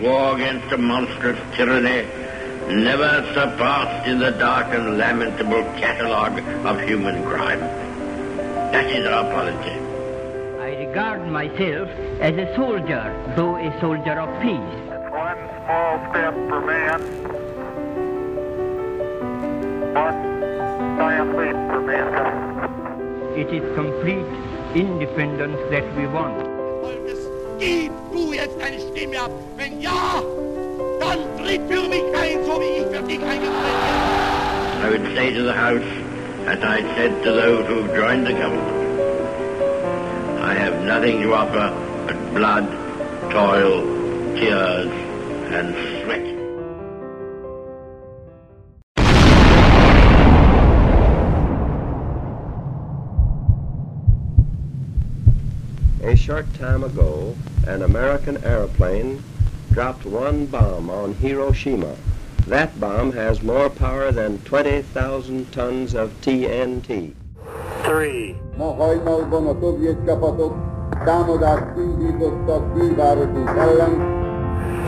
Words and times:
war 0.00 0.34
against 0.36 0.72
a 0.72 0.78
monstrous 0.78 1.38
tyranny 1.56 2.06
never 2.68 3.24
surpassed 3.32 4.06
in 4.06 4.18
the 4.18 4.30
dark 4.32 4.66
and 4.74 4.98
lamentable 4.98 5.62
catalogue 5.80 6.38
of 6.66 6.80
human 6.82 7.24
crime. 7.24 7.60
That 8.72 8.86
is 8.90 9.06
our 9.06 9.24
policy. 9.24 9.80
I 10.60 10.84
regard 10.86 11.26
myself 11.28 11.88
as 12.20 12.34
a 12.36 12.54
soldier, 12.54 13.32
though 13.36 13.56
a 13.56 13.80
soldier 13.80 14.20
of 14.20 14.42
peace. 14.42 14.58
It's 14.90 15.10
one 15.10 15.38
small 15.64 16.10
step 16.10 16.34
for 16.48 16.60
man, 16.60 17.00
one 19.94 20.98
giant 20.98 21.36
leap 21.38 21.56
for 21.70 21.80
mankind. 21.80 23.38
It 23.38 23.48
is 23.54 23.74
complete 23.74 24.26
independence 24.74 25.58
that 25.70 25.96
we 25.96 26.06
want. 26.06 26.58
Du 28.18 28.32
jetzt 28.32 28.58
Stimme 28.90 29.20
ab. 29.20 29.30
Wenn 29.56 29.80
ja, 29.80 30.20
dann 30.98 31.18
tritt 31.38 31.60
für 31.68 31.88
mich 31.88 32.02
ein, 32.20 32.44
so 32.44 32.60
wie 32.60 32.80
ich 32.80 32.86
für 32.86 33.02
dich 33.04 33.20
eingetreten 33.22 33.78
bin. 33.84 34.82
I 34.82 34.90
would 34.90 35.06
say 35.14 35.32
to 35.34 35.42
the 35.44 35.52
House, 35.52 35.86
as 36.46 36.58
I 36.64 36.82
said 36.96 37.22
to 37.22 37.32
those 37.32 37.64
who 37.68 37.86
joined 37.94 38.26
the 38.26 38.32
government, 38.32 38.66
I 40.40 40.54
have 40.54 40.84
nothing 40.84 41.22
to 41.22 41.32
offer 41.32 41.72
but 42.06 42.34
blood, 42.34 42.66
toil, 43.30 43.84
tears, 44.34 44.90
and 45.52 45.74
sweat. 46.02 46.27
A 56.08 56.16
short 56.16 56.46
time 56.54 56.84
ago, 56.84 57.36
an 57.66 57.82
American 57.82 58.42
airplane 58.42 59.22
dropped 59.72 60.06
one 60.06 60.46
bomb 60.46 60.88
on 60.88 61.12
Hiroshima. 61.12 61.96
That 62.46 62.80
bomb 62.80 63.12
has 63.12 63.42
more 63.42 63.68
power 63.68 64.10
than 64.10 64.38
20,000 64.38 65.52
tons 65.52 65.94
of 65.94 66.18
TNT. 66.22 67.12
Three, 67.82 68.36
Ma 68.56 68.72
hajnalban 68.72 69.46
a 69.48 69.54
szovjet 69.60 70.06
csapatok 70.06 70.54
támadást 71.04 71.76
indítottak 71.76 72.74
külvárosunk 72.74 73.48
ellen, 73.48 73.94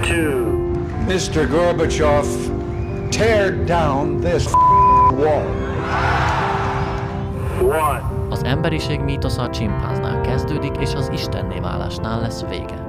two, 0.01 0.73
Mr. 1.07 1.47
Gorbachev, 1.51 2.27
tear 3.11 3.65
down 3.65 4.21
this 4.21 4.47
wall. 5.13 5.45
one. 7.61 8.10
Az 8.31 8.45
emberiség 8.45 9.01
mítosza 9.01 9.43
a 9.43 9.51
csimpánznál 9.51 10.21
kezdődik, 10.21 10.77
és 10.81 10.95
az 10.95 11.11
istenné 11.13 11.59
válásnál 11.59 12.21
lesz 12.21 12.45
vége. 12.49 12.87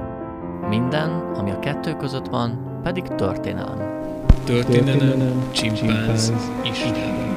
Minden, 0.68 1.10
ami 1.10 1.50
a 1.50 1.58
kettő 1.58 1.96
között 1.96 2.26
van, 2.26 2.80
pedig 2.82 3.02
történelem. 3.08 3.78
Történelem, 4.44 5.52
csimpánz, 5.52 6.32
Isten. 6.64 7.36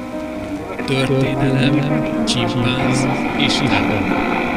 Történelem, 0.86 2.24
csimpánz, 2.24 3.06
Isten. 3.38 3.88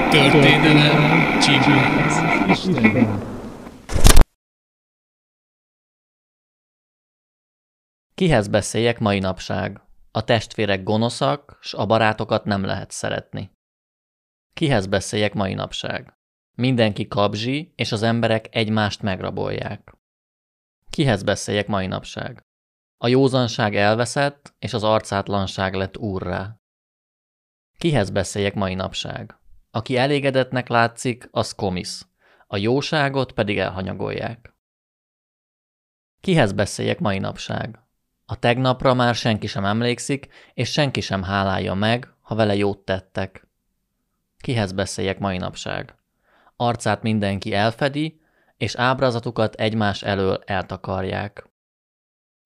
Történelem, 0.09 1.39
csimpánz, 1.39 2.21
Isten. 2.49 3.19
Kihez 8.15 8.47
beszéljek 8.47 8.99
mai 8.99 9.19
napság? 9.19 9.81
A 10.11 10.23
testvérek 10.23 10.83
gonoszak, 10.83 11.57
s 11.61 11.73
a 11.73 11.85
barátokat 11.85 12.45
nem 12.45 12.63
lehet 12.63 12.91
szeretni. 12.91 13.51
Kihez 14.53 14.87
beszéljek 14.87 15.33
mai 15.33 15.53
napság? 15.53 16.17
Mindenki 16.55 17.07
kabzsi, 17.07 17.73
és 17.75 17.91
az 17.91 18.03
emberek 18.03 18.55
egymást 18.55 19.01
megrabolják. 19.01 19.97
Kihez 20.89 21.23
beszéljek 21.23 21.67
mai 21.67 21.87
napság? 21.87 22.41
A 22.97 23.07
józanság 23.07 23.75
elveszett, 23.75 24.55
és 24.59 24.73
az 24.73 24.83
arcátlanság 24.83 25.73
lett 25.73 25.97
úrrá. 25.97 26.59
Kihez 27.77 28.09
beszéljek 28.09 28.53
mai 28.53 28.73
napság? 28.73 29.39
Aki 29.71 29.97
elégedetnek 29.97 30.67
látszik, 30.67 31.27
az 31.31 31.55
komisz, 31.55 32.01
a 32.47 32.57
jóságot 32.57 33.31
pedig 33.31 33.57
elhanyagolják. 33.57 34.53
Kihez 36.21 36.51
beszéljek 36.53 36.99
mai 36.99 37.19
napság? 37.19 37.88
A 38.31 38.35
tegnapra 38.39 38.93
már 38.93 39.15
senki 39.15 39.47
sem 39.47 39.65
emlékszik, 39.65 40.27
és 40.53 40.71
senki 40.71 41.01
sem 41.01 41.23
hálálja 41.23 41.73
meg, 41.73 42.13
ha 42.21 42.35
vele 42.35 42.55
jót 42.55 42.77
tettek. 42.77 43.47
Kihez 44.37 44.71
beszéljek 44.71 45.19
mai 45.19 45.37
napság? 45.37 45.95
Arcát 46.55 47.01
mindenki 47.01 47.53
elfedi, 47.53 48.21
és 48.57 48.75
ábrázatukat 48.75 49.55
egymás 49.55 50.03
elől 50.03 50.43
eltakarják. 50.45 51.49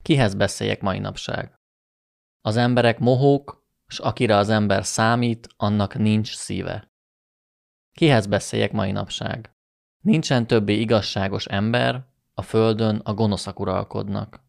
Kihez 0.02 0.34
beszéljek 0.34 0.82
mai 0.82 1.00
napság? 1.00 1.60
Az 2.42 2.56
emberek 2.56 3.00
mohók, 3.00 3.66
s 3.88 4.00
akire 4.00 4.36
az 4.36 4.50
ember 4.50 4.86
számít, 4.86 5.48
annak 5.58 5.98
nincs 5.98 6.36
szíve. 6.36 6.92
Kihez 7.94 8.28
beszéljek 8.28 8.72
mai 8.72 8.92
napság? 8.92 9.56
Nincsen 10.00 10.48
többé 10.48 10.80
igazságos 10.80 11.46
ember, 11.46 12.06
a 12.34 12.42
földön 12.42 12.96
a 13.04 13.14
gonoszak 13.14 13.60
uralkodnak. 13.60 14.44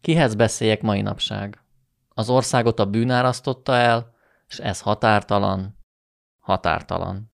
Kihez 0.00 0.34
beszéljek 0.34 0.82
mai 0.82 1.00
napság? 1.00 1.62
Az 2.08 2.30
országot 2.30 2.78
a 2.78 2.86
bűn 2.86 3.10
árasztotta 3.10 3.74
el, 3.74 4.14
és 4.48 4.58
ez 4.58 4.80
határtalan, 4.80 5.78
határtalan. 6.38 7.32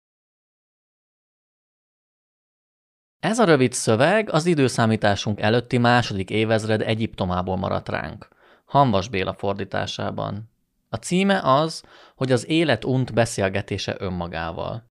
Ez 3.19 3.39
a 3.39 3.43
rövid 3.43 3.73
szöveg 3.73 4.29
az 4.29 4.45
időszámításunk 4.45 5.39
előtti 5.39 5.77
második 5.77 6.29
évezred 6.29 6.81
Egyiptomából 6.81 7.57
maradt 7.57 7.89
ránk, 7.89 8.27
Hanvas 8.65 9.09
Béla 9.09 9.33
fordításában. 9.33 10.49
A 10.89 10.95
címe 10.95 11.41
az, 11.43 11.83
hogy 12.15 12.31
az 12.31 12.47
élet 12.49 12.85
unt 12.85 13.13
beszélgetése 13.13 13.95
önmagával. 13.99 14.89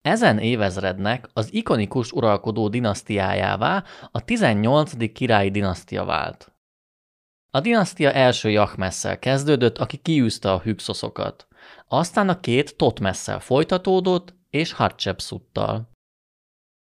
Ezen 0.00 0.38
évezrednek 0.38 1.28
az 1.32 1.52
ikonikus 1.52 2.12
uralkodó 2.12 2.68
dinasztiájává 2.68 3.84
a 4.10 4.24
18. 4.24 5.12
királyi 5.12 5.50
dinasztia 5.50 6.04
vált. 6.04 6.55
A 7.50 7.60
dinasztia 7.60 8.12
első 8.12 8.50
Jachmesszel 8.50 9.18
kezdődött, 9.18 9.78
aki 9.78 9.96
kiűzte 9.96 10.52
a 10.52 10.60
Hükszoszokat. 10.60 11.46
Aztán 11.88 12.28
a 12.28 12.40
két 12.40 12.76
Totmesszel 12.76 13.40
folytatódott, 13.40 14.34
és 14.50 14.72
Hatshepsuttal. 14.72 15.90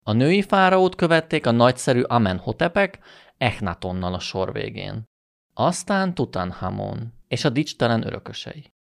A 0.03 0.11
női 0.11 0.41
fáraót 0.41 0.95
követték 0.95 1.45
a 1.45 1.51
nagyszerű 1.51 2.01
Amenhotepek, 2.01 2.99
Echnatonnal 3.37 4.13
a 4.13 4.19
sor 4.19 4.51
végén. 4.51 5.03
Aztán 5.53 6.13
Tutanhamon 6.13 7.13
és 7.27 7.45
a 7.45 7.49
dicstelen 7.49 8.05
örökösei. 8.05 8.73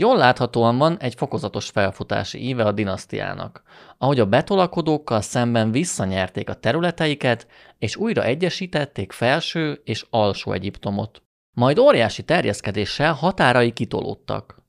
Jól 0.00 0.16
láthatóan 0.16 0.78
van 0.78 0.98
egy 0.98 1.14
fokozatos 1.14 1.68
felfutási 1.70 2.46
íve 2.46 2.64
a 2.64 2.72
dinasztiának, 2.72 3.62
ahogy 3.98 4.20
a 4.20 4.26
betolakodókkal 4.26 5.20
szemben 5.20 5.70
visszanyerték 5.70 6.48
a 6.48 6.54
területeiket, 6.54 7.46
és 7.78 7.96
újra 7.96 8.24
egyesítették 8.24 9.12
felső 9.12 9.80
és 9.84 10.06
alsó 10.10 10.52
Egyiptomot. 10.52 11.22
Majd 11.52 11.78
óriási 11.78 12.22
terjeszkedéssel 12.22 13.12
határai 13.12 13.72
kitolódtak. 13.72 14.62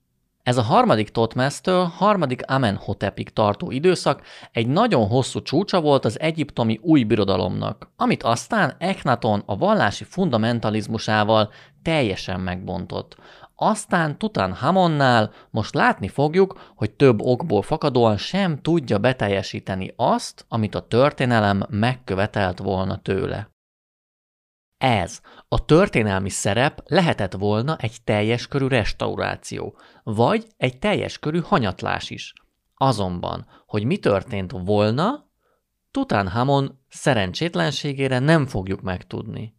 Ez 0.43 0.57
a 0.57 0.61
harmadik 0.61 1.09
Totmesztől 1.09 1.83
harmadik 1.83 2.51
Amenhotepig 2.51 3.29
tartó 3.29 3.71
időszak 3.71 4.21
egy 4.51 4.67
nagyon 4.67 5.07
hosszú 5.07 5.41
csúcsa 5.41 5.81
volt 5.81 6.05
az 6.05 6.19
egyiptomi 6.19 6.79
új 6.81 7.03
birodalomnak, 7.03 7.91
amit 7.95 8.23
aztán 8.23 8.75
Eknaton 8.77 9.43
a 9.45 9.57
vallási 9.57 10.03
fundamentalizmusával 10.03 11.51
teljesen 11.81 12.39
megbontott, 12.39 13.15
aztán 13.55 14.17
Tutanhamonnál 14.17 15.31
most 15.49 15.73
látni 15.73 16.07
fogjuk, 16.07 16.73
hogy 16.75 16.91
több 16.91 17.21
okból 17.21 17.61
fakadóan 17.61 18.17
sem 18.17 18.61
tudja 18.61 18.97
beteljesíteni 18.97 19.93
azt, 19.95 20.45
amit 20.47 20.75
a 20.75 20.87
történelem 20.87 21.65
megkövetelt 21.69 22.59
volna 22.59 23.01
tőle. 23.01 23.53
Ez, 24.77 25.21
a 25.47 25.65
történelmi 25.65 26.29
szerep 26.29 26.81
lehetett 26.85 27.33
volna 27.33 27.77
egy 27.77 27.97
teljes 28.03 28.47
körű 28.47 28.67
restauráció, 28.67 29.77
vagy 30.03 30.47
egy 30.57 30.79
teljes 30.79 31.19
körű 31.19 31.39
hanyatlás 31.39 32.09
is. 32.09 32.33
Azonban, 32.75 33.47
hogy 33.65 33.83
mi 33.83 33.97
történt 33.97 34.51
volna, 34.51 35.25
Tutanhamon 35.91 36.79
szerencsétlenségére 36.89 38.19
nem 38.19 38.45
fogjuk 38.45 38.81
megtudni. 38.81 39.55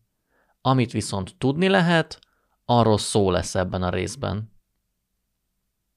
Amit 0.60 0.92
viszont 0.92 1.34
tudni 1.38 1.68
lehet, 1.68 2.18
arról 2.66 2.98
szó 2.98 3.30
lesz 3.30 3.54
ebben 3.54 3.82
a 3.82 3.90
részben. 3.90 4.54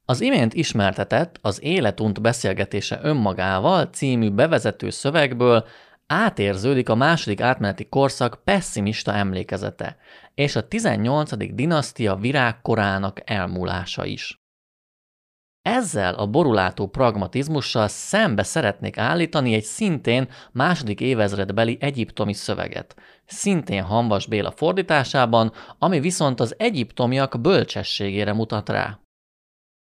Az 0.06 0.22
imént 0.22 0.54
ismertetett 0.54 1.40
az 1.42 1.64
Életunt 1.64 2.22
beszélgetése 2.22 3.00
önmagával 3.02 3.86
című 3.86 4.30
bevezető 4.30 4.90
szövegből 4.90 5.66
átérződik 6.08 6.90
a 6.90 6.96
második 6.96 7.42
átmeneti 7.42 7.90
korszak 7.90 8.42
pessimista 8.44 9.14
emlékezete, 9.14 9.98
és 10.34 10.56
a 10.56 10.68
18. 10.68 11.54
dinasztia 11.56 12.16
virágkorának 12.16 13.22
elmúlása 13.26 14.06
is. 14.06 14.39
Ezzel 15.70 16.14
a 16.14 16.28
borulátó 16.28 16.88
pragmatizmussal 16.88 17.88
szembe 17.88 18.44
szeretnék 18.44 18.98
állítani 18.98 19.54
egy 19.54 19.64
szintén 19.64 20.30
második 20.52 21.00
évezredbeli 21.02 21.78
egyiptomi 21.80 22.34
szöveget, 22.34 22.96
szintén 23.26 23.84
Hanvas 23.84 24.28
Béla 24.28 24.52
fordításában, 24.52 25.52
ami 25.78 26.00
viszont 26.00 26.40
az 26.40 26.56
egyiptomiak 26.60 27.42
bölcsességére 27.42 28.34
mutat 28.34 28.70
rá. 28.70 29.00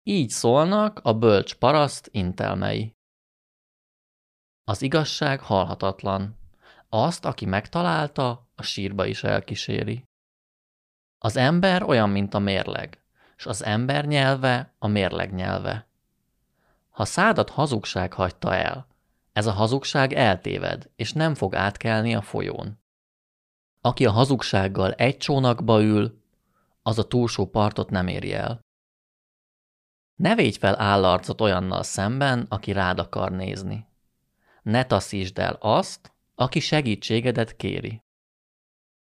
Így 0.03 0.29
szólnak 0.29 1.01
a 1.03 1.15
bölcs 1.15 1.55
paraszt 1.55 2.09
intelmei. 2.13 2.93
Az 4.65 4.83
igazság 4.83 5.41
halhatatlan. 5.41 6.39
Azt, 6.89 7.25
aki 7.25 7.47
megtalálta, 7.47 8.49
a 8.55 8.63
sírba 8.63 9.07
is 9.07 9.25
elkíséri. 9.25 10.05
Az 11.19 11.37
ember 11.37 11.83
olyan, 11.83 12.11
mint 12.11 12.35
a 12.35 12.39
mérleg, 12.39 13.01
és 13.41 13.47
az 13.47 13.65
ember 13.65 14.07
nyelve 14.07 14.75
a 14.79 14.87
mérleg 14.87 15.35
nyelve. 15.35 15.89
Ha 16.91 17.05
szádat 17.05 17.51
hazugság 17.51 18.13
hagyta 18.13 18.55
el, 18.55 18.87
ez 19.33 19.47
a 19.47 19.53
hazugság 19.53 20.13
eltéved, 20.13 20.91
és 20.97 21.13
nem 21.13 21.35
fog 21.35 21.55
átkelni 21.55 22.15
a 22.15 22.23
folyón. 22.23 22.81
Aki 23.81 24.07
a 24.07 24.11
hazugsággal 24.11 24.93
egy 24.93 25.17
csónakba 25.17 25.83
ül, 25.83 26.23
az 26.83 26.99
a 26.99 27.07
túlsó 27.07 27.47
partot 27.47 27.91
nem 27.91 28.07
éri 28.07 28.33
el. 28.33 28.61
Ne 30.15 30.35
védj 30.35 30.59
fel 30.59 30.81
állarcot 30.81 31.41
olyannal 31.41 31.83
szemben, 31.83 32.47
aki 32.49 32.73
rád 32.73 32.99
akar 32.99 33.31
nézni. 33.31 33.87
Ne 34.63 34.85
taszítsd 34.85 35.39
el 35.39 35.57
azt, 35.61 36.13
aki 36.35 36.61
segítségedet 36.61 37.57
kéri. 37.57 38.03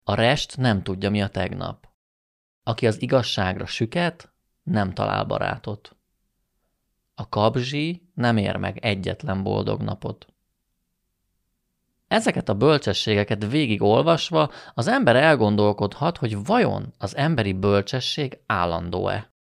A 0.04 0.14
rest 0.14 0.58
nem 0.58 0.84
tudja, 0.84 1.10
mi 1.10 1.22
a 1.22 1.28
tegnap. 1.28 1.89
Aki 2.69 2.88
az 2.88 3.01
igazságra 3.01 3.66
süket, 3.66 4.31
nem 4.63 4.94
talál 4.94 5.24
barátot. 5.24 5.95
A 7.16 7.30
kabzsi 7.30 8.10
nem 8.13 8.38
ér 8.38 8.56
meg 8.56 8.77
egyetlen 8.77 9.44
boldog 9.44 9.81
napot. 9.81 10.27
Ezeket 12.07 12.50
a 12.50 12.54
bölcsességeket 12.54 13.45
végigolvasva 13.45 14.51
az 14.74 14.88
ember 14.88 15.16
elgondolkodhat, 15.16 16.18
hogy 16.18 16.45
vajon 16.45 16.94
az 16.98 17.16
emberi 17.16 17.54
bölcsesség 17.54 18.39
állandó-e. 18.45 19.33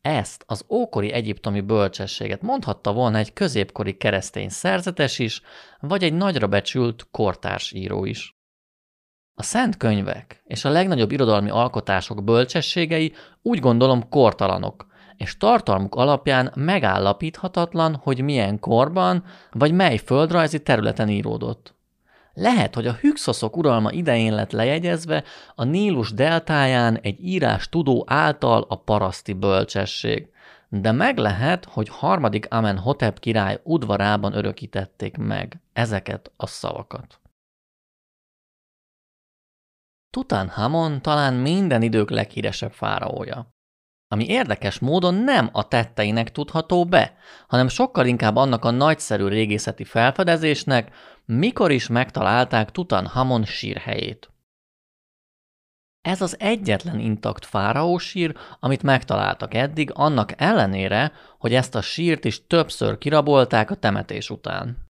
Ezt 0.00 0.44
az 0.46 0.64
ókori 0.68 1.12
egyiptomi 1.12 1.60
bölcsességet 1.60 2.42
mondhatta 2.42 2.92
volna 2.92 3.18
egy 3.18 3.32
középkori 3.32 3.96
keresztény 3.96 4.48
szerzetes 4.48 5.18
is, 5.18 5.42
vagy 5.80 6.02
egy 6.02 6.14
nagyra 6.14 6.46
becsült 6.46 7.08
kortárs 7.10 7.72
író 7.72 8.04
is. 8.04 8.34
A 9.36 9.42
szent 9.42 9.76
könyvek 9.76 10.42
és 10.44 10.64
a 10.64 10.70
legnagyobb 10.70 11.12
irodalmi 11.12 11.50
alkotások 11.50 12.24
bölcsességei 12.24 13.12
úgy 13.42 13.60
gondolom 13.60 14.08
kortalanok, 14.08 14.86
és 15.16 15.36
tartalmuk 15.36 15.94
alapján 15.94 16.52
megállapíthatatlan, 16.54 17.94
hogy 17.94 18.20
milyen 18.20 18.58
korban 18.58 19.24
vagy 19.50 19.72
mely 19.72 19.96
földrajzi 19.96 20.62
területen 20.62 21.08
íródott. 21.08 21.74
Lehet, 22.34 22.74
hogy 22.74 22.86
a 22.86 22.92
Hükszoszok 22.92 23.56
uralma 23.56 23.90
idején 23.90 24.34
lett 24.34 24.50
lejegyezve 24.50 25.24
a 25.54 25.64
Nílus 25.64 26.12
deltáján 26.12 26.98
egy 27.02 27.24
írás 27.24 27.68
tudó 27.68 28.04
által 28.06 28.66
a 28.68 28.76
paraszti 28.76 29.32
bölcsesség, 29.32 30.28
de 30.68 30.92
meg 30.92 31.18
lehet, 31.18 31.64
hogy 31.64 31.88
harmadik 31.88 32.46
Amenhotep 32.50 33.18
király 33.18 33.60
udvarában 33.62 34.36
örökítették 34.36 35.16
meg 35.16 35.60
ezeket 35.72 36.30
a 36.36 36.46
szavakat. 36.46 37.18
Tutanhamon 40.14 41.02
talán 41.02 41.34
minden 41.34 41.82
idők 41.82 42.10
leghíresebb 42.10 42.72
fáraója. 42.72 43.54
Ami 44.08 44.26
érdekes 44.26 44.78
módon 44.78 45.14
nem 45.14 45.48
a 45.52 45.68
tetteinek 45.68 46.32
tudható 46.32 46.84
be, 46.84 47.16
hanem 47.48 47.68
sokkal 47.68 48.06
inkább 48.06 48.36
annak 48.36 48.64
a 48.64 48.70
nagyszerű 48.70 49.26
régészeti 49.26 49.84
felfedezésnek, 49.84 50.94
mikor 51.24 51.70
is 51.70 51.86
megtalálták 51.86 52.70
Tutanhamon 52.70 53.44
sírhelyét. 53.44 54.30
Ez 56.00 56.20
az 56.20 56.40
egyetlen 56.40 56.98
intakt 56.98 57.44
fáraó 57.44 57.98
sír, 57.98 58.36
amit 58.60 58.82
megtaláltak 58.82 59.54
eddig, 59.54 59.90
annak 59.94 60.40
ellenére, 60.40 61.12
hogy 61.38 61.54
ezt 61.54 61.74
a 61.74 61.80
sírt 61.80 62.24
is 62.24 62.46
többször 62.46 62.98
kirabolták 62.98 63.70
a 63.70 63.74
temetés 63.74 64.30
után. 64.30 64.83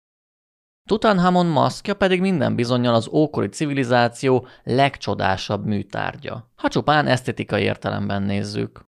Tutanhamon 0.88 1.46
maszkja 1.46 1.94
pedig 1.94 2.20
minden 2.20 2.54
bizonyal 2.54 2.94
az 2.94 3.08
ókori 3.08 3.48
civilizáció 3.48 4.46
legcsodásabb 4.62 5.64
műtárgya, 5.64 6.50
ha 6.56 6.68
csupán 6.68 7.06
esztetikai 7.06 7.62
értelemben 7.62 8.22
nézzük. 8.22 8.84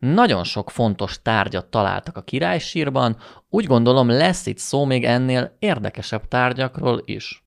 Nagyon 0.00 0.44
sok 0.44 0.70
fontos 0.70 1.22
tárgyat 1.22 1.66
találtak 1.66 2.16
a 2.16 2.22
királysírban, 2.22 3.16
úgy 3.48 3.66
gondolom 3.66 4.08
lesz 4.08 4.46
itt 4.46 4.58
szó 4.58 4.84
még 4.84 5.04
ennél 5.04 5.56
érdekesebb 5.58 6.28
tárgyakról 6.28 7.02
is. 7.04 7.44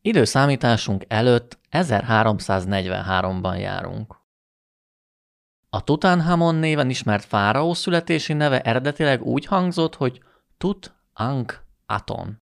Időszámításunk 0.00 1.04
előtt 1.08 1.58
1343-ban 1.70 3.58
járunk. 3.60 4.16
A 5.68 5.84
Tutanhamon 5.84 6.54
néven 6.54 6.90
ismert 6.90 7.24
fáraó 7.24 7.74
születési 7.74 8.32
neve 8.32 8.60
eredetileg 8.60 9.22
úgy 9.22 9.44
hangzott, 9.44 9.94
hogy 9.94 10.22
Tut 10.56 10.93
Ankh 11.14 11.54
Aton. 11.86 12.42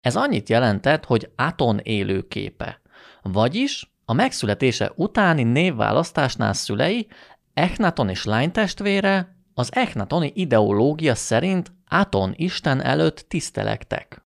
Ez 0.00 0.16
annyit 0.16 0.48
jelentett, 0.48 1.04
hogy 1.04 1.32
Aton 1.36 1.78
élőképe, 1.78 2.80
vagyis 3.22 3.92
a 4.04 4.12
megszületése 4.12 4.92
utáni 4.96 5.42
névválasztásnál 5.42 6.52
szülei, 6.52 7.08
Echnaton 7.54 8.08
és 8.08 8.24
lánytestvére 8.24 9.36
az 9.54 9.74
Echnatoni 9.74 10.32
ideológia 10.34 11.14
szerint 11.14 11.72
Aton 11.88 12.32
isten 12.36 12.80
előtt 12.80 13.18
tisztelektek. 13.28 14.26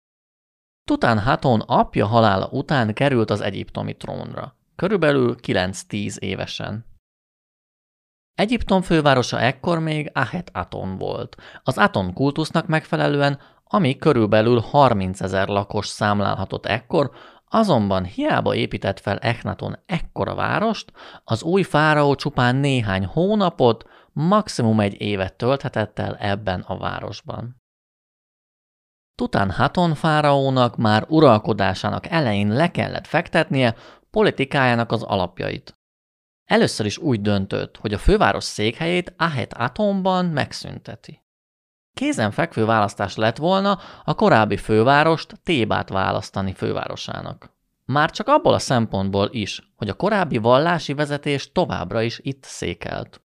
Haton 1.01 1.59
apja 1.59 2.05
halála 2.05 2.47
után 2.47 2.93
került 2.93 3.29
az 3.29 3.41
egyiptomi 3.41 3.97
trónra, 3.97 4.57
körülbelül 4.75 5.35
9-10 5.41 6.17
évesen. 6.17 6.92
Egyiptom 8.35 8.81
fővárosa 8.81 9.39
ekkor 9.39 9.79
még 9.79 10.11
Ahet 10.13 10.49
Aton 10.53 10.97
volt. 10.97 11.35
Az 11.63 11.77
Aton 11.77 12.13
kultusznak 12.13 12.67
megfelelően, 12.67 13.39
ami 13.63 13.97
körülbelül 13.97 14.59
30 14.59 15.21
ezer 15.21 15.47
lakos 15.47 15.87
számlálhatott 15.87 16.65
ekkor, 16.65 17.11
azonban 17.47 18.05
hiába 18.05 18.55
épített 18.55 18.99
fel 18.99 19.17
Echnaton 19.17 19.77
ekkora 19.85 20.35
várost, 20.35 20.91
az 21.23 21.43
új 21.43 21.63
fáraó 21.63 22.15
csupán 22.15 22.55
néhány 22.55 23.05
hónapot, 23.05 23.89
maximum 24.13 24.79
egy 24.79 25.01
évet 25.01 25.33
tölthetett 25.37 25.99
el 25.99 26.15
ebben 26.15 26.63
a 26.67 26.77
városban. 26.77 27.61
Tután 29.15 29.51
Haton 29.51 29.95
fáraónak 29.95 30.75
már 30.77 31.05
uralkodásának 31.07 32.07
elején 32.07 32.47
le 32.47 32.71
kellett 32.71 33.07
fektetnie 33.07 33.75
politikájának 34.11 34.91
az 34.91 35.03
alapjait. 35.03 35.77
Először 36.53 36.85
is 36.85 36.97
úgy 36.97 37.21
döntött, 37.21 37.77
hogy 37.77 37.93
a 37.93 37.97
főváros 37.97 38.43
székhelyét 38.43 39.13
Ahet 39.17 39.53
Atomban 39.53 40.25
megszünteti. 40.25 41.21
Kézenfekvő 41.93 42.65
választás 42.65 43.15
lett 43.15 43.37
volna 43.37 43.79
a 44.03 44.13
korábbi 44.13 44.57
fővárost 44.57 45.39
Tébát 45.43 45.89
választani 45.89 46.53
fővárosának. 46.53 47.55
Már 47.85 48.11
csak 48.11 48.27
abból 48.27 48.53
a 48.53 48.59
szempontból 48.59 49.29
is, 49.31 49.73
hogy 49.75 49.89
a 49.89 49.93
korábbi 49.93 50.37
vallási 50.37 50.93
vezetés 50.93 51.51
továbbra 51.51 52.01
is 52.01 52.19
itt 52.21 52.43
székelt. 52.43 53.21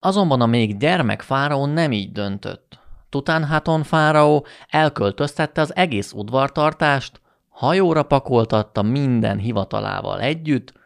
Azonban 0.00 0.40
a 0.40 0.46
még 0.46 0.78
gyermek 0.78 1.22
fáraó 1.22 1.66
nem 1.66 1.92
így 1.92 2.12
döntött. 2.12 2.78
Tutánhaton 3.08 3.82
fáraó 3.82 4.46
elköltöztette 4.68 5.60
az 5.60 5.76
egész 5.76 6.12
udvartartást, 6.12 7.20
hajóra 7.48 8.02
pakoltatta 8.02 8.82
minden 8.82 9.38
hivatalával 9.38 10.20
együtt, 10.20 10.77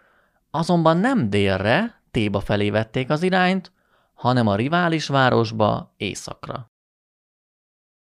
Azonban 0.54 0.96
nem 0.96 1.30
délre, 1.30 2.02
Téba 2.10 2.40
felé 2.40 2.70
vették 2.70 3.10
az 3.10 3.22
irányt, 3.22 3.72
hanem 4.14 4.46
a 4.46 4.56
rivális 4.56 5.06
városba 5.06 5.94
északra. 5.96 6.70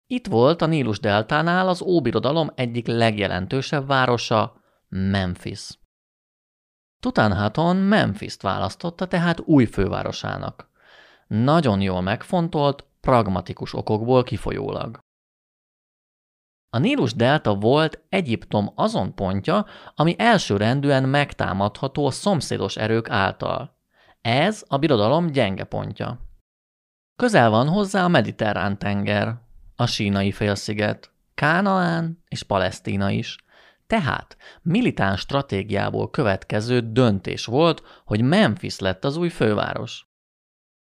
Itt 0.07 0.27
volt 0.27 0.61
a 0.61 0.65
Nílus 0.65 0.99
deltánál 0.99 1.67
az 1.67 1.81
Óbirodalom 1.81 2.51
egyik 2.55 2.87
legjelentősebb 2.87 3.87
városa, 3.87 4.55
Memphis. 4.87 5.69
Tutanhaton 6.99 7.75
Memphis-t 7.75 8.41
választotta 8.41 9.07
tehát 9.07 9.39
új 9.39 9.65
fővárosának. 9.65 10.69
Nagyon 11.27 11.81
jól 11.81 12.01
megfontolt, 12.01 12.87
pragmatikus 13.01 13.73
okokból 13.73 14.23
kifolyólag. 14.23 14.99
A 16.73 16.77
Nílus 16.77 17.13
delta 17.13 17.55
volt 17.55 18.03
Egyiptom 18.09 18.71
azon 18.75 19.15
pontja, 19.15 19.65
ami 19.95 20.15
elsőrendűen 20.17 21.09
megtámadható 21.09 22.05
a 22.05 22.11
szomszédos 22.11 22.75
erők 22.75 23.09
által. 23.09 23.77
Ez 24.21 24.63
a 24.67 24.77
birodalom 24.77 25.27
gyenge 25.27 25.63
pontja. 25.63 26.19
Közel 27.15 27.49
van 27.49 27.67
hozzá 27.67 28.03
a 28.03 28.07
mediterrán 28.07 28.79
tenger, 28.79 29.35
a 29.75 29.85
sínai 29.85 30.31
félsziget, 30.31 31.11
Kánaán 31.33 32.23
és 32.27 32.43
Palesztina 32.43 33.09
is. 33.09 33.37
Tehát 33.87 34.37
militáns 34.61 35.19
stratégiából 35.19 36.09
következő 36.09 36.91
döntés 36.91 37.45
volt, 37.45 37.83
hogy 38.05 38.21
Memphis 38.21 38.79
lett 38.79 39.05
az 39.05 39.17
új 39.17 39.29
főváros. 39.29 40.12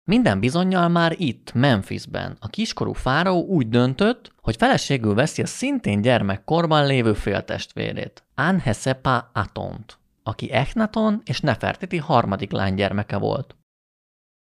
Minden 0.07 0.39
bizonyal 0.39 0.87
már 0.87 1.15
itt, 1.17 1.53
Memphisben, 1.53 2.37
a 2.39 2.47
kiskorú 2.47 2.93
fáraó 2.93 3.45
úgy 3.45 3.69
döntött, 3.69 4.31
hogy 4.41 4.55
feleségül 4.55 5.13
veszi 5.13 5.41
a 5.41 5.45
szintén 5.45 6.01
gyermekkorban 6.01 6.85
lévő 6.85 7.13
féltestvérét, 7.13 8.23
Anhesepa 8.35 9.29
Atont, 9.33 9.97
aki 10.23 10.51
Echnaton 10.51 11.21
és 11.25 11.39
Nefertiti 11.39 11.97
harmadik 11.97 12.51
lánygyermeke 12.51 13.17
volt. 13.17 13.55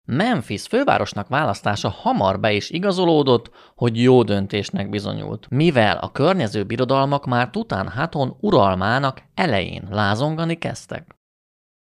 Memphis 0.05 0.67
fővárosnak 0.67 1.27
választása 1.27 1.89
hamar 1.89 2.39
be 2.39 2.51
is 2.51 2.69
igazolódott, 2.69 3.51
hogy 3.75 4.01
jó 4.01 4.23
döntésnek 4.23 4.89
bizonyult, 4.89 5.49
mivel 5.49 5.97
a 5.97 6.11
környező 6.11 6.63
birodalmak 6.63 7.25
már 7.25 7.49
Tutánhaton 7.49 8.37
uralmának 8.39 9.21
elején 9.33 9.87
lázongani 9.89 10.57
kezdtek. 10.57 11.15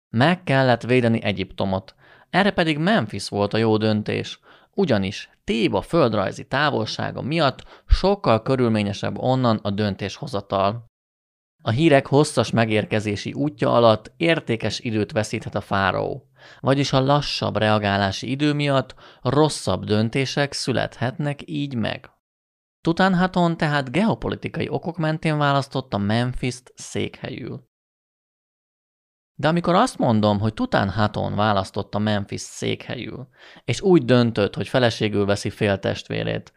Meg 0.09 0.43
kellett 0.43 0.83
védeni 0.83 1.23
Egyiptomot, 1.23 1.95
erre 2.37 2.51
pedig 2.51 2.79
Memphis 2.79 3.29
volt 3.29 3.55
a 3.55 3.59
jó 3.59 3.77
döntés, 3.77 4.41
ugyanis 4.75 5.31
Téba 5.45 5.83
földrajzi 5.83 6.47
távolsága 6.47 7.23
miatt 7.23 7.65
sokkal 7.87 8.43
körülményesebb 8.43 9.19
onnan 9.19 9.57
a 9.63 9.71
döntéshozatal. 9.71 10.85
A 11.63 11.71
hírek 11.71 12.07
hosszas 12.07 12.51
megérkezési 12.51 13.33
útja 13.33 13.75
alatt 13.75 14.13
értékes 14.17 14.81
időt 14.81 15.13
veszíthet 15.13 15.55
a 15.55 15.61
fáraó, 15.61 16.29
vagyis 16.61 16.93
a 16.93 17.01
lassabb 17.01 17.57
reagálási 17.57 18.31
idő 18.31 18.53
miatt 18.53 18.95
rosszabb 19.23 19.85
döntések 19.85 20.53
születhetnek 20.53 21.41
így 21.45 21.75
meg. 21.75 22.11
Tutánhaton 22.81 23.57
tehát 23.57 23.91
geopolitikai 23.91 24.69
okok 24.69 24.97
mentén 24.97 25.39
választotta 25.39 25.99
Memphis-t 25.99 26.73
székhelyül. 26.75 27.69
De 29.39 29.49
amikor 29.49 29.75
azt 29.75 29.99
mondom, 29.99 30.39
hogy 30.39 30.55
Tutánhaton 30.55 31.35
választotta 31.35 31.99
Memphis 31.99 32.41
székhelyül, 32.41 33.29
és 33.65 33.81
úgy 33.81 34.05
döntött, 34.05 34.55
hogy 34.55 34.69
feleségül 34.69 35.25
veszi 35.25 35.51
féltestvérét, 35.51 36.53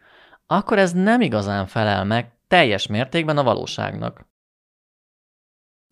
akkor 0.45 0.77
ez 0.77 0.91
nem 0.93 1.21
igazán 1.21 1.67
felel 1.67 2.05
meg 2.05 2.37
teljes 2.47 2.87
mértékben 2.87 3.37
a 3.37 3.43
valóságnak. 3.43 4.27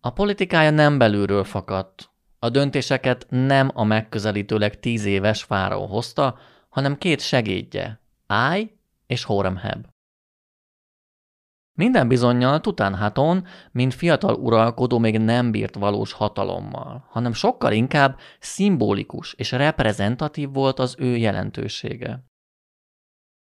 A 0.00 0.10
politikája 0.10 0.70
nem 0.70 0.98
belülről 0.98 1.44
fakadt. 1.44 2.10
A 2.38 2.48
döntéseket 2.48 3.26
nem 3.28 3.70
a 3.74 3.84
megközelítőleg 3.84 4.80
tíz 4.80 5.04
éves 5.04 5.42
fáraó 5.42 5.86
hozta, 5.86 6.38
hanem 6.68 6.98
két 6.98 7.20
segédje, 7.20 8.00
Áj 8.26 8.76
és 9.06 9.24
Horemheb. 9.24 9.86
Minden 11.78 12.08
bizonyal 12.08 12.60
Tutánhaton, 12.60 13.46
mint 13.70 13.94
fiatal 13.94 14.34
uralkodó 14.34 14.98
még 14.98 15.18
nem 15.18 15.50
bírt 15.50 15.74
valós 15.74 16.12
hatalommal, 16.12 17.06
hanem 17.08 17.32
sokkal 17.32 17.72
inkább 17.72 18.18
szimbolikus 18.40 19.32
és 19.32 19.52
reprezentatív 19.52 20.52
volt 20.52 20.78
az 20.78 20.94
ő 20.98 21.16
jelentősége. 21.16 22.24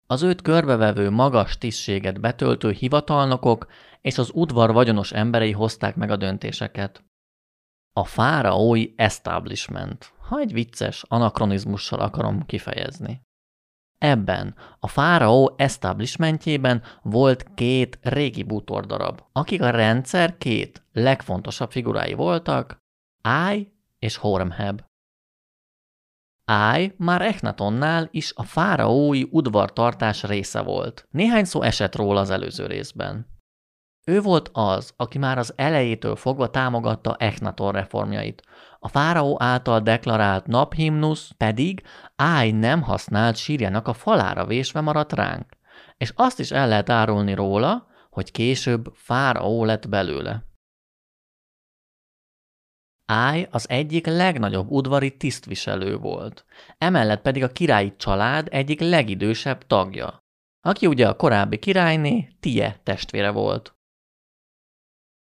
Az 0.07 0.23
őt 0.23 0.43
körbevevő 0.43 1.11
magas 1.11 1.59
tisztséget 1.59 2.21
betöltő 2.21 2.71
hivatalnokok 2.71 3.67
és 4.01 4.19
az 4.19 4.31
udvar 4.35 4.73
vagyonos 4.73 5.13
emberei 5.13 5.53
hozták 5.53 5.97
meg 5.97 6.11
a 6.11 6.17
döntéseket. 6.17 7.05
A 7.93 8.05
fáraói 8.05 8.93
establishment, 8.97 10.13
ha 10.19 10.39
egy 10.39 10.53
vicces 10.53 11.05
anakronizmussal 11.09 12.01
akarom 12.01 12.47
kifejezni. 12.47 13.27
Ebben 13.99 14.55
a 14.78 14.88
fáraó 14.88 15.55
establishmentjében 15.57 16.83
volt 17.02 17.55
két 17.55 17.99
régi 18.02 18.43
bútordarab, 18.43 19.23
akik 19.33 19.62
a 19.62 19.71
rendszer 19.71 20.37
két 20.37 20.83
legfontosabb 20.93 21.71
figurái 21.71 22.12
voltak, 22.12 22.78
Áj 23.23 23.73
és 23.99 24.17
Horemheb. 24.17 24.81
Áj 26.45 26.95
már 26.97 27.23
Echnatonnál 27.23 28.09
is 28.11 28.33
a 28.35 28.43
fáraói 28.43 29.25
udvartartás 29.31 30.23
része 30.23 30.61
volt. 30.62 31.09
Néhány 31.11 31.45
szó 31.45 31.62
esett 31.62 31.97
róla 31.97 32.21
az 32.21 32.31
előző 32.31 32.67
részben. 32.67 33.38
Ő 34.09 34.21
volt 34.21 34.50
az, 34.53 34.93
aki 34.97 35.19
már 35.19 35.38
az 35.38 35.53
elejétől 35.57 36.17
fogva 36.17 36.50
támogatta 36.50 37.17
Echnaton 37.17 37.73
reformjait. 37.73 38.43
A 38.79 38.88
fáraó 38.88 39.37
által 39.43 39.81
deklarált 39.81 40.47
naphimnusz 40.47 41.31
pedig 41.37 41.83
Áj 42.17 42.50
nem 42.50 42.83
használt 42.83 43.37
sírjának 43.37 43.88
a 43.88 43.93
falára 43.93 44.47
vésve 44.47 44.81
maradt 44.81 45.12
ránk. 45.12 45.47
És 45.97 46.12
azt 46.17 46.41
is 46.41 46.50
el 46.50 46.69
lehet 46.69 46.91
árulni 46.91 47.35
róla, 47.35 47.87
hogy 48.11 48.31
később 48.31 48.93
fáraó 48.95 49.65
lett 49.65 49.88
belőle. 49.88 50.45
Áj 53.07 53.49
az 53.50 53.69
egyik 53.69 54.07
legnagyobb 54.07 54.71
udvari 54.71 55.17
tisztviselő 55.17 55.97
volt, 55.97 56.45
emellett 56.79 57.23
pedig 57.23 57.43
a 57.43 57.53
királyi 57.53 57.97
család 57.97 58.49
egyik 58.50 58.81
legidősebb 58.81 59.67
tagja, 59.67 60.19
aki 60.61 60.87
ugye 60.87 61.09
a 61.09 61.17
korábbi 61.17 61.59
királyné 61.59 62.29
Tie 62.41 62.81
testvére 62.83 63.31
volt. 63.31 63.77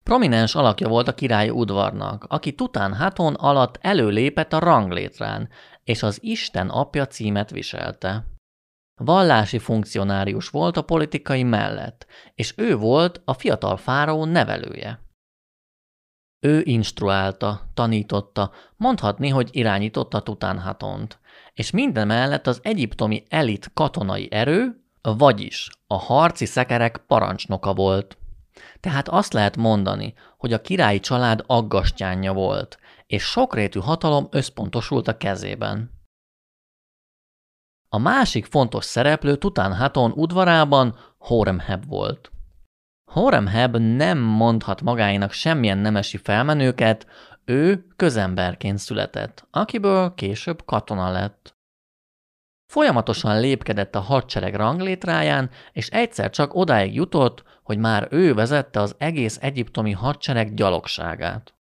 Prominens 0.05 0.55
alakja 0.55 0.89
volt 0.89 1.09
a 1.09 1.15
királyi 1.15 1.51
udvarnak, 1.51 2.25
aki 2.25 2.55
Haton 2.73 3.35
alatt 3.35 3.79
előlépett 3.81 4.53
a 4.53 4.59
ranglétrán, 4.59 5.49
és 5.85 6.03
az 6.03 6.19
Isten 6.23 6.69
apja 6.69 7.07
címet 7.07 7.51
viselte. 7.51 8.27
Vallási 8.95 9.59
funkcionárius 9.59 10.49
volt 10.49 10.77
a 10.77 10.83
politikai 10.83 11.43
mellett, 11.43 12.07
és 12.35 12.55
ő 12.57 12.77
volt 12.77 13.23
a 13.25 13.33
fiatal 13.33 13.77
fáraó 13.77 14.25
nevelője. 14.25 15.01
Ő 16.41 16.63
instruálta, 16.65 17.71
tanította, 17.75 18.53
mondhatni, 18.77 19.29
hogy 19.29 19.49
irányította 19.53 20.23
Tutánhatont, 20.23 21.19
és 21.53 21.71
minden 21.71 22.07
mellett 22.07 22.47
az 22.47 22.61
egyiptomi 22.63 23.25
elit 23.29 23.71
katonai 23.75 24.29
erő, 24.31 24.85
vagyis 25.03 25.71
a 25.87 25.97
harci 25.97 26.45
szekerek 26.45 26.97
parancsnoka 26.97 27.75
volt. 27.75 28.19
Tehát 28.81 29.09
azt 29.09 29.33
lehet 29.33 29.57
mondani, 29.57 30.15
hogy 30.37 30.53
a 30.53 30.61
királyi 30.61 31.01
család 31.01 31.45
aggastyánja 31.47 32.33
volt, 32.33 32.79
és 33.07 33.23
sokrétű 33.23 33.81
hatalom 33.81 34.27
összpontosult 34.31 35.09
a 35.09 35.17
kezében. 35.17 35.91
A 37.89 37.99
másik 37.99 38.45
fontos 38.45 38.85
szereplő 38.85 39.37
Tutánhaton 39.37 40.13
udvarában 40.13 40.99
Horemheb 41.19 41.87
volt. 41.87 42.33
Horemheb 43.11 43.77
nem 43.77 44.19
mondhat 44.19 44.83
magáinak 44.83 45.33
semmilyen 45.33 45.79
nemesi 45.79 46.17
felmenőket, 46.17 47.07
ő 47.45 47.87
közemberként 47.97 48.79
született, 48.79 49.47
akiből 49.51 50.15
később 50.15 50.65
katona 50.65 51.11
lett. 51.11 51.54
Folyamatosan 52.67 53.41
lépkedett 53.41 53.95
a 53.95 54.01
hadsereg 54.01 54.55
ranglétráján, 54.55 55.51
és 55.73 55.89
egyszer 55.89 56.31
csak 56.31 56.55
odáig 56.55 56.95
jutott, 56.95 57.43
hogy 57.63 57.79
már 57.79 58.09
ő 58.11 58.35
vezette 58.35 58.81
az 58.81 58.95
egész 58.99 59.39
egyiptomi 59.41 59.93
hadsereg 59.93 60.55
gyalogságát. 60.55 61.55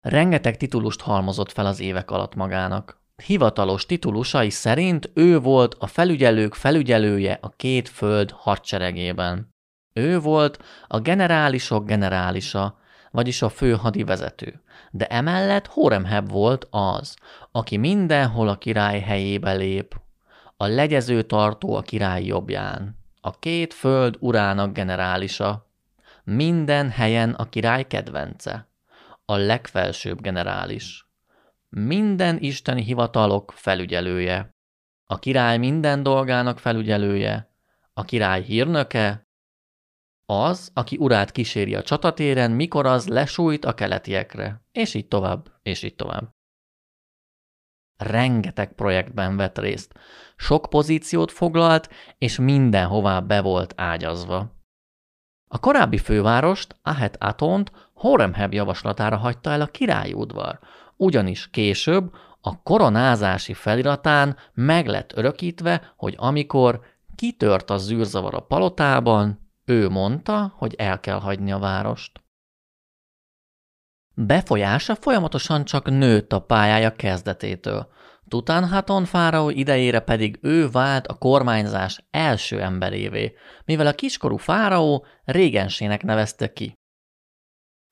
Rengeteg 0.00 0.56
titulust 0.56 1.00
halmozott 1.00 1.52
fel 1.52 1.66
az 1.66 1.80
évek 1.80 2.10
alatt 2.10 2.34
magának. 2.34 3.00
Hivatalos 3.26 3.86
titulusai 3.86 4.50
szerint 4.50 5.10
ő 5.14 5.38
volt 5.38 5.74
a 5.78 5.86
felügyelők 5.86 6.54
felügyelője 6.54 7.38
a 7.40 7.48
két 7.48 7.88
föld 7.88 8.30
hadseregében. 8.30 9.50
Ő 9.92 10.20
volt 10.20 10.58
a 10.86 11.00
generálisok 11.00 11.86
generálisa, 11.86 12.78
vagyis 13.10 13.42
a 13.42 13.48
fő 13.48 13.72
hadivezető. 13.72 14.62
De 14.90 15.06
emellett 15.06 15.66
Horemheb 15.66 16.30
volt 16.30 16.66
az, 16.70 17.16
aki 17.52 17.76
mindenhol 17.76 18.48
a 18.48 18.58
király 18.58 19.00
helyébe 19.00 19.52
lép, 19.52 20.00
a 20.62 20.66
legyező 20.66 21.22
tartó 21.22 21.74
a 21.74 21.82
király 21.82 22.24
jobbján, 22.24 22.96
a 23.20 23.38
két 23.38 23.74
föld 23.74 24.16
urának 24.18 24.72
generálisa, 24.72 25.70
minden 26.24 26.90
helyen 26.90 27.30
a 27.30 27.48
király 27.48 27.86
kedvence, 27.86 28.68
a 29.24 29.36
legfelsőbb 29.36 30.20
generális, 30.20 31.08
minden 31.68 32.38
isteni 32.40 32.82
hivatalok 32.82 33.52
felügyelője, 33.56 34.54
a 35.06 35.18
király 35.18 35.58
minden 35.58 36.02
dolgának 36.02 36.58
felügyelője, 36.58 37.54
a 37.94 38.04
király 38.04 38.42
hírnöke, 38.42 39.26
az, 40.26 40.70
aki 40.74 40.96
urát 40.96 41.32
kíséri 41.32 41.74
a 41.74 41.82
csatatéren, 41.82 42.50
mikor 42.50 42.86
az 42.86 43.08
lesújt 43.08 43.64
a 43.64 43.74
keletiekre, 43.74 44.62
és 44.72 44.94
így 44.94 45.08
tovább, 45.08 45.48
és 45.62 45.82
így 45.82 45.94
tovább. 45.94 46.41
Rengeteg 47.96 48.72
projektben 48.72 49.36
vett 49.36 49.58
részt, 49.58 49.94
sok 50.36 50.66
pozíciót 50.70 51.32
foglalt, 51.32 51.88
és 52.18 52.38
mindenhová 52.38 53.20
be 53.20 53.40
volt 53.40 53.72
ágyazva. 53.76 54.60
A 55.48 55.58
korábbi 55.58 55.98
fővárost, 55.98 56.76
Ahet 56.82 57.16
Atont 57.20 57.72
Horemheb 57.94 58.52
javaslatára 58.52 59.16
hagyta 59.16 59.50
el 59.50 59.60
a 59.60 59.66
királyi 59.66 60.12
udvar, 60.12 60.58
ugyanis 60.96 61.50
később 61.50 62.14
a 62.40 62.62
koronázási 62.62 63.54
feliratán 63.54 64.36
meg 64.54 64.86
lett 64.86 65.12
örökítve, 65.16 65.92
hogy 65.96 66.14
amikor 66.18 66.80
kitört 67.14 67.70
a 67.70 67.76
zűrzavar 67.76 68.34
a 68.34 68.40
palotában, 68.40 69.50
ő 69.64 69.88
mondta, 69.88 70.52
hogy 70.56 70.74
el 70.74 71.00
kell 71.00 71.20
hagyni 71.20 71.52
a 71.52 71.58
várost. 71.58 72.21
Befolyása 74.14 74.94
folyamatosan 74.94 75.64
csak 75.64 75.90
nőtt 75.90 76.32
a 76.32 76.40
pályája 76.40 76.96
kezdetétől. 76.96 77.90
Tutanhaton 78.28 79.04
fáraó 79.04 79.50
idejére 79.50 80.00
pedig 80.00 80.38
ő 80.42 80.70
vált 80.70 81.06
a 81.06 81.14
kormányzás 81.14 82.04
első 82.10 82.60
emberévé, 82.60 83.34
mivel 83.64 83.86
a 83.86 83.92
kiskorú 83.92 84.36
fáraó 84.36 85.06
régensének 85.24 86.02
nevezte 86.02 86.52
ki. 86.52 86.74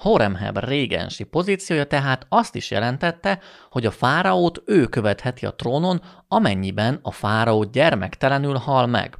Horemheb 0.02 0.58
régensi 0.58 1.24
pozíciója 1.24 1.86
tehát 1.86 2.26
azt 2.28 2.54
is 2.54 2.70
jelentette, 2.70 3.40
hogy 3.70 3.86
a 3.86 3.90
fáraót 3.90 4.62
ő 4.66 4.86
követheti 4.86 5.46
a 5.46 5.54
trónon, 5.54 6.02
amennyiben 6.28 6.98
a 7.02 7.10
fáraó 7.10 7.64
gyermektelenül 7.64 8.54
hal 8.54 8.86
meg. 8.86 9.18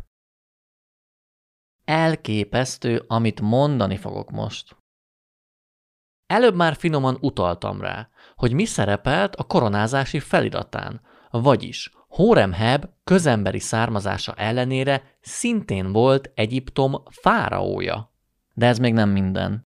Elképesztő, 1.84 3.04
amit 3.06 3.40
mondani 3.40 3.96
fogok 3.96 4.30
most. 4.30 4.79
Előbb 6.30 6.54
már 6.54 6.74
finoman 6.74 7.16
utaltam 7.20 7.80
rá, 7.80 8.08
hogy 8.36 8.52
mi 8.52 8.64
szerepelt 8.64 9.36
a 9.36 9.44
koronázási 9.44 10.18
feliratán, 10.18 11.00
vagyis 11.30 11.92
Horemheb 12.08 12.84
közemberi 13.04 13.58
származása 13.58 14.34
ellenére 14.34 15.02
szintén 15.20 15.92
volt 15.92 16.30
Egyiptom 16.34 17.02
fáraója. 17.10 18.12
De 18.54 18.66
ez 18.66 18.78
még 18.78 18.92
nem 18.92 19.08
minden. 19.08 19.66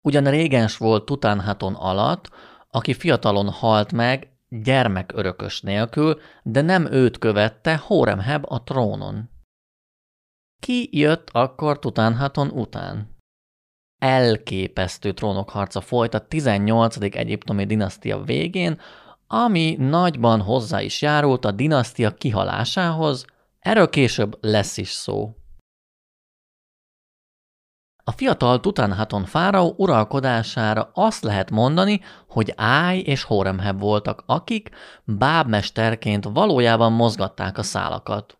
Ugyan 0.00 0.24
régens 0.24 0.76
volt 0.76 1.04
Tutánhaton 1.04 1.74
alatt, 1.74 2.30
aki 2.70 2.94
fiatalon 2.94 3.50
halt 3.50 3.92
meg 3.92 4.30
gyermekörökös 4.48 5.60
nélkül, 5.60 6.20
de 6.42 6.60
nem 6.60 6.92
őt 6.92 7.18
követte 7.18 7.76
Horemheb 7.76 8.44
a 8.48 8.62
trónon. 8.62 9.30
Ki 10.60 10.88
jött 10.98 11.28
akkor 11.32 11.78
Tutánhaton 11.78 12.50
után? 12.50 13.15
Elképesztő 13.98 15.12
trónokharca 15.12 15.80
folyt 15.80 16.14
a 16.14 16.26
18. 16.26 16.96
egyiptomi 17.00 17.64
dinasztia 17.64 18.18
végén, 18.18 18.80
ami 19.26 19.76
nagyban 19.78 20.40
hozzá 20.40 20.80
is 20.80 21.02
járult 21.02 21.44
a 21.44 21.50
dinasztia 21.50 22.14
kihalásához, 22.14 23.24
erről 23.58 23.88
később 23.88 24.38
lesz 24.40 24.76
is 24.76 24.90
szó. 24.90 25.36
A 28.08 28.10
fiatal 28.10 28.60
Tutanhaton 28.60 29.24
fáraó 29.24 29.74
uralkodására 29.76 30.90
azt 30.94 31.22
lehet 31.22 31.50
mondani, 31.50 32.00
hogy 32.28 32.52
Áj 32.56 32.98
és 32.98 33.22
Horemheb 33.22 33.80
voltak, 33.80 34.22
akik 34.26 34.70
bábmesterként 35.04 36.24
valójában 36.24 36.92
mozgatták 36.92 37.58
a 37.58 37.62
szálakat. 37.62 38.35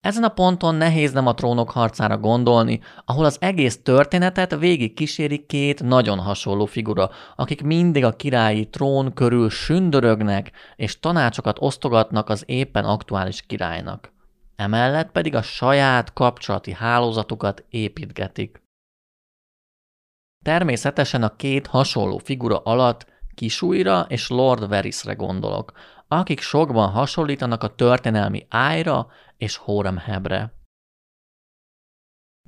Ezen 0.00 0.24
a 0.24 0.28
ponton 0.28 0.74
nehéz 0.74 1.12
nem 1.12 1.26
a 1.26 1.34
trónok 1.34 1.70
harcára 1.70 2.18
gondolni, 2.18 2.80
ahol 3.04 3.24
az 3.24 3.36
egész 3.40 3.82
történetet 3.82 4.58
végig 4.58 4.94
kíséri 4.94 5.46
két 5.46 5.82
nagyon 5.82 6.18
hasonló 6.18 6.64
figura, 6.64 7.10
akik 7.36 7.62
mindig 7.62 8.04
a 8.04 8.16
királyi 8.16 8.68
trón 8.68 9.12
körül 9.12 9.50
sündörögnek 9.50 10.52
és 10.76 10.98
tanácsokat 10.98 11.56
osztogatnak 11.60 12.28
az 12.28 12.42
éppen 12.46 12.84
aktuális 12.84 13.42
királynak. 13.46 14.12
Emellett 14.56 15.10
pedig 15.10 15.34
a 15.34 15.42
saját 15.42 16.12
kapcsolati 16.12 16.72
hálózatukat 16.72 17.64
építgetik. 17.70 18.62
Természetesen 20.44 21.22
a 21.22 21.36
két 21.36 21.66
hasonló 21.66 22.18
figura 22.18 22.58
alatt 22.58 23.06
Kisújra 23.34 24.06
és 24.08 24.28
Lord 24.28 24.68
Verisre 24.68 25.12
gondolok, 25.12 25.72
akik 26.08 26.40
sokban 26.40 26.90
hasonlítanak 26.90 27.62
a 27.62 27.74
történelmi 27.74 28.46
Ájra 28.48 29.06
és 29.40 29.56
Horemhebre. 29.56 30.52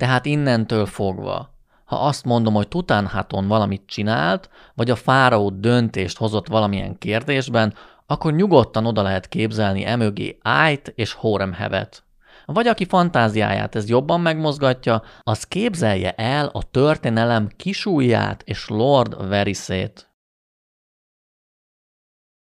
Tehát 0.00 0.26
innentől 0.26 0.86
fogva, 0.86 1.54
ha 1.84 1.96
azt 1.96 2.24
mondom, 2.24 2.54
hogy 2.54 2.68
Tutánhaton 2.68 3.46
valamit 3.46 3.82
csinált, 3.86 4.50
vagy 4.74 4.90
a 4.90 4.96
fáraó 4.96 5.50
döntést 5.50 6.18
hozott 6.18 6.46
valamilyen 6.46 6.98
kérdésben, 6.98 7.74
akkor 8.06 8.32
nyugodtan 8.32 8.86
oda 8.86 9.02
lehet 9.02 9.28
képzelni 9.28 9.84
emögé 9.84 10.38
Ájt 10.42 10.92
és 10.94 11.12
Horemhevet. 11.12 12.04
Vagy 12.46 12.66
aki 12.66 12.84
fantáziáját 12.84 13.74
ez 13.74 13.88
jobban 13.88 14.20
megmozgatja, 14.20 15.02
az 15.20 15.44
képzelje 15.44 16.12
el 16.12 16.46
a 16.46 16.62
történelem 16.62 17.48
kisújját 17.56 18.42
és 18.42 18.68
Lord 18.68 19.28
Verisét. 19.28 20.11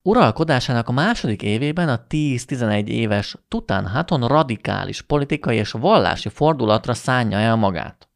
Uralkodásának 0.07 0.87
a 0.87 0.91
második 0.91 1.41
évében 1.41 1.89
a 1.89 2.05
10-11 2.09 2.85
éves 2.85 3.37
Tutanhaton 3.47 4.27
radikális 4.27 5.01
politikai 5.01 5.57
és 5.57 5.71
vallási 5.71 6.29
fordulatra 6.29 6.93
szánja 6.93 7.37
el 7.37 7.55
magát. 7.55 8.09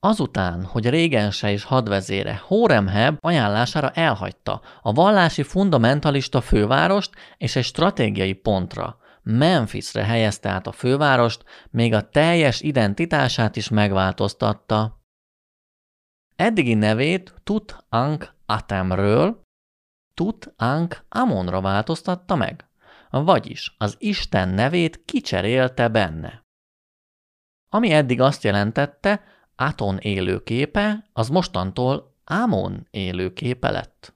Azután, 0.00 0.64
hogy 0.64 0.88
régense 0.88 1.50
és 1.50 1.64
hadvezére 1.64 2.42
Horemheb 2.46 3.16
ajánlására 3.20 3.90
elhagyta 3.90 4.60
a 4.82 4.92
vallási 4.92 5.42
fundamentalista 5.42 6.40
fővárost 6.40 7.10
és 7.36 7.56
egy 7.56 7.64
stratégiai 7.64 8.32
pontra, 8.32 8.96
Memphisre 9.22 10.04
helyezte 10.04 10.48
át 10.48 10.66
a 10.66 10.72
fővárost, 10.72 11.44
még 11.70 11.94
a 11.94 12.08
teljes 12.08 12.60
identitását 12.60 13.56
is 13.56 13.68
megváltoztatta. 13.68 15.00
Eddigi 16.36 16.74
nevét 16.74 17.34
Tut 17.44 17.84
Ankh 17.88 18.28
Atemről 18.46 19.46
Tut 20.18 20.52
Ankh 20.56 21.00
Amonra 21.08 21.60
változtatta 21.60 22.36
meg, 22.36 22.68
vagyis 23.10 23.74
az 23.78 23.96
Isten 23.98 24.48
nevét 24.48 25.04
kicserélte 25.04 25.88
benne. 25.88 26.46
Ami 27.68 27.90
eddig 27.92 28.20
azt 28.20 28.42
jelentette, 28.42 29.24
Aton 29.56 29.98
élőképe, 29.98 31.08
az 31.12 31.28
mostantól 31.28 32.16
Amon 32.24 32.86
élőképe 32.90 33.70
lett. 33.70 34.14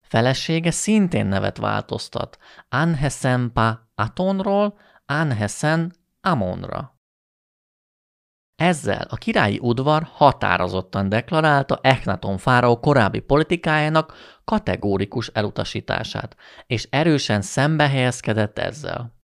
Felesége 0.00 0.70
szintén 0.70 1.26
nevet 1.26 1.56
változtat, 1.56 2.38
Anhesempa 2.68 3.92
Atonról 3.94 4.78
Anhesen 5.06 5.94
Amonra. 6.20 6.91
Ezzel 8.56 9.06
a 9.08 9.16
királyi 9.16 9.58
udvar 9.58 10.02
határozottan 10.02 11.08
deklarálta 11.08 11.78
Echnaton 11.82 12.38
fáraó 12.38 12.80
korábbi 12.80 13.20
politikájának 13.20 14.14
kategórikus 14.44 15.28
elutasítását, 15.28 16.36
és 16.66 16.88
erősen 16.90 17.42
szembe 17.42 17.88
ezzel. 18.58 19.20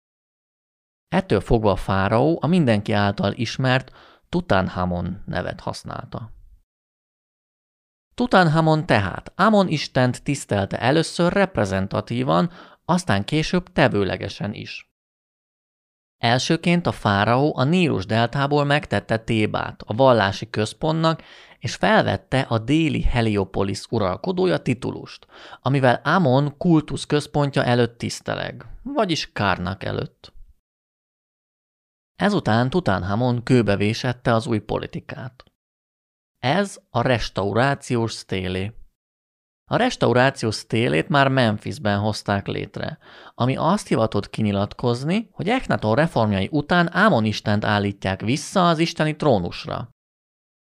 Ettől 1.09 1.41
fogva 1.41 1.71
a 1.71 1.77
fáraó 1.77 2.39
a 2.43 2.47
mindenki 2.47 2.93
által 2.93 3.33
ismert 3.33 3.93
Tutanhamon 4.29 5.23
nevet 5.27 5.61
használta. 5.61 6.33
Tutanhamon 8.15 8.87
tehát 8.87 9.33
Amon 9.37 9.69
istent 9.69 10.23
tisztelte 10.23 10.81
először 10.81 11.33
reprezentatívan, 11.33 12.51
aztán 12.85 13.25
később 13.25 13.73
tevőlegesen 13.73 14.55
is. 14.55 14.92
Elsőként 16.23 16.87
a 16.87 16.93
fáraó 16.93 17.57
a 17.57 17.65
Nílus 17.65 18.07
deltából 18.07 18.65
megtette 18.65 19.19
Tébát 19.19 19.83
a 19.87 19.95
vallási 19.95 20.51
központnak, 20.51 21.23
és 21.59 21.75
felvette 21.75 22.41
a 22.41 22.59
déli 22.59 23.03
Heliopolis 23.03 23.87
uralkodója 23.91 24.59
titulust, 24.59 25.27
amivel 25.63 26.01
Amon 26.05 26.57
kultusz 26.57 27.05
központja 27.05 27.65
előtt 27.65 27.99
tiszteleg, 27.99 28.67
vagyis 28.83 29.33
Kárnak 29.33 29.85
előtt. 29.85 30.33
Ezután 32.17 32.71
Tutánhamon 32.71 33.43
kőbevésette 33.43 34.35
az 34.35 34.47
új 34.47 34.59
politikát. 34.59 35.45
Ez 36.39 36.81
a 36.91 37.03
restaurációs 37.03 38.13
stélé. 38.13 38.73
A 39.73 39.77
restaurációs 39.77 40.57
stélét 40.57 41.09
már 41.09 41.29
Memphisben 41.29 41.99
hozták 41.99 42.47
létre, 42.47 42.99
ami 43.35 43.57
azt 43.57 43.89
hivatott 43.89 44.31
kinyilatkozni, 44.31 45.29
hogy 45.33 45.49
Echnaton 45.49 45.95
reformjai 45.95 46.49
után 46.51 46.95
Ámon 46.95 47.25
istent 47.25 47.65
állítják 47.65 48.21
vissza 48.21 48.69
az 48.69 48.79
isteni 48.79 49.17
trónusra. 49.17 49.89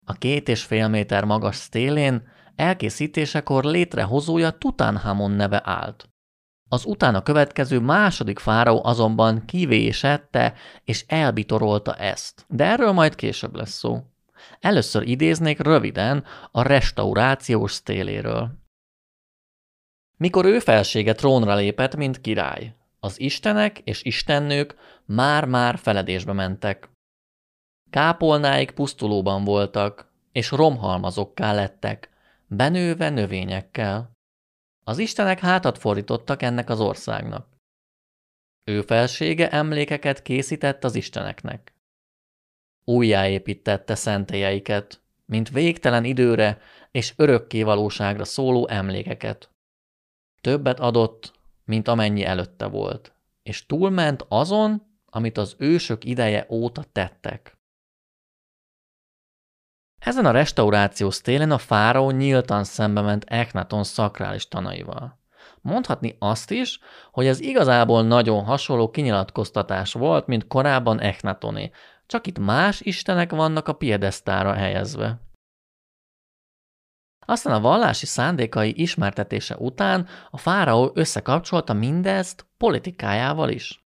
A 0.06 0.14
két 0.14 0.50
és 0.50 0.64
fél 0.64 0.88
méter 0.88 1.24
magas 1.24 1.56
stélén 1.56 2.24
elkészítésekor 2.56 3.64
létrehozója 3.64 4.52
Tutanhamon 4.52 5.32
neve 5.32 5.62
állt. 5.66 6.10
Az 6.70 6.86
utána 6.86 7.24
következő 7.24 7.80
második 7.80 8.40
fáraó 8.40 8.82
azonban 8.84 9.46
kivésette 9.46 10.54
és 10.84 11.06
elbitorolta 11.08 11.96
ezt, 11.96 12.46
de 12.48 12.66
erről 12.66 12.92
majd 12.92 13.16
később 13.16 13.56
lesz 13.56 13.78
szó. 13.78 14.04
Először 14.60 15.08
idéznék 15.08 15.60
röviden 15.60 16.24
a 16.52 16.62
restaurációs 16.62 17.72
sztéléről. 17.72 18.61
Mikor 20.22 20.46
ő 20.46 20.60
felsége 20.60 21.14
trónra 21.14 21.56
lépett, 21.56 21.96
mint 21.96 22.22
király, 22.22 22.76
az 23.00 23.20
istenek 23.20 23.80
és 23.80 24.04
istennők 24.04 24.76
már-már 25.06 25.78
feledésbe 25.78 26.34
mentek. 26.34 26.90
Kápolnáik 27.90 28.72
pusztulóban 28.72 29.44
voltak, 29.44 30.12
és 30.32 30.52
romhalmazokká 30.52 31.54
lettek, 31.54 32.10
benőve 32.48 33.10
növényekkel. 33.10 34.12
Az 34.84 34.98
istenek 34.98 35.40
hátat 35.40 35.78
fordítottak 35.78 36.42
ennek 36.42 36.70
az 36.70 36.80
országnak. 36.80 37.48
Ő 38.64 38.82
felsége 38.82 39.50
emlékeket 39.50 40.22
készített 40.22 40.84
az 40.84 40.96
isteneknek 40.96 41.74
újjáépítette 42.84 43.96
szentélyeiket, 43.96 45.02
mint 45.26 45.50
végtelen 45.50 46.04
időre 46.04 46.62
és 46.92 47.14
örökké 47.16 47.64
valóságra 47.64 48.26
szóló 48.26 48.68
emlékeket. 48.68 49.51
Többet 50.42 50.80
adott, 50.80 51.32
mint 51.66 51.88
amennyi 51.88 52.24
előtte 52.24 52.66
volt, 52.66 53.14
és 53.44 53.66
túlment 53.66 54.26
azon, 54.28 54.82
amit 55.06 55.38
az 55.38 55.56
ősök 55.58 56.06
ideje 56.06 56.46
óta 56.50 56.84
tettek. 56.92 57.60
Ezen 60.00 60.26
a 60.26 60.32
restaurációs 60.32 61.22
télen 61.22 61.52
a 61.52 61.58
fáraó 61.58 62.12
nyíltan 62.12 62.64
szembe 62.64 63.02
ment 63.02 63.24
Eknaton 63.28 63.84
szakrális 63.84 64.48
tanaival. 64.48 65.20
Mondhatni 65.62 66.16
azt 66.20 66.52
is, 66.52 66.80
hogy 67.12 67.26
ez 67.26 67.40
igazából 67.40 68.04
nagyon 68.04 68.44
hasonló 68.44 68.90
kinyilatkoztatás 68.90 69.94
volt, 69.94 70.28
mint 70.28 70.48
korábban 70.48 71.00
Eknatoné, 71.00 71.72
csak 72.06 72.28
itt 72.28 72.40
más 72.40 72.82
istenek 72.82 73.32
vannak 73.32 73.68
a 73.68 73.74
piedesztára 73.74 74.54
helyezve. 74.54 75.20
Aztán 77.26 77.54
a 77.54 77.60
vallási 77.60 78.06
szándékai 78.06 78.82
ismertetése 78.82 79.56
után 79.58 80.08
a 80.30 80.38
fáraó 80.38 80.92
összekapcsolta 80.94 81.74
mindezt 81.74 82.46
politikájával 82.58 83.50
is. 83.50 83.86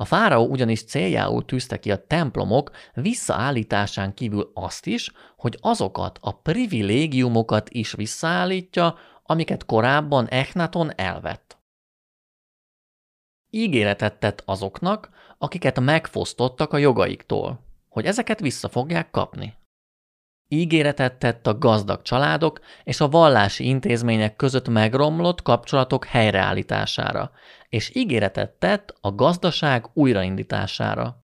A 0.00 0.04
fáraó 0.04 0.46
ugyanis 0.46 0.84
céljául 0.84 1.44
tűzte 1.44 1.78
ki 1.78 1.90
a 1.90 2.06
templomok 2.06 2.70
visszaállításán 2.94 4.14
kívül 4.14 4.50
azt 4.54 4.86
is, 4.86 5.12
hogy 5.36 5.58
azokat 5.60 6.18
a 6.22 6.32
privilégiumokat 6.32 7.70
is 7.70 7.92
visszaállítja, 7.92 8.98
amiket 9.22 9.64
korábban 9.64 10.28
Echnaton 10.28 10.92
elvett. 10.96 11.58
Ígéretet 13.50 14.18
tett 14.18 14.42
azoknak, 14.44 15.10
akiket 15.38 15.80
megfosztottak 15.80 16.72
a 16.72 16.78
jogaiktól, 16.78 17.60
hogy 17.88 18.06
ezeket 18.06 18.40
vissza 18.40 18.68
fogják 18.68 19.10
kapni. 19.10 19.59
Ígéretet 20.52 21.18
tett 21.18 21.46
a 21.46 21.58
gazdag 21.58 22.02
családok 22.02 22.60
és 22.84 23.00
a 23.00 23.08
vallási 23.08 23.64
intézmények 23.64 24.36
között 24.36 24.68
megromlott 24.68 25.42
kapcsolatok 25.42 26.04
helyreállítására, 26.04 27.30
és 27.68 27.94
ígéretet 27.94 28.50
tett 28.50 28.94
a 29.00 29.14
gazdaság 29.14 29.90
újraindítására. 29.92 31.24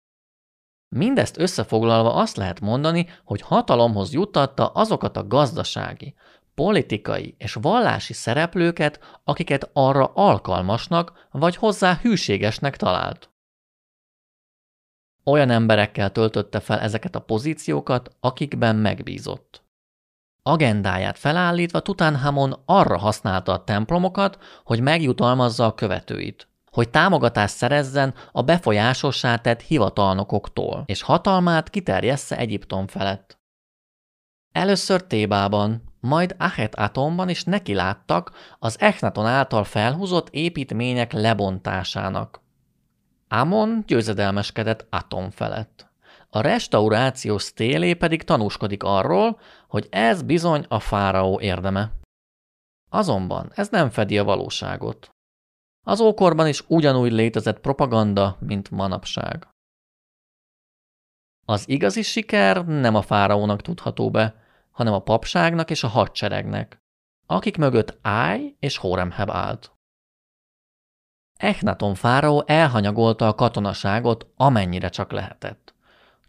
Mindezt 0.96 1.38
összefoglalva 1.38 2.14
azt 2.14 2.36
lehet 2.36 2.60
mondani, 2.60 3.06
hogy 3.24 3.40
hatalomhoz 3.40 4.12
juttatta 4.12 4.66
azokat 4.66 5.16
a 5.16 5.26
gazdasági, 5.26 6.14
politikai 6.54 7.34
és 7.38 7.54
vallási 7.54 8.12
szereplőket, 8.12 9.20
akiket 9.24 9.70
arra 9.72 10.10
alkalmasnak 10.14 11.28
vagy 11.30 11.56
hozzá 11.56 11.98
hűségesnek 12.02 12.76
talált. 12.76 13.29
Olyan 15.30 15.50
emberekkel 15.50 16.10
töltötte 16.10 16.60
fel 16.60 16.80
ezeket 16.80 17.14
a 17.14 17.20
pozíciókat, 17.20 18.16
akikben 18.20 18.76
megbízott. 18.76 19.64
Agendáját 20.42 21.18
felállítva 21.18 21.80
Tutankhamon 21.80 22.62
arra 22.64 22.98
használta 22.98 23.52
a 23.52 23.64
templomokat, 23.64 24.38
hogy 24.64 24.80
megjutalmazza 24.80 25.64
a 25.64 25.74
követőit, 25.74 26.48
hogy 26.70 26.90
támogatást 26.90 27.54
szerezzen 27.54 28.14
a 28.32 28.42
befolyásossá 28.42 29.36
tett 29.36 29.60
hivatalnokoktól, 29.60 30.82
és 30.86 31.02
hatalmát 31.02 31.70
kiterjessze 31.70 32.36
Egyiptom 32.36 32.86
felett. 32.86 33.38
Először 34.52 35.02
Tébában, 35.02 35.82
majd 36.00 36.34
Ahet 36.38 36.74
Atomban 36.74 37.28
is 37.28 37.44
nekiláttak 37.44 38.32
az 38.58 38.80
Echnaton 38.80 39.26
által 39.26 39.64
felhúzott 39.64 40.28
építmények 40.30 41.12
lebontásának. 41.12 42.39
Amon 43.32 43.82
győzedelmeskedett 43.86 44.86
Atom 44.90 45.30
felett. 45.30 45.88
A 46.30 46.40
restauráció 46.40 47.38
sztélé 47.38 47.94
pedig 47.94 48.22
tanúskodik 48.22 48.82
arról, 48.82 49.40
hogy 49.68 49.86
ez 49.90 50.22
bizony 50.22 50.64
a 50.68 50.80
fáraó 50.80 51.40
érdeme. 51.40 51.92
Azonban 52.90 53.50
ez 53.54 53.68
nem 53.68 53.90
fedi 53.90 54.18
a 54.18 54.24
valóságot. 54.24 55.10
Az 55.86 56.00
ókorban 56.00 56.48
is 56.48 56.64
ugyanúgy 56.68 57.12
létezett 57.12 57.60
propaganda, 57.60 58.36
mint 58.40 58.70
manapság. 58.70 59.48
Az 61.46 61.68
igazi 61.68 62.02
siker 62.02 62.66
nem 62.66 62.94
a 62.94 63.02
fáraónak 63.02 63.62
tudható 63.62 64.10
be, 64.10 64.34
hanem 64.70 64.92
a 64.92 65.02
papságnak 65.02 65.70
és 65.70 65.82
a 65.82 65.88
hadseregnek, 65.88 66.78
akik 67.26 67.56
mögött 67.56 67.98
Áj 68.02 68.56
és 68.58 68.76
Hóremheb 68.76 69.30
állt. 69.30 69.79
Echnaton 71.40 71.94
fáraó 71.94 72.44
elhanyagolta 72.46 73.28
a 73.28 73.34
katonaságot, 73.34 74.26
amennyire 74.36 74.88
csak 74.88 75.12
lehetett. 75.12 75.74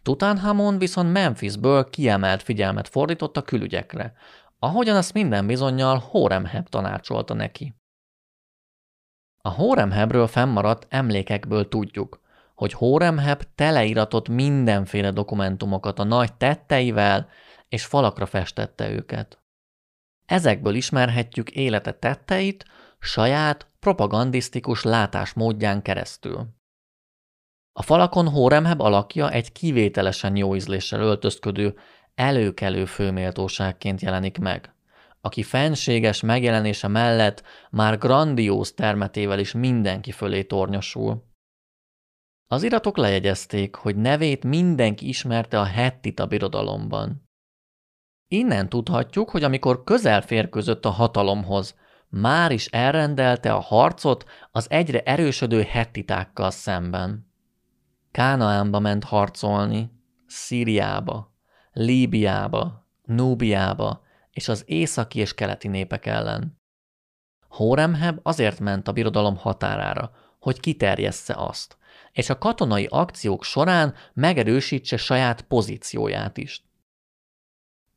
Tutankhamon 0.01 0.77
viszont 0.77 1.11
Memphisből 1.11 1.89
kiemelt 1.89 2.43
figyelmet 2.43 2.87
fordított 2.87 3.37
a 3.37 3.41
külügyekre, 3.41 4.13
ahogyan 4.59 4.95
azt 4.95 5.13
minden 5.13 5.47
bizonyal 5.47 5.97
Hóremheb 5.97 6.69
tanácsolta 6.69 7.33
neki. 7.33 7.75
A 9.43 9.49
Hóremhebről 9.49 10.27
fennmaradt 10.27 10.85
emlékekből 10.89 11.67
tudjuk, 11.67 12.21
hogy 12.55 12.73
Hóremheb 12.73 13.43
teleiratott 13.55 14.29
mindenféle 14.29 15.11
dokumentumokat 15.11 15.99
a 15.99 16.03
nagy 16.03 16.33
tetteivel, 16.33 17.29
és 17.69 17.85
falakra 17.85 18.25
festette 18.25 18.89
őket. 18.89 19.39
Ezekből 20.25 20.75
ismerhetjük 20.75 21.49
élete 21.49 21.91
tetteit 21.91 22.65
saját 22.99 23.70
propagandisztikus 23.81 24.83
látásmódján 24.83 25.81
keresztül. 25.81 26.47
A 27.73 27.81
falakon 27.81 28.29
Hóremheb 28.29 28.81
alakja 28.81 29.31
egy 29.31 29.51
kivételesen 29.51 30.35
jó 30.35 30.55
ízléssel 30.55 31.01
öltözködő, 31.01 31.77
előkelő 32.15 32.85
főméltóságként 32.85 34.01
jelenik 34.01 34.37
meg, 34.37 34.73
aki 35.21 35.43
fenséges 35.43 36.21
megjelenése 36.21 36.87
mellett 36.87 37.43
már 37.69 37.97
grandióz 37.97 38.73
termetével 38.73 39.39
is 39.39 39.51
mindenki 39.51 40.11
fölé 40.11 40.43
tornyosul. 40.43 41.29
Az 42.47 42.63
iratok 42.63 42.97
lejegyezték, 42.97 43.75
hogy 43.75 43.95
nevét 43.95 44.43
mindenki 44.43 45.07
ismerte 45.07 45.59
a 45.59 45.63
Hettita 45.63 46.25
birodalomban. 46.25 47.29
Innen 48.27 48.69
tudhatjuk, 48.69 49.29
hogy 49.29 49.43
amikor 49.43 49.83
közel 49.83 50.21
férkőzött 50.21 50.85
a 50.85 50.89
hatalomhoz, 50.89 51.79
már 52.11 52.51
is 52.51 52.65
elrendelte 52.65 53.53
a 53.53 53.59
harcot 53.59 54.25
az 54.51 54.69
egyre 54.69 55.01
erősödő 55.01 55.61
hettitákkal 55.61 56.51
szemben. 56.51 57.31
Kánaánba 58.11 58.79
ment 58.79 59.03
harcolni, 59.03 59.91
Szíriába, 60.27 61.35
Líbiába, 61.71 62.87
Núbiába 63.03 64.03
és 64.31 64.47
az 64.47 64.63
északi 64.65 65.19
és 65.19 65.33
keleti 65.33 65.67
népek 65.67 66.05
ellen. 66.05 66.59
Hóremheb 67.47 68.19
azért 68.23 68.59
ment 68.59 68.87
a 68.87 68.91
birodalom 68.91 69.37
határára, 69.37 70.11
hogy 70.39 70.59
kiterjessze 70.59 71.33
azt, 71.33 71.77
és 72.11 72.29
a 72.29 72.37
katonai 72.37 72.87
akciók 72.89 73.43
során 73.43 73.93
megerősítse 74.13 74.97
saját 74.97 75.41
pozícióját 75.41 76.37
is. 76.37 76.70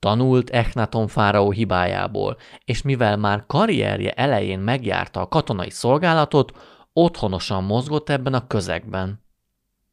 Tanult 0.04 0.50
Echnaton 0.50 1.08
fáraó 1.08 1.50
hibájából, 1.50 2.36
és 2.64 2.82
mivel 2.82 3.16
már 3.16 3.44
karrierje 3.46 4.10
elején 4.10 4.58
megjárta 4.58 5.20
a 5.20 5.28
katonai 5.28 5.70
szolgálatot, 5.70 6.52
otthonosan 6.92 7.64
mozgott 7.64 8.08
ebben 8.08 8.34
a 8.34 8.46
közegben. 8.46 9.24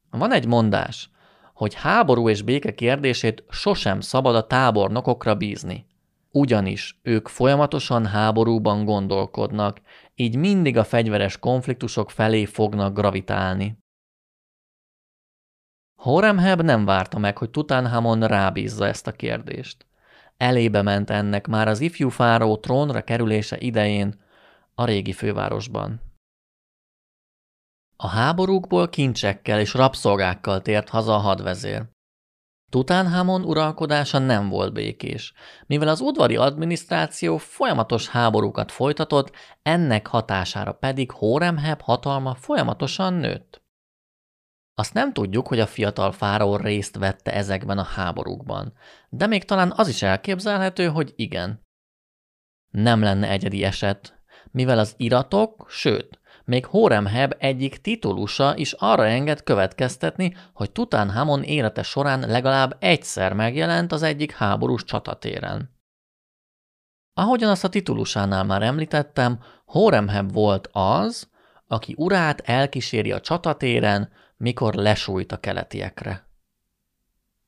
Van 0.09 0.31
egy 0.31 0.47
mondás, 0.47 1.09
hogy 1.53 1.73
háború 1.73 2.29
és 2.29 2.41
béke 2.41 2.73
kérdését 2.73 3.43
sosem 3.49 3.99
szabad 3.99 4.35
a 4.35 4.47
tábornokokra 4.47 5.35
bízni. 5.35 5.85
Ugyanis 6.31 6.99
ők 7.03 7.27
folyamatosan 7.27 8.05
háborúban 8.05 8.85
gondolkodnak, 8.85 9.81
így 10.15 10.35
mindig 10.35 10.77
a 10.77 10.83
fegyveres 10.83 11.37
konfliktusok 11.37 12.11
felé 12.11 12.45
fognak 12.45 12.93
gravitálni. 12.93 13.77
Horemheb 15.95 16.61
nem 16.61 16.85
várta 16.85 17.19
meg, 17.19 17.37
hogy 17.37 17.49
Tutankhamon 17.49 18.27
rábízza 18.27 18.87
ezt 18.87 19.07
a 19.07 19.11
kérdést. 19.11 19.85
Elébe 20.41 20.81
ment 20.81 21.09
ennek 21.09 21.47
már 21.47 21.67
az 21.67 21.79
ifjú 21.79 22.09
fáró 22.09 22.57
trónra 22.57 23.01
kerülése 23.01 23.57
idején 23.59 24.21
a 24.75 24.85
régi 24.85 25.11
fővárosban. 25.11 26.01
A 27.95 28.07
háborúkból 28.07 28.89
kincsekkel 28.89 29.59
és 29.59 29.73
rabszolgákkal 29.73 30.61
tért 30.61 30.89
haza 30.89 31.15
a 31.15 31.17
hadvezér. 31.17 31.89
Tutánhamon 32.69 33.43
uralkodása 33.43 34.19
nem 34.19 34.49
volt 34.49 34.73
békés, 34.73 35.33
mivel 35.67 35.87
az 35.87 36.01
udvari 36.01 36.35
adminisztráció 36.35 37.37
folyamatos 37.37 38.07
háborúkat 38.07 38.71
folytatott, 38.71 39.31
ennek 39.61 40.07
hatására 40.07 40.73
pedig 40.73 41.11
Hóremheb 41.11 41.81
hatalma 41.81 42.35
folyamatosan 42.35 43.13
nőtt. 43.13 43.60
Azt 44.75 44.93
nem 44.93 45.13
tudjuk, 45.13 45.47
hogy 45.47 45.59
a 45.59 45.67
fiatal 45.67 46.11
fáraó 46.11 46.55
részt 46.55 46.97
vette 46.97 47.33
ezekben 47.33 47.77
a 47.77 47.83
háborúkban, 47.83 48.73
de 49.09 49.27
még 49.27 49.43
talán 49.45 49.73
az 49.75 49.87
is 49.87 50.01
elképzelhető, 50.01 50.87
hogy 50.87 51.13
igen. 51.15 51.65
Nem 52.69 53.01
lenne 53.01 53.29
egyedi 53.29 53.63
eset, 53.63 54.23
mivel 54.51 54.79
az 54.79 54.93
iratok, 54.97 55.65
sőt, 55.69 56.21
még 56.45 56.65
Horemheb 56.65 57.35
egyik 57.37 57.81
titulusa 57.81 58.55
is 58.55 58.73
arra 58.73 59.05
enged 59.05 59.43
következtetni, 59.43 60.35
hogy 60.53 60.71
Tutankhamon 60.71 61.43
élete 61.43 61.83
során 61.83 62.19
legalább 62.19 62.77
egyszer 62.79 63.33
megjelent 63.33 63.91
az 63.91 64.01
egyik 64.01 64.31
háborús 64.31 64.83
csatatéren. 64.83 65.79
Ahogyan 67.13 67.49
azt 67.49 67.63
a 67.63 67.69
titulusánál 67.69 68.43
már 68.43 68.61
említettem, 68.61 69.39
Horemheb 69.65 70.31
volt 70.31 70.69
az, 70.71 71.29
aki 71.67 71.95
urát 71.97 72.39
elkíséri 72.39 73.11
a 73.11 73.19
csatatéren, 73.19 74.11
mikor 74.41 74.73
lesújt 74.73 75.31
a 75.31 75.37
keletiekre. 75.37 76.29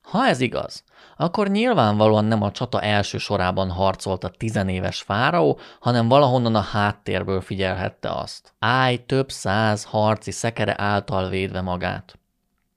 Ha 0.01 0.25
ez 0.25 0.39
igaz, 0.39 0.84
akkor 1.17 1.49
nyilvánvalóan 1.49 2.25
nem 2.25 2.41
a 2.41 2.51
csata 2.51 2.82
első 2.82 3.17
sorában 3.17 3.69
harcolt 3.69 4.23
a 4.23 4.29
tizenéves 4.29 5.01
fáraó, 5.01 5.60
hanem 5.79 6.08
valahonnan 6.08 6.56
a 6.56 6.60
háttérből 6.60 7.41
figyelhette 7.41 8.10
azt. 8.10 8.53
Áj 8.60 9.06
több 9.06 9.32
száz 9.32 9.84
harci 9.84 10.32
szekere 10.32 10.75
által 10.77 11.29
védve 11.29 11.62
magát. 11.62 12.19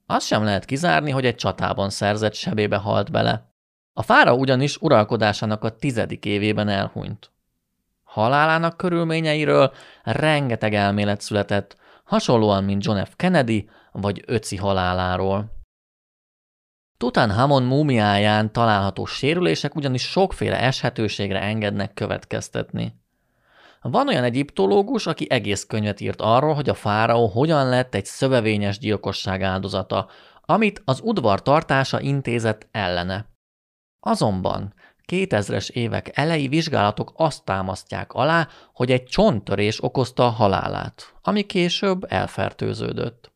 Azt 0.07 0.27
sem 0.27 0.45
lehet 0.45 0.65
kizárni, 0.65 1.11
hogy 1.11 1.27
egy 1.27 1.35
csatában 1.35 1.91
szerzett 1.91 2.35
sebébe 2.35 2.77
halt 2.77 3.11
bele. 3.11 3.51
A 3.93 4.03
fára 4.03 4.35
ugyanis 4.35 4.77
uralkodásának 4.77 5.65
a 5.65 5.77
tizedik 5.77 6.25
évében 6.25 6.69
elhunyt. 6.69 7.31
Halálának 8.05 8.77
körülményeiről 8.77 9.73
rengeteg 10.03 10.75
elmélet 10.75 11.21
született, 11.21 11.77
hasonlóan, 12.05 12.65
mint 12.65 12.85
John 12.85 13.05
F. 13.05 13.13
Kennedy 13.17 13.69
vagy 14.01 14.23
Öci 14.27 14.57
haláláról. 14.57 15.55
Tutankhamon 16.97 17.63
múmiáján 17.63 18.53
található 18.53 19.05
sérülések 19.05 19.75
ugyanis 19.75 20.03
sokféle 20.03 20.61
eshetőségre 20.61 21.41
engednek 21.41 21.95
következtetni. 21.95 22.95
Van 23.81 24.09
olyan 24.09 24.25
egyiptológus, 24.25 25.07
aki 25.07 25.27
egész 25.31 25.65
könyvet 25.65 26.01
írt 26.01 26.21
arról, 26.21 26.55
hogy 26.55 26.69
a 26.69 26.75
fáraó 26.75 27.27
hogyan 27.27 27.69
lett 27.69 27.95
egy 27.95 28.05
szövevényes 28.05 28.79
gyilkosság 28.79 29.43
áldozata, 29.43 30.09
amit 30.41 30.83
az 30.85 31.01
udvar 31.03 31.43
tartása 31.43 32.01
intézett 32.01 32.69
ellene. 32.71 33.27
Azonban 34.01 34.75
2000-es 35.13 35.71
évek 35.71 36.19
elejé 36.19 36.49
vizsgálatok 36.49 37.13
azt 37.17 37.45
támasztják 37.45 38.13
alá, 38.13 38.49
hogy 38.73 38.91
egy 38.91 39.05
csonttörés 39.05 39.83
okozta 39.83 40.27
a 40.27 40.31
halálát, 40.31 41.15
ami 41.23 41.43
később 41.43 42.13
elfertőződött. 42.13 43.33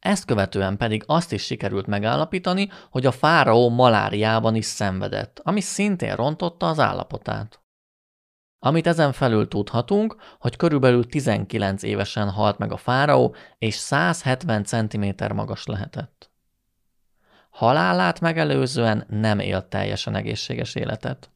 Ezt 0.00 0.24
követően 0.24 0.76
pedig 0.76 1.02
azt 1.06 1.32
is 1.32 1.42
sikerült 1.42 1.86
megállapítani, 1.86 2.70
hogy 2.90 3.06
a 3.06 3.10
fáraó 3.10 3.68
maláriában 3.68 4.54
is 4.54 4.64
szenvedett, 4.64 5.40
ami 5.42 5.60
szintén 5.60 6.14
rontotta 6.14 6.68
az 6.68 6.78
állapotát. 6.78 7.60
Amit 8.58 8.86
ezen 8.86 9.12
felül 9.12 9.48
tudhatunk, 9.48 10.16
hogy 10.38 10.56
körülbelül 10.56 11.06
19 11.06 11.82
évesen 11.82 12.30
halt 12.30 12.58
meg 12.58 12.72
a 12.72 12.76
fáraó, 12.76 13.34
és 13.58 13.74
170 13.74 14.64
cm 14.64 15.34
magas 15.34 15.66
lehetett. 15.66 16.30
Halálát 17.50 18.20
megelőzően 18.20 19.04
nem 19.08 19.38
élt 19.38 19.64
teljesen 19.64 20.14
egészséges 20.14 20.74
életet. 20.74 21.30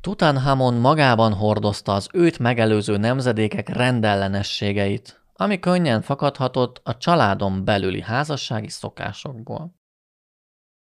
Tutankhamon 0.00 0.74
magában 0.74 1.32
hordozta 1.32 1.94
az 1.94 2.08
őt 2.12 2.38
megelőző 2.38 2.96
nemzedékek 2.96 3.68
rendellenességeit, 3.68 5.20
ami 5.36 5.58
könnyen 5.58 6.02
fakadhatott 6.02 6.80
a 6.84 6.96
családon 6.96 7.64
belüli 7.64 8.00
házassági 8.00 8.68
szokásokból. 8.68 9.74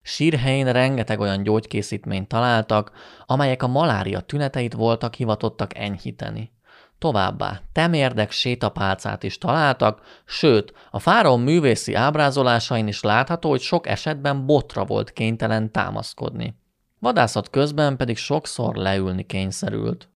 Sírhelyén 0.02 0.72
rengeteg 0.72 1.20
olyan 1.20 1.42
gyógykészítményt 1.42 2.28
találtak, 2.28 2.92
amelyek 3.26 3.62
a 3.62 3.66
malária 3.66 4.20
tüneteit 4.20 4.72
voltak 4.72 5.14
hivatottak 5.14 5.76
enyhíteni. 5.76 6.54
Továbbá 6.98 7.60
temérdek 7.72 8.30
sétapálcát 8.30 9.22
is 9.22 9.38
találtak, 9.38 10.00
sőt, 10.24 10.72
a 10.90 10.98
fáraó 10.98 11.36
művészi 11.36 11.94
ábrázolásain 11.94 12.86
is 12.86 13.02
látható, 13.02 13.48
hogy 13.48 13.60
sok 13.60 13.86
esetben 13.86 14.46
botra 14.46 14.84
volt 14.84 15.12
kénytelen 15.12 15.72
támaszkodni. 15.72 16.58
Vadászat 16.98 17.50
közben 17.50 17.96
pedig 17.96 18.16
sokszor 18.16 18.74
leülni 18.74 19.26
kényszerült. 19.26 20.10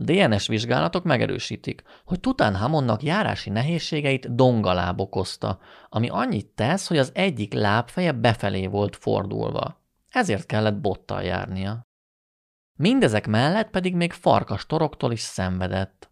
DNS 0.00 0.46
vizsgálatok 0.46 1.04
megerősítik, 1.04 1.82
hogy 2.04 2.20
Tutankhamonnak 2.20 3.02
járási 3.02 3.50
nehézségeit 3.50 4.34
dongaláb 4.34 5.00
okozta, 5.00 5.58
ami 5.88 6.08
annyit 6.08 6.46
tesz, 6.46 6.88
hogy 6.88 6.98
az 6.98 7.10
egyik 7.14 7.52
lábfeje 7.52 8.12
befelé 8.12 8.66
volt 8.66 8.96
fordulva. 8.96 9.82
Ezért 10.08 10.46
kellett 10.46 10.80
bottal 10.80 11.22
járnia. 11.22 11.86
Mindezek 12.78 13.26
mellett 13.26 13.70
pedig 13.70 13.94
még 13.94 14.12
farkas 14.12 14.66
toroktól 14.66 15.12
is 15.12 15.20
szenvedett. 15.20 16.10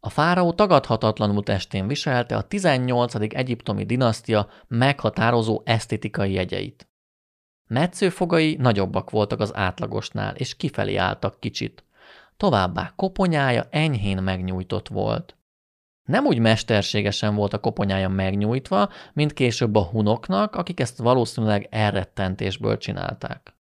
A 0.00 0.08
fáraó 0.08 0.52
tagadhatatlanul 0.52 1.42
testén 1.42 1.86
viselte 1.86 2.36
a 2.36 2.42
18. 2.42 3.14
egyiptomi 3.14 3.84
dinasztia 3.84 4.48
meghatározó 4.68 5.62
esztétikai 5.64 6.32
jegyeit. 6.32 6.88
Metszőfogai 7.68 8.56
nagyobbak 8.56 9.10
voltak 9.10 9.40
az 9.40 9.54
átlagosnál, 9.54 10.34
és 10.34 10.56
kifelé 10.56 10.96
álltak 10.96 11.40
kicsit. 11.40 11.84
Továbbá 12.36 12.92
koponyája 12.96 13.66
enyhén 13.70 14.22
megnyújtott 14.22 14.88
volt. 14.88 15.36
Nem 16.08 16.26
úgy 16.26 16.38
mesterségesen 16.38 17.34
volt 17.34 17.52
a 17.52 17.60
koponyája 17.60 18.08
megnyújtva, 18.08 18.88
mint 19.12 19.32
később 19.32 19.74
a 19.74 19.84
hunoknak, 19.84 20.56
akik 20.56 20.80
ezt 20.80 20.98
valószínűleg 20.98 21.66
elrettentésből 21.70 22.78
csinálták. 22.78 23.56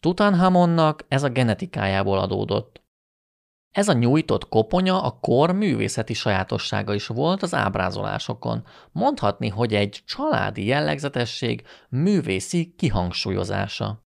Tutankhamonnak 0.00 1.04
ez 1.08 1.22
a 1.22 1.28
genetikájából 1.28 2.18
adódott. 2.18 2.82
Ez 3.70 3.88
a 3.88 3.92
nyújtott 3.92 4.48
koponya 4.48 5.02
a 5.02 5.18
kor 5.20 5.52
művészeti 5.52 6.14
sajátossága 6.14 6.94
is 6.94 7.06
volt 7.06 7.42
az 7.42 7.54
ábrázolásokon. 7.54 8.66
Mondhatni, 8.92 9.48
hogy 9.48 9.74
egy 9.74 10.02
családi 10.06 10.66
jellegzetesség 10.66 11.66
művészi 11.88 12.74
kihangsúlyozása. 12.76 14.03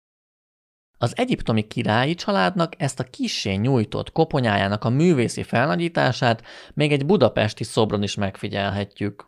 Az 1.02 1.18
egyiptomi 1.18 1.68
királyi 1.68 2.16
családnak 2.16 2.82
ezt 2.82 3.00
a 3.00 3.04
kissé 3.04 3.54
nyújtott 3.54 4.12
koponyájának 4.12 4.84
a 4.84 4.90
művészi 4.90 5.44
felnagyítását 5.44 6.44
még 6.74 6.92
egy 6.92 7.06
budapesti 7.06 7.64
szobron 7.64 8.04
is 8.04 8.16
megfigyelhetjük. 8.16 9.28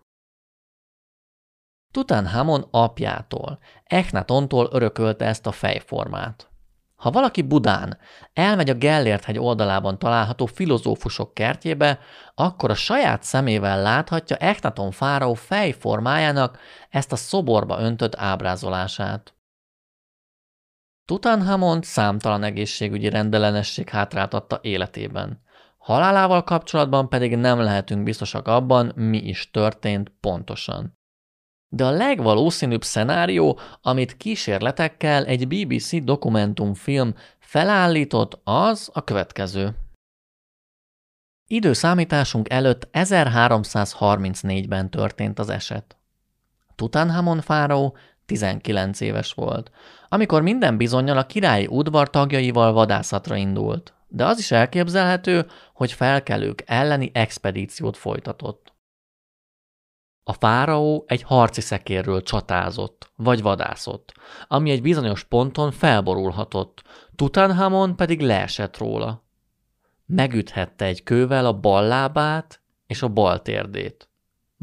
Tutankhamon 1.91 2.67
apjától, 2.71 3.59
Echnatontól 3.83 4.69
örökölte 4.71 5.25
ezt 5.25 5.47
a 5.47 5.51
fejformát. 5.51 6.51
Ha 6.95 7.11
valaki 7.11 7.41
Budán 7.41 7.97
elmegy 8.33 8.69
a 8.69 8.75
Gellért 8.75 9.23
hegy 9.23 9.39
oldalában 9.39 9.99
található 9.99 10.45
filozófusok 10.45 11.33
kertjébe, 11.33 11.99
akkor 12.35 12.69
a 12.69 12.75
saját 12.75 13.23
szemével 13.23 13.81
láthatja 13.81 14.35
Echnaton 14.35 14.91
fáraó 14.91 15.33
fejformájának 15.33 16.59
ezt 16.89 17.11
a 17.11 17.15
szoborba 17.15 17.79
öntött 17.79 18.15
ábrázolását. 18.15 19.33
Tutankhamon 21.05 21.81
számtalan 21.81 22.43
egészségügyi 22.43 23.09
rendellenesség 23.09 23.89
hátráltatta 23.89 24.59
életében. 24.61 25.41
Halálával 25.77 26.43
kapcsolatban 26.43 27.09
pedig 27.09 27.35
nem 27.35 27.59
lehetünk 27.59 28.03
biztosak 28.03 28.47
abban, 28.47 28.91
mi 28.95 29.17
is 29.17 29.51
történt 29.51 30.11
pontosan. 30.19 30.97
De 31.67 31.85
a 31.85 31.91
legvalószínűbb 31.91 32.83
szenárió, 32.83 33.59
amit 33.81 34.17
kísérletekkel 34.17 35.25
egy 35.25 35.47
BBC 35.47 36.03
dokumentumfilm 36.03 37.15
felállított, 37.39 38.39
az 38.43 38.89
a 38.93 39.03
következő. 39.03 39.75
Időszámításunk 41.47 42.49
előtt 42.49 42.87
1334-ben 42.91 44.89
történt 44.89 45.39
az 45.39 45.49
eset. 45.49 45.97
Tutankhamon 46.75 47.41
fáraó 47.41 47.97
19 48.25 48.99
éves 48.99 49.33
volt, 49.33 49.71
amikor 50.09 50.41
minden 50.41 50.77
bizonyal 50.77 51.17
a 51.17 51.25
királyi 51.25 51.67
udvar 51.67 52.09
tagjaival 52.09 52.73
vadászatra 52.73 53.35
indult, 53.35 53.93
de 54.07 54.25
az 54.25 54.39
is 54.39 54.51
elképzelhető, 54.51 55.47
hogy 55.73 55.91
felkelők 55.91 56.63
elleni 56.65 57.11
expedíciót 57.13 57.97
folytatott. 57.97 58.73
A 60.23 60.33
fáraó 60.33 61.03
egy 61.07 61.21
harci 61.21 61.61
szekérről 61.61 62.23
csatázott, 62.23 63.11
vagy 63.15 63.41
vadászott, 63.41 64.13
ami 64.47 64.71
egy 64.71 64.81
bizonyos 64.81 65.23
ponton 65.23 65.71
felborulhatott, 65.71 66.83
Tutankhamon 67.15 67.95
pedig 67.95 68.21
leesett 68.21 68.77
róla. 68.77 69.23
Megüthette 70.05 70.85
egy 70.85 71.03
kővel 71.03 71.45
a 71.45 71.59
bal 71.59 71.87
lábát 71.87 72.61
és 72.87 73.01
a 73.01 73.07
bal 73.07 73.41
térdét 73.41 74.12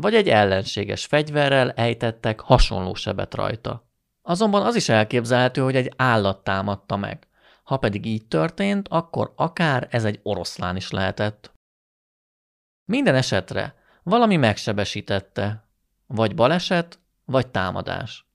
vagy 0.01 0.15
egy 0.15 0.29
ellenséges 0.29 1.07
fegyverrel 1.07 1.71
ejtettek 1.71 2.41
hasonló 2.41 2.95
sebet 2.95 3.35
rajta. 3.35 3.89
Azonban 4.23 4.67
az 4.67 4.75
is 4.75 4.89
elképzelhető, 4.89 5.61
hogy 5.61 5.77
egy 5.77 5.93
állat 5.97 6.45
támadta 6.45 6.97
meg. 6.97 7.27
Ha 7.63 7.77
pedig 7.77 8.07
így 8.07 8.27
történt, 8.27 8.89
akkor 8.89 9.33
akár 9.37 9.89
ez 9.91 10.05
egy 10.05 10.21
oroszlán 10.23 10.77
is 10.77 10.91
lehetett. 10.91 11.53
Minden 12.85 13.15
esetre 13.15 13.75
valami 14.03 14.37
megsebesítette, 14.37 15.69
vagy 16.07 16.35
baleset, 16.35 16.99
vagy 17.25 17.49
támadás. 17.49 18.29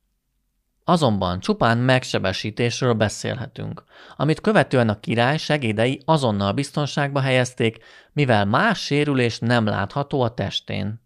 Azonban 0.84 1.40
csupán 1.40 1.78
megsebesítésről 1.78 2.94
beszélhetünk, 2.94 3.84
amit 4.16 4.42
követően 4.42 4.90
a 4.90 5.00
király 5.00 5.38
segédei 5.38 6.02
azonnal 6.06 6.52
biztonságba 6.52 7.20
helyezték, 7.20 7.84
mivel 8.14 8.46
más 8.46 8.84
sérülés 8.84 9.40
nem 9.40 9.66
látható 9.66 10.22
a 10.22 10.34
testén. 10.34 11.05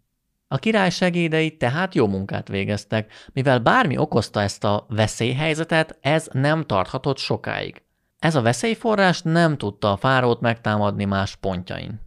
A 0.51 0.57
király 0.57 0.89
segédei 0.89 1.57
tehát 1.57 1.95
jó 1.95 2.07
munkát 2.07 2.47
végeztek, 2.47 3.13
mivel 3.33 3.59
bármi 3.59 3.97
okozta 3.97 4.41
ezt 4.41 4.63
a 4.63 4.85
veszélyhelyzetet, 4.89 5.97
ez 6.01 6.27
nem 6.31 6.63
tarthatott 6.63 7.17
sokáig. 7.17 7.81
Ez 8.19 8.35
a 8.35 8.41
veszélyforrás 8.41 9.21
nem 9.21 9.57
tudta 9.57 9.91
a 9.91 9.97
fárót 9.97 10.41
megtámadni 10.41 11.05
más 11.05 11.35
pontjain. 11.35 12.01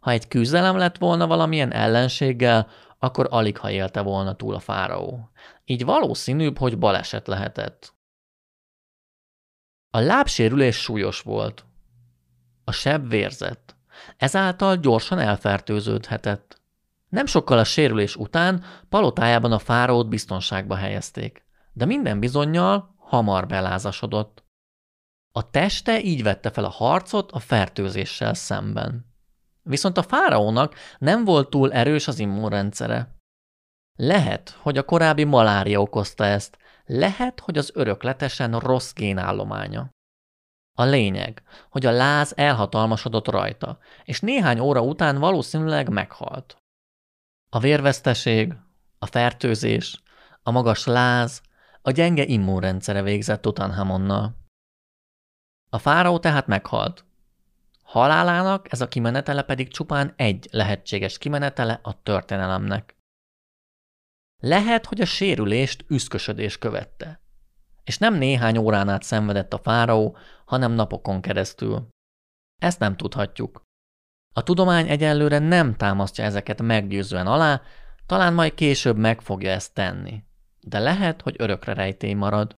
Ha 0.00 0.10
egy 0.10 0.28
küzdelem 0.28 0.76
lett 0.76 0.98
volna 0.98 1.26
valamilyen 1.26 1.72
ellenséggel, 1.72 2.68
akkor 2.98 3.26
alig 3.30 3.58
ha 3.58 3.70
élte 3.70 4.00
volna 4.00 4.36
túl 4.36 4.54
a 4.54 4.60
fáraó. 4.60 5.30
Így 5.64 5.84
valószínűbb, 5.84 6.58
hogy 6.58 6.78
baleset 6.78 7.26
lehetett. 7.26 7.94
A 9.90 9.98
lábsérülés 9.98 10.76
súlyos 10.76 11.20
volt. 11.20 11.64
A 12.64 12.72
seb 12.72 13.08
vérzett. 13.08 13.76
Ezáltal 14.16 14.76
gyorsan 14.76 15.18
elfertőződhetett. 15.18 16.61
Nem 17.12 17.26
sokkal 17.26 17.58
a 17.58 17.64
sérülés 17.64 18.16
után 18.16 18.64
palotájában 18.88 19.52
a 19.52 19.58
fáraót 19.58 20.08
biztonságba 20.08 20.74
helyezték, 20.74 21.44
de 21.72 21.84
minden 21.84 22.20
bizonyal 22.20 22.94
hamar 22.98 23.46
belázasodott. 23.46 24.44
A 25.32 25.50
teste 25.50 26.02
így 26.02 26.22
vette 26.22 26.50
fel 26.50 26.64
a 26.64 26.68
harcot 26.70 27.32
a 27.32 27.38
fertőzéssel 27.38 28.34
szemben. 28.34 29.06
Viszont 29.62 29.98
a 29.98 30.02
fáraónak 30.02 30.74
nem 30.98 31.24
volt 31.24 31.50
túl 31.50 31.72
erős 31.72 32.08
az 32.08 32.18
immunrendszere. 32.18 33.16
Lehet, 33.98 34.50
hogy 34.50 34.78
a 34.78 34.84
korábbi 34.84 35.24
malária 35.24 35.80
okozta 35.80 36.24
ezt, 36.24 36.58
lehet, 36.84 37.40
hogy 37.40 37.58
az 37.58 37.70
örökletesen 37.74 38.58
rossz 38.58 38.92
génállománya. 38.92 39.90
A 40.78 40.84
lényeg, 40.84 41.42
hogy 41.70 41.86
a 41.86 41.90
láz 41.90 42.36
elhatalmasodott 42.36 43.28
rajta, 43.28 43.78
és 44.04 44.20
néhány 44.20 44.58
óra 44.60 44.80
után 44.82 45.18
valószínűleg 45.18 45.88
meghalt. 45.88 46.61
A 47.54 47.58
vérveszteség, 47.58 48.56
a 48.98 49.06
fertőzés, 49.06 50.02
a 50.42 50.50
magas 50.50 50.86
láz, 50.86 51.42
a 51.82 51.90
gyenge 51.90 52.24
immunrendszere 52.24 53.02
végzett 53.02 53.42
Tutanhamonnal. 53.42 54.36
A 55.70 55.78
fáraó 55.78 56.18
tehát 56.18 56.46
meghalt. 56.46 57.04
Halálának 57.82 58.72
ez 58.72 58.80
a 58.80 58.88
kimenetele 58.88 59.42
pedig 59.42 59.68
csupán 59.68 60.12
egy 60.16 60.48
lehetséges 60.50 61.18
kimenetele 61.18 61.80
a 61.82 62.02
történelemnek. 62.02 62.96
Lehet, 64.42 64.86
hogy 64.86 65.00
a 65.00 65.06
sérülést 65.06 65.84
üszkösödés 65.88 66.58
követte. 66.58 67.20
És 67.84 67.98
nem 67.98 68.14
néhány 68.14 68.56
órán 68.56 68.88
át 68.88 69.02
szenvedett 69.02 69.52
a 69.52 69.58
fáraó, 69.58 70.16
hanem 70.44 70.72
napokon 70.72 71.20
keresztül. 71.20 71.88
Ezt 72.58 72.78
nem 72.78 72.96
tudhatjuk. 72.96 73.62
A 74.32 74.42
tudomány 74.42 74.88
egyelőre 74.88 75.38
nem 75.38 75.76
támasztja 75.76 76.24
ezeket 76.24 76.62
meggyőzően 76.62 77.26
alá, 77.26 77.60
talán 78.06 78.34
majd 78.34 78.54
később 78.54 78.96
meg 78.96 79.20
fogja 79.20 79.50
ezt 79.50 79.74
tenni. 79.74 80.22
De 80.60 80.78
lehet, 80.78 81.22
hogy 81.22 81.34
örökre 81.38 81.74
rejtély 81.74 82.14
marad. 82.14 82.54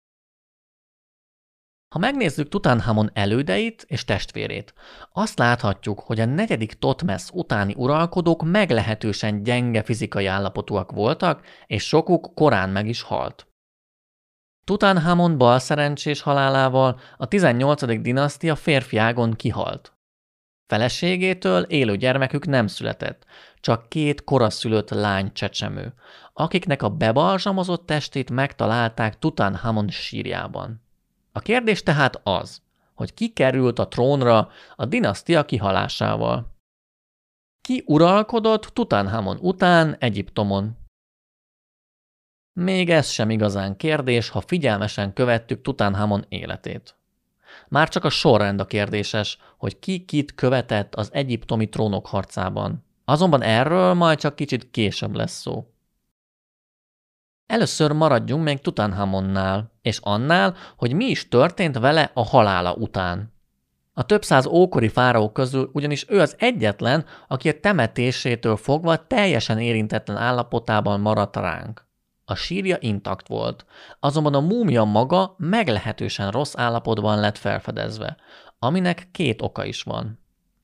Ha 1.94 1.98
megnézzük 1.98 2.48
Tutankhamon 2.48 3.10
elődeit 3.12 3.84
és 3.86 4.04
testvérét, 4.04 4.74
azt 5.12 5.38
láthatjuk, 5.38 6.00
hogy 6.00 6.20
a 6.20 6.24
negyedik 6.24 6.72
Totmesz 6.72 7.30
utáni 7.32 7.74
uralkodók 7.76 8.42
meglehetősen 8.44 9.42
gyenge 9.42 9.82
fizikai 9.82 10.26
állapotúak 10.26 10.92
voltak, 10.92 11.46
és 11.66 11.86
sokuk 11.86 12.34
korán 12.34 12.70
meg 12.70 12.88
is 12.88 13.02
halt. 13.02 13.46
Tutankhamon 14.64 15.38
bal 15.38 15.58
szerencsés 15.58 16.20
halálával 16.20 17.00
a 17.16 17.26
18. 17.26 18.00
dinasztia 18.02 18.56
férfiágon 18.56 19.32
kihalt. 19.32 19.96
Feleségétől 20.66 21.62
élő 21.62 21.96
gyermekük 21.96 22.46
nem 22.46 22.66
született, 22.66 23.24
csak 23.60 23.88
két 23.88 24.24
koraszülött 24.24 24.90
lány 24.90 25.32
csecsemő, 25.32 25.94
akiknek 26.32 26.82
a 26.82 26.88
bebalzsamozott 26.88 27.86
testét 27.86 28.30
megtalálták 28.30 29.18
Tutankhamon 29.18 29.88
sírjában. 29.88 30.82
A 31.32 31.40
kérdés 31.40 31.82
tehát 31.82 32.20
az, 32.22 32.62
hogy 32.94 33.14
ki 33.14 33.28
került 33.28 33.78
a 33.78 33.88
trónra 33.88 34.48
a 34.76 34.84
dinasztia 34.84 35.44
kihalásával. 35.44 36.52
Ki 37.60 37.82
uralkodott 37.86 38.62
Tutankhamon 38.64 39.38
után 39.40 39.96
Egyiptomon? 39.98 40.76
Még 42.52 42.90
ez 42.90 43.08
sem 43.08 43.30
igazán 43.30 43.76
kérdés, 43.76 44.28
ha 44.28 44.40
figyelmesen 44.40 45.12
követtük 45.12 45.62
Tutankhamon 45.62 46.24
életét. 46.28 46.96
Már 47.72 47.88
csak 47.88 48.04
a 48.04 48.10
sorrend 48.10 48.60
a 48.60 48.64
kérdéses, 48.64 49.38
hogy 49.58 49.78
ki 49.78 50.04
kit 50.04 50.34
követett 50.34 50.94
az 50.94 51.08
egyiptomi 51.12 51.68
trónok 51.68 52.06
harcában. 52.06 52.84
Azonban 53.04 53.42
erről 53.42 53.94
majd 53.94 54.18
csak 54.18 54.36
kicsit 54.36 54.70
később 54.70 55.14
lesz 55.14 55.40
szó. 55.40 55.66
Először 57.46 57.92
maradjunk 57.92 58.44
még 58.44 58.60
Tutankhamonnál, 58.60 59.72
és 59.82 59.98
annál, 60.02 60.56
hogy 60.76 60.92
mi 60.92 61.04
is 61.04 61.28
történt 61.28 61.78
vele 61.78 62.10
a 62.14 62.24
halála 62.24 62.74
után. 62.74 63.32
A 63.92 64.06
több 64.06 64.24
száz 64.24 64.46
ókori 64.46 64.88
fáraó 64.88 65.30
közül 65.32 65.70
ugyanis 65.72 66.04
ő 66.08 66.20
az 66.20 66.36
egyetlen, 66.38 67.04
aki 67.28 67.48
a 67.48 67.60
temetésétől 67.60 68.56
fogva 68.56 69.06
teljesen 69.06 69.58
érintetlen 69.58 70.16
állapotában 70.16 71.00
maradt 71.00 71.36
ránk. 71.36 71.86
A 72.32 72.34
sírja 72.34 72.76
intakt 72.80 73.28
volt, 73.28 73.64
azonban 74.00 74.34
a 74.34 74.40
múmia 74.40 74.84
maga 74.84 75.34
meglehetősen 75.38 76.30
rossz 76.30 76.56
állapotban 76.56 77.20
lett 77.20 77.38
felfedezve, 77.38 78.16
aminek 78.58 79.08
két 79.10 79.42
oka 79.42 79.64
is 79.64 79.82
van. 79.82 80.18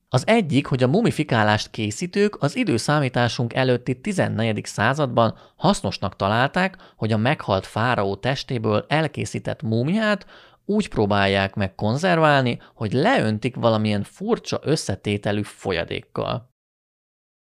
Az 0.09 0.27
egyik, 0.27 0.67
hogy 0.67 0.83
a 0.83 0.89
mumifikálást 0.89 1.71
készítők 1.71 2.43
az 2.43 2.57
időszámításunk 2.57 3.55
előtti 3.55 4.01
14. 4.01 4.65
században 4.65 5.39
hasznosnak 5.57 6.17
találták, 6.17 6.77
hogy 6.97 7.13
a 7.13 7.17
meghalt 7.17 7.67
fáraó 7.67 8.17
testéből 8.17 8.85
elkészített 8.89 9.63
múmiát 9.63 10.27
úgy 10.65 10.89
próbálják 10.89 11.55
meg 11.55 11.75
konzerválni, 11.75 12.61
hogy 12.75 12.93
leöntik 12.93 13.57
valamilyen 13.57 14.03
furcsa 14.03 14.61
összetételű 14.63 15.43
folyadékkal. 15.43 16.51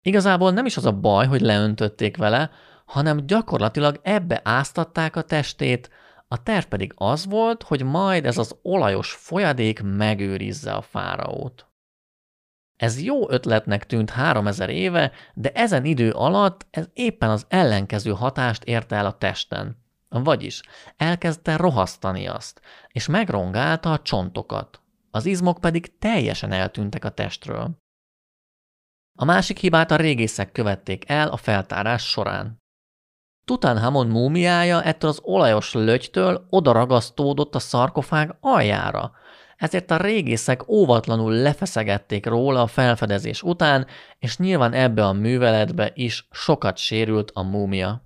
Igazából 0.03 0.53
nem 0.53 0.67
is 0.67 0.77
az 0.77 0.87
a 0.87 0.93
baj, 0.93 1.27
hogy 1.27 1.41
leöntötték 1.41 2.17
vele, 2.17 2.51
hanem 2.91 3.27
gyakorlatilag 3.27 4.01
ebbe 4.03 4.41
áztatták 4.45 5.17
a 5.17 5.23
testét, 5.23 5.91
a 6.29 6.43
terv 6.43 6.65
pedig 6.65 6.93
az 6.97 7.27
volt, 7.27 7.63
hogy 7.63 7.83
majd 7.83 8.27
ez 8.27 8.39
az 8.39 8.59
olajos 8.63 9.13
folyadék 9.13 9.83
megőrizze 9.83 10.73
a 10.73 10.83
fáraót. 10.83 11.67
Ez 12.77 13.03
jó 13.03 13.31
ötletnek 13.31 13.87
tűnt 13.87 14.11
3000 14.11 14.71
éve, 14.71 15.13
de 15.35 15.53
ezen 15.53 15.85
idő 15.85 16.11
alatt 16.11 16.67
ez 16.71 16.89
éppen 16.93 17.31
az 17.31 17.47
ellenkező 17.49 18.11
hatást 18.11 18.65
érte 18.65 18.97
el 18.97 19.07
a 19.07 19.19
testen. 19.19 19.77
Vagyis 20.09 20.61
elkezdte 20.97 21.57
rohasztani 21.57 22.27
azt, 22.27 22.61
és 22.89 23.07
megrongálta 23.07 23.93
a 23.93 24.03
csontokat. 24.03 24.81
Az 25.11 25.27
izmok 25.27 25.61
pedig 25.61 25.99
teljesen 25.99 26.53
eltűntek 26.53 27.05
a 27.05 27.11
testről. 27.11 27.79
A 29.19 29.25
másik 29.25 29.59
hibát 29.59 29.91
a 29.91 29.97
régészek 29.97 30.53
követték 30.53 31.11
el 31.11 31.29
a 31.29 31.37
feltárás 31.37 32.09
során. 32.09 32.60
Tutankhamon 33.51 34.07
múmiája 34.07 34.83
ettől 34.83 35.11
az 35.11 35.21
olajos 35.23 35.73
lögytől 35.73 36.47
odaragasztódott 36.51 37.55
a 37.55 37.59
szarkofág 37.59 38.37
aljára, 38.41 39.13
ezért 39.57 39.91
a 39.91 39.97
régészek 39.97 40.69
óvatlanul 40.69 41.33
lefeszegették 41.33 42.27
róla 42.27 42.63
a 42.63 42.67
felfedezés 42.67 43.43
után, 43.43 43.87
és 44.19 44.37
nyilván 44.37 44.73
ebbe 44.73 45.07
a 45.07 45.13
műveletbe 45.13 45.91
is 45.95 46.29
sokat 46.31 46.77
sérült 46.77 47.31
a 47.35 47.43
múmia. 47.43 48.05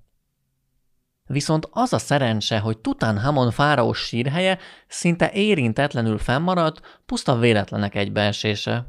Viszont 1.26 1.68
az 1.70 1.92
a 1.92 1.98
szerencse, 1.98 2.59
hogy 2.59 2.78
Tutankhamon 2.78 3.50
fáraó 3.50 3.92
sírhelye 3.92 4.59
szinte 4.88 5.30
érintetlenül 5.33 6.18
fennmaradt, 6.18 7.00
puszta 7.07 7.37
véletlenek 7.37 7.94
egybeesése. 7.94 8.87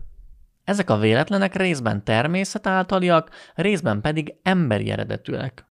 Ezek 0.63 0.89
a 0.89 0.98
véletlenek 0.98 1.56
részben 1.56 2.04
természet 2.04 2.68
általiak, 2.68 3.30
részben 3.56 4.02
pedig 4.02 4.36
emberi 4.44 4.89
eredetűek. 4.91 5.74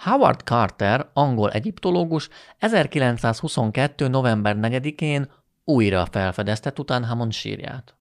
Howard 0.00 0.40
Carter, 0.40 1.10
angol 1.12 1.50
egyiptológus 1.50 2.28
1922. 2.58 4.08
november 4.08 4.56
4-én 4.58 5.30
újra 5.64 6.06
felfedezte 6.06 6.70
Tutankhamon 6.70 7.30
sírját. 7.30 7.98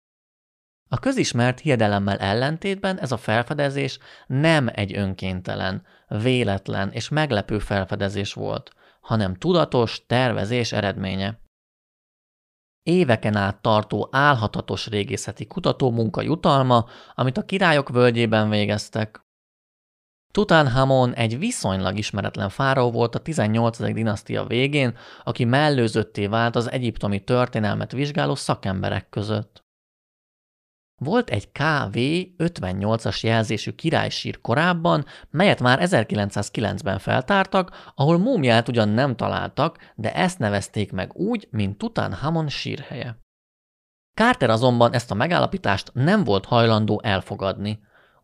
A 0.90 1.00
közismert 1.00 1.60
hiedelemmel 1.60 2.18
ellentétben 2.18 3.00
ez 3.00 3.12
a 3.12 3.18
felfedezés 3.18 4.00
nem 4.28 4.70
egy 4.74 4.98
önkéntelen, 4.98 5.86
véletlen 6.08 6.92
és 6.92 7.10
meglepő 7.10 7.60
felfedezés 7.60 8.34
volt, 8.34 8.72
hanem 9.02 9.36
tudatos 9.36 10.06
tervezés 10.06 10.72
eredménye. 10.72 11.40
Éveken 12.84 13.36
át 13.36 13.62
tartó 13.62 14.10
álhatatos 14.12 14.88
régészeti 14.88 15.48
munka 15.80 16.22
jutalma, 16.22 16.86
amit 17.16 17.38
a 17.38 17.46
királyok 17.46 17.90
völgyében 17.90 18.50
végeztek. 18.50 19.28
Tutankhamon 20.32 21.14
egy 21.14 21.40
viszonylag 21.40 21.98
ismeretlen 21.98 22.50
fáraó 22.50 22.92
volt 22.92 23.16
a 23.16 23.20
18. 23.20 23.94
dinasztia 23.94 24.46
végén, 24.46 24.98
aki 25.24 25.46
mellőzötté 25.46 26.28
vált 26.28 26.56
az 26.56 26.72
egyiptomi 26.72 27.24
történelmet 27.24 27.92
vizsgáló 27.92 28.36
szakemberek 28.36 29.10
között. 29.10 29.68
Volt 31.02 31.30
egy 31.30 31.52
KV 31.52 31.98
58-as 32.38 33.20
jelzésű 33.20 33.72
királysír 33.72 34.42
korábban, 34.42 35.06
melyet 35.30 35.60
már 35.60 35.80
1909-ben 35.82 37.00
feltártak, 37.00 37.92
ahol 37.96 38.18
múmiát 38.18 38.68
ugyan 38.68 38.90
nem 38.90 39.16
találtak, 39.16 39.92
de 39.96 40.14
ezt 40.14 40.40
nevezték 40.40 40.92
meg 40.92 41.16
úgy, 41.16 41.48
mint 41.52 41.78
Tutankhamon 41.78 42.48
sírhelye. 42.48 43.18
Carter 44.14 44.50
azonban 44.50 44.94
ezt 44.94 45.12
a 45.12 45.16
megállapítást 45.16 45.92
nem 45.94 46.24
volt 46.24 46.46
hajlandó 46.46 47.02
elfogadni. 47.04 47.80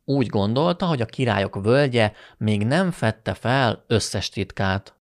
Úgy 0.06 0.28
gondolta, 0.28 0.86
hogy 0.86 1.02
a 1.02 1.06
királyok 1.06 1.64
völgye 1.64 2.14
még 2.38 2.66
nem 2.66 2.92
fette 2.92 3.34
fel 3.34 3.84
összes 3.88 4.30
titkát. 4.30 5.00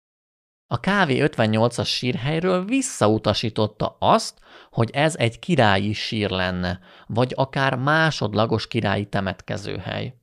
A 0.68 0.80
KV 0.80 1.09
58-as 1.09 1.86
sírhelyről 1.86 2.64
visszautasította 2.64 3.97
azt, 3.99 4.38
hogy 4.70 4.90
ez 4.90 5.16
egy 5.16 5.38
királyi 5.38 5.92
sír 5.92 6.30
lenne, 6.30 6.80
vagy 7.07 7.32
akár 7.36 7.74
másodlagos 7.74 8.68
királyi 8.68 9.07
temetkezőhely. 9.07 10.14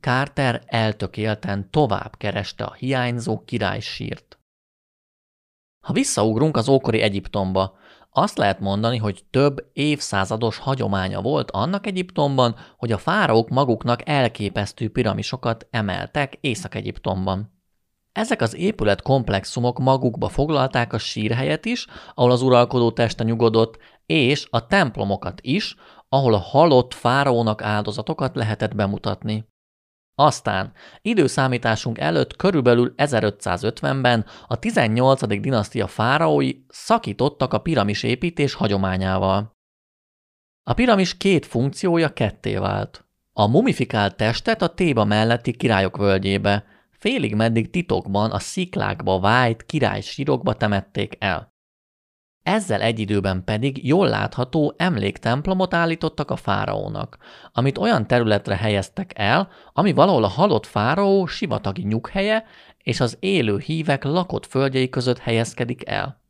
Carter 0.00 0.62
eltökélten 0.66 1.70
tovább 1.70 2.16
kereste 2.16 2.64
a 2.64 2.72
hiányzó 2.72 3.44
királysírt. 3.44 4.38
Ha 5.86 5.92
visszaugrunk 5.92 6.56
az 6.56 6.68
ókori 6.68 7.00
Egyiptomba, 7.00 7.76
azt 8.14 8.38
lehet 8.38 8.60
mondani, 8.60 8.96
hogy 8.96 9.24
több 9.30 9.70
évszázados 9.72 10.58
hagyománya 10.58 11.20
volt 11.20 11.50
annak 11.50 11.86
Egyiptomban, 11.86 12.56
hogy 12.76 12.92
a 12.92 12.98
fáraók 12.98 13.48
maguknak 13.48 14.08
elképesztő 14.08 14.90
piramisokat 14.90 15.66
emeltek 15.70 16.38
Észak-Egyiptomban. 16.40 17.60
Ezek 18.12 18.40
az 18.40 18.54
épületkomplexumok 18.54 19.78
magukba 19.78 20.28
foglalták 20.28 20.92
a 20.92 20.98
sírhelyet 20.98 21.64
is, 21.64 21.86
ahol 22.14 22.30
az 22.30 22.42
uralkodó 22.42 22.90
teste 22.90 23.24
nyugodott, 23.24 23.78
és 24.06 24.46
a 24.50 24.66
templomokat 24.66 25.40
is, 25.40 25.76
ahol 26.08 26.34
a 26.34 26.38
halott 26.38 26.94
fáraónak 26.94 27.62
áldozatokat 27.62 28.36
lehetett 28.36 28.74
bemutatni. 28.74 29.51
Aztán 30.14 30.72
időszámításunk 31.02 31.98
előtt 31.98 32.36
körülbelül 32.36 32.94
1550-ben 32.96 34.26
a 34.46 34.58
18. 34.58 35.26
dinasztia 35.26 35.86
fáraói 35.86 36.52
szakítottak 36.68 37.52
a 37.52 37.60
piramis 37.60 38.02
építés 38.02 38.54
hagyományával. 38.54 39.56
A 40.62 40.72
piramis 40.72 41.16
két 41.16 41.46
funkciója 41.46 42.12
ketté 42.12 42.56
vált. 42.56 43.06
A 43.32 43.46
mumifikált 43.46 44.16
testet 44.16 44.62
a 44.62 44.74
Téba 44.74 45.04
melletti 45.04 45.52
királyok 45.56 45.96
völgyébe, 45.96 46.64
félig 46.90 47.34
meddig 47.34 47.70
titokban 47.70 48.30
a 48.30 48.38
sziklákba 48.38 49.20
vájt 49.20 49.62
király 49.62 50.00
sírokba 50.00 50.54
temették 50.54 51.16
el. 51.18 51.51
Ezzel 52.42 52.80
egy 52.80 52.98
időben 52.98 53.44
pedig 53.44 53.86
jól 53.86 54.08
látható 54.08 54.74
emléktemplomot 54.76 55.74
állítottak 55.74 56.30
a 56.30 56.36
fáraónak, 56.36 57.16
amit 57.52 57.78
olyan 57.78 58.06
területre 58.06 58.56
helyeztek 58.56 59.12
el, 59.14 59.48
ami 59.72 59.92
valahol 59.92 60.24
a 60.24 60.28
halott 60.28 60.66
fáraó 60.66 61.26
sivatagi 61.26 61.82
nyughelye 61.82 62.44
és 62.78 63.00
az 63.00 63.16
élő 63.20 63.58
hívek 63.58 64.04
lakott 64.04 64.46
földjei 64.46 64.88
között 64.88 65.18
helyezkedik 65.18 65.88
el. 65.88 66.20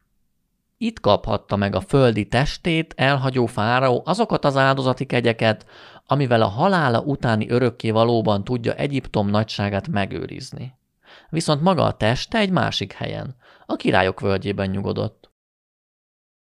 Itt 0.79 1.01
kaphatta 1.01 1.57
meg 1.57 1.75
a 1.75 1.81
földi 1.81 2.27
testét 2.27 2.95
elhagyó 2.97 3.47
fáraó 3.47 4.03
azokat 4.05 4.45
az 4.45 4.57
áldozati 4.57 5.07
kegyeket, 5.07 5.67
amivel 6.07 6.43
a 6.43 6.47
halála 6.47 7.01
utáni 7.01 7.51
örökké 7.51 7.91
valóban 7.91 8.45
tudja 8.45 8.75
Egyiptom 8.75 9.29
nagyságát 9.29 9.89
megőrizni. 9.89 10.75
Viszont 11.31 11.63
maga 11.63 11.85
a 11.85 11.97
teste 11.97 12.39
egy 12.39 12.51
másik 12.51 12.93
helyen, 12.93 13.37
a 13.67 13.77
királyok 13.77 14.21
völgyében 14.21 14.71
nyugodott. 14.71 15.32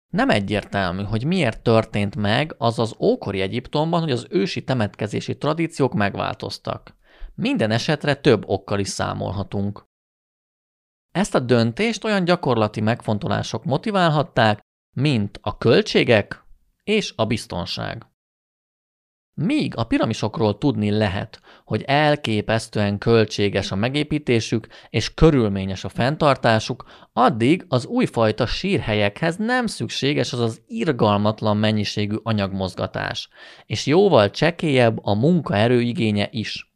Nem 0.09 0.31
egyértelmű, 0.31 1.03
hogy 1.03 1.25
miért 1.25 1.63
történt 1.63 2.17
meg 2.17 2.55
az 2.59 2.79
az 2.79 2.95
ókori 2.99 3.41
Egyiptomban, 3.41 4.01
hogy 4.01 4.11
az 4.11 4.27
ősi 4.31 4.65
temetkezési 4.65 5.37
tradíciók 5.37 5.95
megváltoztak. 5.95 6.97
Minden 7.35 7.71
esetre 7.71 8.15
több 8.15 8.49
okkal 8.49 8.79
is 8.79 8.89
számolhatunk. 8.89 9.85
Ezt 11.13 11.35
a 11.35 11.41
döntést 11.41 12.05
olyan 12.05 12.25
gyakorlati 12.25 12.81
megfontolások 12.81 13.65
motiválhatták, 13.65 14.61
mint 14.91 15.39
a 15.43 15.59
költségek 15.59 16.45
és 16.85 17.13
a 17.17 17.27
biztonság. 17.27 18.07
Míg 19.43 19.77
a 19.77 19.85
piramisokról 19.85 20.59
tudni 20.59 20.91
lehet, 20.91 21.41
hogy 21.65 21.83
elképesztően 21.83 22.99
költséges 22.99 23.73
a 23.73 23.77
megépítésük 23.77 24.67
és 24.91 25.15
körülményes 25.15 25.85
a 25.85 25.89
fenntartásuk, 25.89 26.85
addig 27.13 27.65
az 27.69 27.87
újfajta 27.87 28.47
sírhelyekhez 28.47 29.37
nem 29.37 29.67
szükséges 29.67 30.33
az 30.33 30.39
az 30.39 30.61
irgalmatlan 30.67 31.57
mennyiségű 31.57 32.17
anyagmozgatás, 32.23 33.29
és 33.67 33.87
jóval 33.87 34.31
csekélyebb 34.31 34.99
a 35.03 35.15
munkaerő 35.15 35.81
igénye 35.81 36.29
is. 36.31 36.73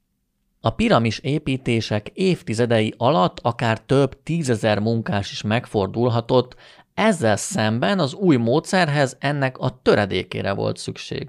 A 0.61 0.71
piramis 0.71 1.19
építések 1.19 2.09
évtizedei 2.09 2.95
alatt 2.97 3.39
akár 3.43 3.81
több 3.81 4.23
tízezer 4.23 4.79
munkás 4.79 5.31
is 5.31 5.43
megfordulhatott, 5.43 6.55
ezzel 6.95 7.37
szemben 7.37 7.99
az 7.99 8.15
új 8.15 8.37
módszerhez 8.37 9.17
ennek 9.21 9.59
a 9.59 9.81
töredékére 9.83 10.53
volt 10.53 10.77
szükség. 10.77 11.29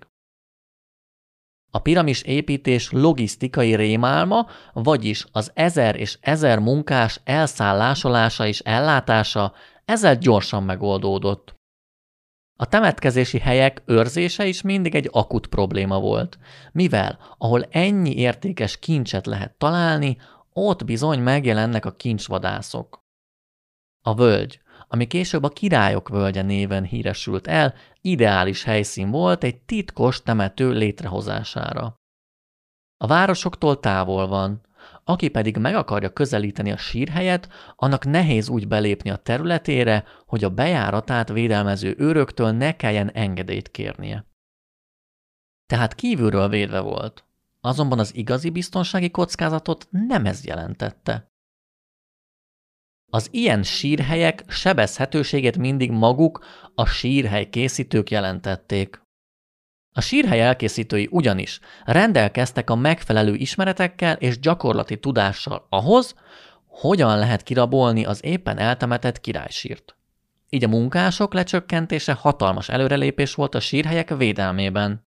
A 1.71 1.79
piramis 1.79 2.21
építés 2.21 2.91
logisztikai 2.91 3.75
rémálma, 3.75 4.47
vagyis 4.73 5.25
az 5.31 5.51
ezer 5.53 5.95
és 5.95 6.17
ezer 6.21 6.59
munkás 6.59 7.19
elszállásolása 7.23 8.47
és 8.47 8.59
ellátása 8.59 9.53
ezzel 9.85 10.15
gyorsan 10.15 10.63
megoldódott. 10.63 11.59
A 12.59 12.65
temetkezési 12.65 13.39
helyek 13.39 13.81
őrzése 13.85 14.45
is 14.45 14.61
mindig 14.61 14.95
egy 14.95 15.09
akut 15.11 15.47
probléma 15.47 15.99
volt, 15.99 16.39
mivel 16.71 17.19
ahol 17.37 17.63
ennyi 17.63 18.15
értékes 18.15 18.79
kincset 18.79 19.25
lehet 19.25 19.57
találni, 19.57 20.17
ott 20.53 20.85
bizony 20.85 21.19
megjelennek 21.19 21.85
a 21.85 21.91
kincsvadászok. 21.91 22.99
A 24.01 24.13
völgy, 24.13 24.61
ami 24.93 25.07
később 25.07 25.43
a 25.43 25.49
királyok 25.49 26.09
völgye 26.09 26.41
néven 26.41 26.83
híresült 26.83 27.47
el, 27.47 27.73
ideális 28.01 28.63
helyszín 28.63 29.11
volt 29.11 29.43
egy 29.43 29.61
titkos 29.61 30.21
temető 30.21 30.71
létrehozására. 30.71 31.95
A 32.97 33.07
városoktól 33.07 33.79
távol 33.79 34.27
van, 34.27 34.61
aki 35.03 35.29
pedig 35.29 35.57
meg 35.57 35.75
akarja 35.75 36.13
közelíteni 36.13 36.71
a 36.71 36.77
sírhelyet, 36.77 37.49
annak 37.75 38.05
nehéz 38.05 38.49
úgy 38.49 38.67
belépni 38.67 39.09
a 39.09 39.15
területére, 39.15 40.03
hogy 40.25 40.43
a 40.43 40.49
bejáratát 40.49 41.29
védelmező 41.29 41.95
őröktől 41.97 42.51
ne 42.51 42.75
kelljen 42.75 43.11
engedélyt 43.11 43.71
kérnie. 43.71 44.25
Tehát 45.65 45.95
kívülről 45.95 46.49
védve 46.49 46.79
volt. 46.79 47.25
Azonban 47.61 47.99
az 47.99 48.15
igazi 48.15 48.49
biztonsági 48.49 49.11
kockázatot 49.11 49.87
nem 49.89 50.25
ez 50.25 50.45
jelentette. 50.45 51.30
Az 53.13 53.27
ilyen 53.31 53.63
sírhelyek 53.63 54.43
sebezhetőségét 54.47 55.57
mindig 55.57 55.91
maguk, 55.91 56.45
a 56.75 56.85
sírhely 56.85 57.49
készítők 57.49 58.09
jelentették. 58.09 59.01
A 59.93 60.01
sírhely 60.01 60.41
elkészítői 60.41 61.07
ugyanis 61.11 61.59
rendelkeztek 61.85 62.69
a 62.69 62.75
megfelelő 62.75 63.33
ismeretekkel 63.33 64.15
és 64.15 64.39
gyakorlati 64.39 64.99
tudással 64.99 65.65
ahhoz, 65.69 66.15
hogyan 66.67 67.17
lehet 67.17 67.43
kirabolni 67.43 68.05
az 68.05 68.25
éppen 68.25 68.57
eltemetett 68.57 69.19
királysírt. 69.19 69.95
Így 70.49 70.63
a 70.63 70.67
munkások 70.67 71.33
lecsökkentése 71.33 72.13
hatalmas 72.13 72.69
előrelépés 72.69 73.33
volt 73.33 73.55
a 73.55 73.59
sírhelyek 73.59 74.17
védelmében. 74.17 75.07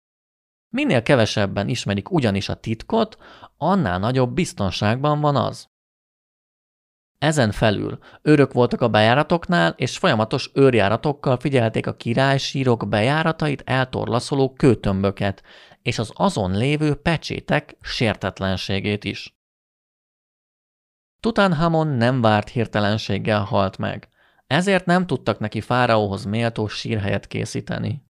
Minél 0.68 1.03
kevesebben 1.03 1.68
ismerik 1.68 2.11
ugyanis 2.11 2.48
a 2.48 2.55
titkot, 2.55 3.16
annál 3.57 3.98
nagyobb 3.98 4.32
biztonságban 4.32 5.20
van 5.20 5.36
az. 5.36 5.72
Ezen 7.23 7.53
felül 7.53 7.99
őrök 8.23 8.53
voltak 8.53 8.81
a 8.81 8.89
bejáratoknál, 8.89 9.75
és 9.77 9.99
folyamatos 9.99 10.51
őrjáratokkal 10.55 11.37
figyelték 11.37 11.87
a 11.87 11.97
királysírok 11.97 12.89
bejáratait 12.89 13.62
eltorlaszoló 13.66 14.53
kőtömböket, 14.53 15.43
és 15.83 15.99
az 15.99 16.11
azon 16.14 16.57
lévő 16.57 16.95
pecsétek 16.95 17.77
sértetlenségét 17.81 19.05
is. 19.05 19.37
Tutanhamon 21.20 21.87
nem 21.87 22.20
várt 22.20 22.49
hirtelenséggel 22.49 23.43
halt 23.43 23.79
meg, 23.79 24.09
ezért 24.47 24.87
nem 24.87 25.07
tudtak 25.07 25.39
neki 25.39 25.61
fáraóhoz 25.61 26.25
méltó 26.25 26.68
sírhelyet 26.68 27.27
készíteni. 27.27 28.05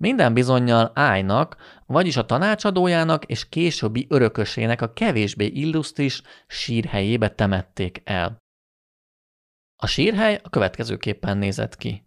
Minden 0.00 0.34
bizonyal 0.34 0.90
Ájnak, 0.94 1.56
vagyis 1.86 2.16
a 2.16 2.26
tanácsadójának 2.26 3.24
és 3.24 3.48
későbbi 3.48 4.06
örökösének 4.08 4.82
a 4.82 4.92
kevésbé 4.92 5.46
illusztris 5.46 6.22
sírhelyébe 6.46 7.28
temették 7.28 8.02
el. 8.04 8.36
A 9.76 9.86
sírhely 9.86 10.40
a 10.42 10.48
következőképpen 10.48 11.38
nézett 11.38 11.76
ki. 11.76 12.06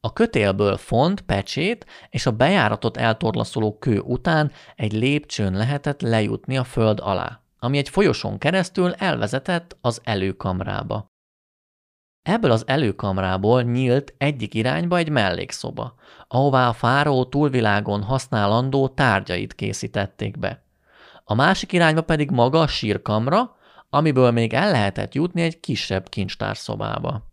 A 0.00 0.12
kötélből 0.12 0.76
font, 0.76 1.20
pecsét 1.20 1.86
és 2.10 2.26
a 2.26 2.32
bejáratot 2.32 2.96
eltorlaszoló 2.96 3.78
kő 3.78 3.98
után 3.98 4.52
egy 4.74 4.92
lépcsőn 4.92 5.52
lehetett 5.52 6.00
lejutni 6.00 6.56
a 6.56 6.64
föld 6.64 7.00
alá, 7.00 7.40
ami 7.58 7.78
egy 7.78 7.88
folyosón 7.88 8.38
keresztül 8.38 8.92
elvezetett 8.92 9.76
az 9.80 10.00
előkamrába. 10.04 11.11
Ebből 12.22 12.50
az 12.50 12.66
előkamrából 12.66 13.62
nyílt 13.62 14.14
egyik 14.18 14.54
irányba 14.54 14.96
egy 14.96 15.08
mellékszoba, 15.08 15.94
ahová 16.28 16.68
a 16.68 16.72
fáraó 16.72 17.24
túlvilágon 17.24 18.02
használandó 18.02 18.88
tárgyait 18.88 19.54
készítették 19.54 20.38
be. 20.38 20.64
A 21.24 21.34
másik 21.34 21.72
irányba 21.72 22.02
pedig 22.02 22.30
maga 22.30 22.60
a 22.60 22.66
sírkamra, 22.66 23.56
amiből 23.90 24.30
még 24.30 24.52
el 24.52 24.70
lehetett 24.70 25.14
jutni 25.14 25.42
egy 25.42 25.60
kisebb 25.60 26.08
kincstárszobába. 26.08 27.30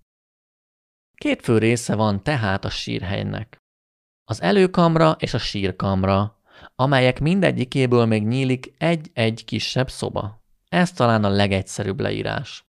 Két 1.16 1.42
fő 1.42 1.58
része 1.58 1.96
van 1.96 2.24
tehát 2.24 2.66
a 2.66 2.70
sírhelynek. 2.70 3.58
Az 4.24 4.42
előkamra 4.42 5.16
és 5.20 5.34
a 5.34 5.38
sírkamra, 5.38 6.40
amelyek 6.76 7.20
mindegyikéből 7.20 8.06
még 8.06 8.28
nyílik 8.28 8.74
egy-egy 8.78 9.46
kisebb 9.46 9.90
szoba. 9.90 10.44
Ez 10.70 10.92
talán 10.92 11.24
a 11.24 11.30
legegyszerűbb 11.30 12.00
leírás. 12.00 12.69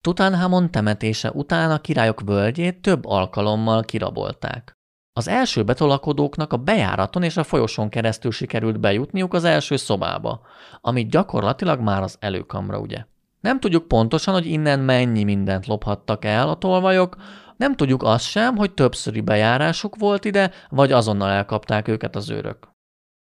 Tutanhamon 0.00 0.70
temetése 0.70 1.30
után 1.30 1.70
a 1.70 1.80
királyok 1.80 2.20
völgyét 2.20 2.80
több 2.82 3.04
alkalommal 3.04 3.82
kirabolták. 3.82 4.72
Az 5.12 5.28
első 5.28 5.62
betolakodóknak 5.64 6.52
a 6.52 6.56
bejáraton 6.56 7.22
és 7.22 7.36
a 7.36 7.44
folyosón 7.44 7.88
keresztül 7.88 8.30
sikerült 8.30 8.80
bejutniuk 8.80 9.34
az 9.34 9.44
első 9.44 9.76
szobába, 9.76 10.40
amit 10.80 11.10
gyakorlatilag 11.10 11.80
már 11.80 12.02
az 12.02 12.16
előkamra, 12.20 12.78
ugye. 12.78 13.04
Nem 13.40 13.60
tudjuk 13.60 13.88
pontosan, 13.88 14.34
hogy 14.34 14.46
innen 14.46 14.80
mennyi 14.80 15.24
mindent 15.24 15.66
lophattak 15.66 16.24
el 16.24 16.48
a 16.48 16.58
tolvajok, 16.58 17.16
nem 17.56 17.74
tudjuk 17.74 18.02
azt 18.02 18.24
sem, 18.24 18.56
hogy 18.56 18.74
többszöri 18.74 19.20
bejárásuk 19.20 19.96
volt 19.96 20.24
ide, 20.24 20.50
vagy 20.68 20.92
azonnal 20.92 21.30
elkapták 21.30 21.88
őket 21.88 22.16
az 22.16 22.30
őrök. 22.30 22.68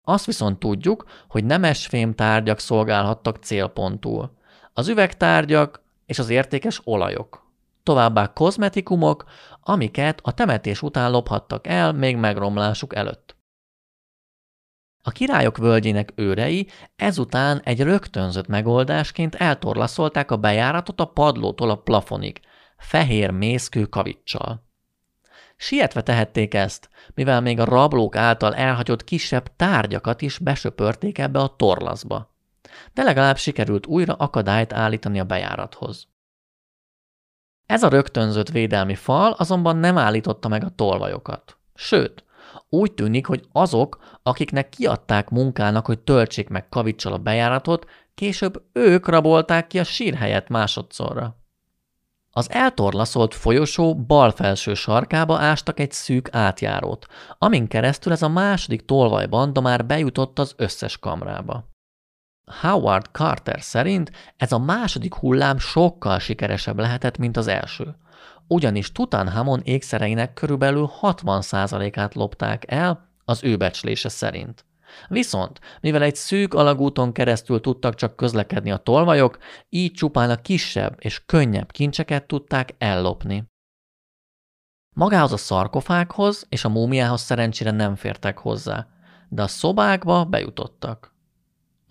Azt 0.01 0.25
viszont 0.25 0.59
tudjuk, 0.59 1.05
hogy 1.27 1.45
nemes 1.45 1.87
fém 1.87 2.13
tárgyak 2.15 2.59
szolgálhattak 2.59 3.37
célpontul. 3.37 4.31
Az 4.73 4.87
üvegtárgyak 4.87 5.82
és 6.13 6.19
az 6.19 6.29
értékes 6.29 6.81
olajok. 6.83 7.51
Továbbá 7.83 8.33
kozmetikumok, 8.33 9.23
amiket 9.61 10.19
a 10.23 10.33
temetés 10.33 10.81
után 10.81 11.11
lophattak 11.11 11.67
el 11.67 11.93
még 11.93 12.17
megromlásuk 12.17 12.95
előtt. 12.95 13.35
A 15.01 15.11
királyok 15.11 15.57
völgyének 15.57 16.13
őrei 16.15 16.67
ezután 16.95 17.61
egy 17.63 17.81
rögtönzött 17.81 18.47
megoldásként 18.47 19.35
eltorlaszolták 19.35 20.31
a 20.31 20.37
bejáratot 20.37 20.99
a 20.99 21.05
padlótól 21.05 21.69
a 21.69 21.81
plafonig, 21.81 22.39
fehér 22.77 23.31
mészkő 23.31 23.85
kavicsal. 23.85 24.67
Sietve 25.55 26.01
tehették 26.01 26.53
ezt, 26.53 26.89
mivel 27.13 27.41
még 27.41 27.59
a 27.59 27.65
rablók 27.65 28.15
által 28.15 28.55
elhagyott 28.55 29.03
kisebb 29.03 29.55
tárgyakat 29.55 30.21
is 30.21 30.37
besöpörték 30.37 31.17
ebbe 31.17 31.39
a 31.39 31.55
torlaszba. 31.55 32.32
De 32.93 33.03
legalább 33.03 33.37
sikerült 33.37 33.85
újra 33.85 34.13
akadályt 34.13 34.73
állítani 34.73 35.19
a 35.19 35.23
bejárathoz. 35.23 36.07
Ez 37.65 37.83
a 37.83 37.89
rögtönzött 37.89 38.49
védelmi 38.49 38.95
fal 38.95 39.31
azonban 39.31 39.77
nem 39.77 39.97
állította 39.97 40.47
meg 40.47 40.63
a 40.63 40.69
tolvajokat. 40.69 41.57
Sőt, 41.73 42.23
úgy 42.69 42.91
tűnik, 42.91 43.25
hogy 43.25 43.47
azok, 43.51 44.19
akiknek 44.23 44.69
kiadták 44.69 45.29
munkának, 45.29 45.85
hogy 45.85 45.99
töltsék 45.99 46.49
meg 46.49 46.69
kavicsal 46.69 47.13
a 47.13 47.17
bejáratot, 47.17 47.89
később 48.15 48.63
ők 48.73 49.07
rabolták 49.07 49.67
ki 49.67 49.79
a 49.79 49.83
sírhelyet 49.83 50.49
másodszorra. 50.49 51.37
Az 52.35 52.51
eltorlaszolt 52.51 53.33
folyosó 53.33 53.95
bal 53.95 54.31
felső 54.31 54.73
sarkába 54.73 55.37
ástak 55.39 55.79
egy 55.79 55.91
szűk 55.91 56.29
átjárót, 56.31 57.05
amin 57.37 57.67
keresztül 57.67 58.11
ez 58.11 58.21
a 58.21 58.29
második 58.29 58.85
tolvajbanda 58.85 59.61
már 59.61 59.85
bejutott 59.85 60.39
az 60.39 60.53
összes 60.57 60.97
kamrába. 60.97 61.72
Howard 62.45 63.05
Carter 63.11 63.61
szerint 63.61 64.11
ez 64.37 64.51
a 64.51 64.59
második 64.59 65.13
hullám 65.13 65.57
sokkal 65.57 66.19
sikeresebb 66.19 66.79
lehetett, 66.79 67.17
mint 67.17 67.37
az 67.37 67.47
első. 67.47 67.95
Ugyanis 68.47 68.91
Tutankhamon 68.91 69.61
ékszereinek 69.63 70.33
körülbelül 70.33 70.89
60%-át 71.01 72.15
lopták 72.15 72.71
el 72.71 73.09
az 73.25 73.43
ő 73.43 73.57
becslése 73.57 74.09
szerint. 74.09 74.65
Viszont, 75.07 75.59
mivel 75.81 76.01
egy 76.01 76.15
szűk 76.15 76.53
alagúton 76.53 77.11
keresztül 77.11 77.61
tudtak 77.61 77.95
csak 77.95 78.15
közlekedni 78.15 78.71
a 78.71 78.77
tolvajok, 78.77 79.37
így 79.69 79.91
csupán 79.91 80.29
a 80.29 80.35
kisebb 80.35 80.95
és 80.99 81.25
könnyebb 81.25 81.71
kincseket 81.71 82.27
tudták 82.27 82.75
ellopni. 82.77 83.51
Magához 84.95 85.31
a 85.31 85.37
szarkofághoz 85.37 86.45
és 86.49 86.65
a 86.65 86.69
múmiához 86.69 87.21
szerencsére 87.21 87.71
nem 87.71 87.95
fértek 87.95 88.37
hozzá, 88.37 88.87
de 89.29 89.41
a 89.41 89.47
szobákba 89.47 90.25
bejutottak. 90.25 91.12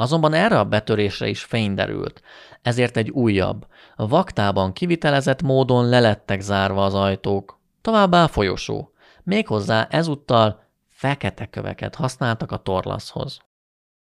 Azonban 0.02 0.32
erre 0.32 0.58
a 0.58 0.64
betörésre 0.64 1.28
is 1.28 1.42
fény 1.42 1.74
derült, 1.74 2.22
ezért 2.62 2.96
egy 2.96 3.10
újabb, 3.10 3.66
vaktában 3.96 4.72
kivitelezett 4.72 5.42
módon 5.42 5.88
lelettek 5.88 6.40
zárva 6.40 6.84
az 6.84 6.94
ajtók, 6.94 7.60
továbbá 7.80 8.26
folyosó. 8.26 8.92
Méghozzá 9.22 9.86
ezúttal 9.90 10.64
fekete 10.88 11.46
köveket 11.46 11.94
használtak 11.94 12.52
a 12.52 12.56
torlaszhoz. 12.56 13.38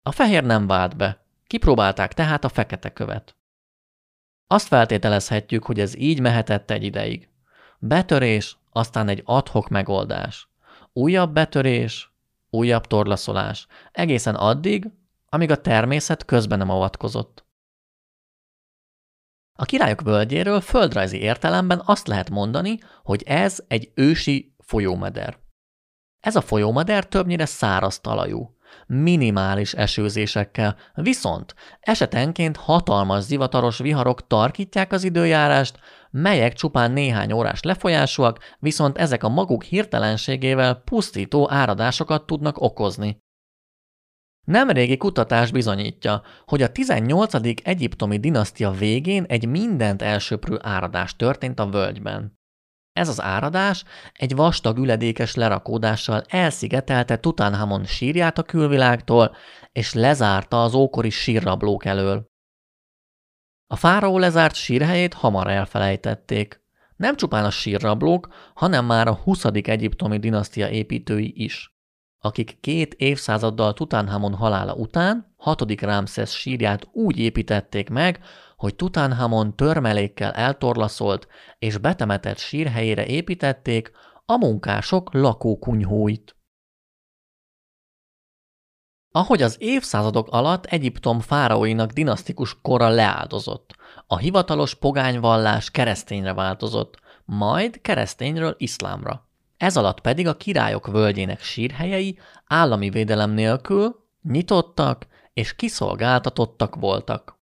A 0.02 0.12
fehér 0.12 0.44
nem 0.44 0.66
vált 0.66 0.96
be, 0.96 1.24
kipróbálták 1.46 2.12
tehát 2.12 2.44
a 2.44 2.48
fekete 2.48 2.92
követ. 2.92 3.36
Azt 4.46 4.66
feltételezhetjük, 4.66 5.64
hogy 5.64 5.80
ez 5.80 5.96
így 5.96 6.20
mehetett 6.20 6.70
egy 6.70 6.84
ideig. 6.84 7.28
Betörés, 7.78 8.58
aztán 8.70 9.08
egy 9.08 9.22
adhok 9.24 9.68
megoldás. 9.68 10.48
Újabb 10.92 11.32
betörés, 11.32 12.12
újabb 12.50 12.86
torlaszolás, 12.86 13.66
egészen 13.92 14.34
addig, 14.34 14.90
amíg 15.32 15.50
a 15.50 15.60
természet 15.60 16.24
közben 16.24 16.58
nem 16.58 16.70
avatkozott. 16.70 17.46
A 19.58 19.64
királyok 19.64 20.00
völgyéről 20.00 20.60
földrajzi 20.60 21.20
értelemben 21.20 21.82
azt 21.84 22.06
lehet 22.06 22.30
mondani, 22.30 22.78
hogy 23.02 23.22
ez 23.22 23.64
egy 23.68 23.92
ősi 23.94 24.54
folyómeder. 24.58 25.38
Ez 26.20 26.36
a 26.36 26.40
folyómeder 26.40 27.06
többnyire 27.06 27.46
száraz 27.46 28.00
talajú, 28.00 28.56
minimális 28.86 29.72
esőzésekkel, 29.72 30.76
viszont 30.94 31.54
esetenként 31.80 32.56
hatalmas 32.56 33.22
zivataros 33.22 33.78
viharok 33.78 34.26
tarkítják 34.26 34.92
az 34.92 35.04
időjárást, 35.04 35.78
melyek 36.10 36.52
csupán 36.52 36.90
néhány 36.90 37.32
órás 37.32 37.62
lefolyásúak, 37.62 38.38
viszont 38.58 38.98
ezek 38.98 39.22
a 39.24 39.28
maguk 39.28 39.62
hirtelenségével 39.62 40.74
pusztító 40.74 41.50
áradásokat 41.50 42.26
tudnak 42.26 42.60
okozni. 42.60 43.20
Nemrégi 44.44 44.96
kutatás 44.96 45.50
bizonyítja, 45.50 46.22
hogy 46.46 46.62
a 46.62 46.72
18. 46.72 47.34
egyiptomi 47.62 48.18
dinasztia 48.18 48.70
végén 48.70 49.24
egy 49.28 49.48
mindent 49.48 50.02
elsöprő 50.02 50.58
áradás 50.62 51.16
történt 51.16 51.60
a 51.60 51.66
völgyben. 51.66 52.40
Ez 52.92 53.08
az 53.08 53.20
áradás 53.20 53.84
egy 54.12 54.34
vastag 54.34 54.78
üledékes 54.78 55.34
lerakódással 55.34 56.22
elszigetelte 56.28 57.18
Tutanhamon 57.18 57.84
sírját 57.84 58.38
a 58.38 58.42
külvilágtól, 58.42 59.36
és 59.72 59.94
lezárta 59.94 60.62
az 60.62 60.74
ókori 60.74 61.10
sírrablók 61.10 61.84
elől. 61.84 62.30
A 63.66 63.76
fáraó 63.76 64.18
lezárt 64.18 64.54
sírhelyét 64.54 65.14
hamar 65.14 65.50
elfelejtették. 65.50 66.60
Nem 66.96 67.16
csupán 67.16 67.44
a 67.44 67.50
sírrablók, 67.50 68.28
hanem 68.54 68.84
már 68.84 69.06
a 69.08 69.14
20. 69.14 69.44
egyiptomi 69.44 70.18
dinasztia 70.18 70.68
építői 70.68 71.32
is 71.36 71.71
akik 72.24 72.60
két 72.60 72.94
évszázaddal 72.94 73.72
Tutanhamon 73.72 74.34
halála 74.34 74.74
után 74.74 75.34
hatodik 75.36 75.80
Rámszesz 75.80 76.32
sírját 76.32 76.88
úgy 76.92 77.18
építették 77.18 77.88
meg, 77.90 78.20
hogy 78.56 78.74
Tutanhamon 78.74 79.56
törmelékkel 79.56 80.32
eltorlaszolt 80.32 81.26
és 81.58 81.78
betemetett 81.78 82.38
sírhelyére 82.38 83.06
építették 83.06 83.90
a 84.24 84.36
munkások 84.36 85.14
lakókunyhóit. 85.14 86.36
Ahogy 89.14 89.42
az 89.42 89.56
évszázadok 89.60 90.28
alatt 90.30 90.64
Egyiptom 90.64 91.20
fáraóinak 91.20 91.90
dinasztikus 91.90 92.60
kora 92.60 92.88
leáldozott, 92.88 93.74
a 94.06 94.16
hivatalos 94.16 94.74
pogányvallás 94.74 95.70
keresztényre 95.70 96.34
változott, 96.34 97.00
majd 97.24 97.80
keresztényről 97.80 98.54
iszlámra. 98.58 99.30
Ez 99.62 99.76
alatt 99.76 100.00
pedig 100.00 100.26
a 100.26 100.36
királyok 100.36 100.86
völgyének 100.86 101.40
sírhelyei 101.40 102.18
állami 102.46 102.90
védelem 102.90 103.30
nélkül 103.30 104.04
nyitottak 104.22 105.06
és 105.32 105.56
kiszolgáltatottak 105.56 106.74
voltak. 106.74 107.40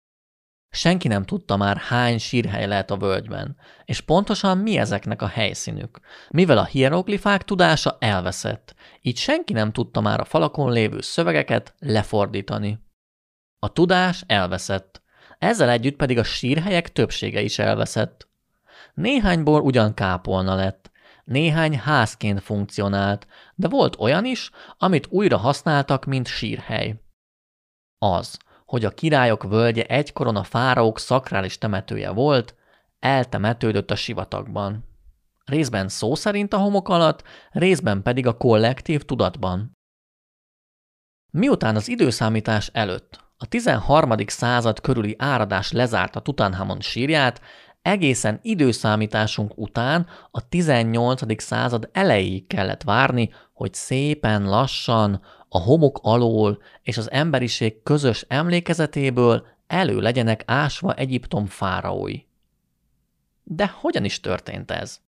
Senki 0.70 1.08
nem 1.08 1.24
tudta 1.24 1.56
már, 1.56 1.76
hány 1.76 2.18
sírhely 2.18 2.66
lehet 2.66 2.90
a 2.90 2.96
völgyben, 2.96 3.56
és 3.84 4.00
pontosan 4.00 4.58
mi 4.58 4.76
ezeknek 4.76 5.22
a 5.22 5.26
helyszínük, 5.26 6.00
mivel 6.30 6.58
a 6.58 6.64
hieroglifák 6.64 7.42
tudása 7.42 7.96
elveszett, 8.00 8.74
így 9.00 9.16
senki 9.16 9.52
nem 9.52 9.72
tudta 9.72 10.00
már 10.00 10.20
a 10.20 10.24
falakon 10.24 10.72
lévő 10.72 11.00
szövegeket 11.00 11.74
lefordítani. 11.78 12.78
A 13.58 13.72
tudás 13.72 14.24
elveszett, 14.26 15.02
ezzel 15.38 15.68
együtt 15.68 15.96
pedig 15.96 16.18
a 16.18 16.24
sírhelyek 16.24 16.92
többsége 16.92 17.40
is 17.40 17.58
elveszett. 17.58 18.28
Néhányból 18.94 19.60
ugyan 19.60 19.94
kápolna 19.94 20.54
lett, 20.54 20.94
néhány 21.26 21.78
házként 21.78 22.42
funkcionált, 22.42 23.26
de 23.54 23.68
volt 23.68 23.96
olyan 23.98 24.24
is, 24.24 24.50
amit 24.78 25.06
újra 25.10 25.36
használtak, 25.36 26.04
mint 26.04 26.26
sírhely. 26.26 27.00
Az, 27.98 28.38
hogy 28.64 28.84
a 28.84 28.90
királyok 28.90 29.42
völgye 29.42 29.84
egykoron 29.84 30.36
a 30.36 30.42
fáraók 30.42 30.98
szakrális 30.98 31.58
temetője 31.58 32.10
volt, 32.10 32.54
eltemetődött 32.98 33.90
a 33.90 33.96
sivatagban. 33.96 34.84
Részben 35.44 35.88
szó 35.88 36.14
szerint 36.14 36.52
a 36.52 36.58
homok 36.58 36.88
alatt, 36.88 37.22
részben 37.50 38.02
pedig 38.02 38.26
a 38.26 38.36
kollektív 38.36 39.02
tudatban. 39.04 39.72
Miután 41.32 41.76
az 41.76 41.88
időszámítás 41.88 42.70
előtt 42.72 43.24
a 43.38 43.46
13. 43.46 44.12
század 44.26 44.80
körüli 44.80 45.14
áradás 45.18 45.72
lezárta 45.72 46.20
Tutanhamon 46.20 46.80
sírját, 46.80 47.40
egészen 47.86 48.38
időszámításunk 48.42 49.52
után 49.58 50.06
a 50.30 50.48
18. 50.48 51.42
század 51.42 51.88
elejéig 51.92 52.46
kellett 52.46 52.82
várni, 52.82 53.30
hogy 53.52 53.74
szépen 53.74 54.44
lassan 54.48 55.22
a 55.48 55.58
homok 55.58 55.98
alól 56.02 56.62
és 56.82 56.96
az 56.96 57.10
emberiség 57.10 57.82
közös 57.82 58.24
emlékezetéből 58.28 59.46
elő 59.66 60.00
legyenek 60.00 60.42
ásva 60.46 60.94
Egyiptom 60.94 61.46
fáraói. 61.46 62.20
De 63.42 63.74
hogyan 63.80 64.04
is 64.04 64.20
történt 64.20 64.70
ez? 64.70 65.00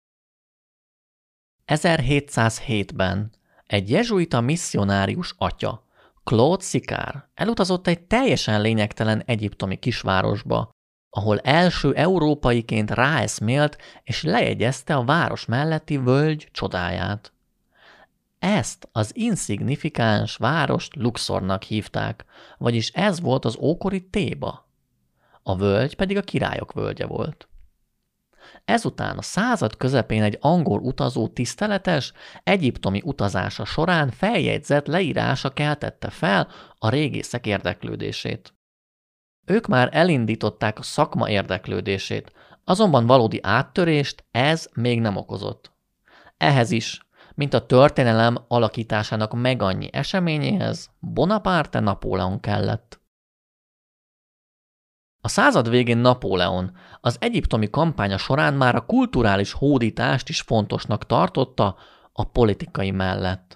1707-ben 1.66 3.31
egy 3.66 3.91
jezsuita 3.91 4.41
misszionárius 4.41 5.35
atya, 5.39 5.85
Claude 6.24 6.64
Sicard 6.64 7.16
elutazott 7.35 7.87
egy 7.87 8.01
teljesen 8.01 8.61
lényegtelen 8.61 9.22
egyiptomi 9.27 9.77
kisvárosba, 9.77 10.74
ahol 11.17 11.39
első 11.39 11.95
európaiként 11.95 12.91
ráeszmélt 12.91 13.79
és 14.03 14.23
lejegyezte 14.23 14.95
a 14.95 15.05
város 15.05 15.45
melletti 15.45 15.97
völgy 15.97 16.49
csodáját. 16.53 17.33
Ezt 18.39 18.89
az 18.93 19.11
insignifikáns 19.14 20.37
várost 20.37 20.97
Luxornak 20.97 21.62
hívták, 21.62 22.25
vagyis 22.59 22.91
ez 22.91 23.21
volt 23.21 23.45
az 23.45 23.57
ókori 23.61 24.09
Téba. 24.09 24.69
A 25.43 25.57
völgy 25.57 25.97
pedig 25.97 26.17
a 26.17 26.23
királyok 26.23 26.73
völgye 26.73 27.07
volt. 27.07 27.49
Ezután 28.64 29.19
a 29.19 29.23
század 29.23 29.77
közepén 29.77 30.23
egy 30.23 30.39
angol 30.41 30.81
utazó 30.81 31.29
tiszteletes, 31.29 32.12
egyiptomi 32.43 33.01
utazása 33.05 33.64
során 33.64 34.11
feljegyzett 34.11 34.87
leírása 34.87 35.51
keltette 35.51 36.11
fel 36.11 36.49
a 36.79 36.89
régészek 36.89 37.47
érdeklődését. 37.47 38.56
Ők 39.47 39.67
már 39.67 39.89
elindították 39.93 40.79
a 40.79 40.83
szakma 40.83 41.31
érdeklődését, 41.31 42.33
azonban 42.65 43.07
valódi 43.07 43.41
áttörést 43.43 44.25
ez 44.31 44.69
még 44.75 45.01
nem 45.01 45.17
okozott. 45.17 45.73
Ehhez 46.37 46.71
is, 46.71 47.01
mint 47.35 47.55
a 47.55 47.67
történelem 47.67 48.45
alakításának 48.49 49.35
meg 49.35 49.63
annyi 49.63 49.89
eseményéhez, 49.93 50.91
Bonaparte 51.01 51.81
Napóleon 51.81 52.41
kellett. 52.41 53.01
A 55.21 55.29
század 55.29 55.69
végén 55.69 55.99
Napóleon 55.99 56.77
az 57.01 57.17
egyiptomi 57.21 57.71
kampánya 57.71 58.19
során 58.19 58.55
már 58.55 58.75
a 58.75 58.87
kulturális 58.87 59.53
hódítást 59.53 60.29
is 60.29 60.41
fontosnak 60.41 61.07
tartotta 61.07 61.77
a 62.13 62.25
politikai 62.25 62.91
mellett. 62.91 63.56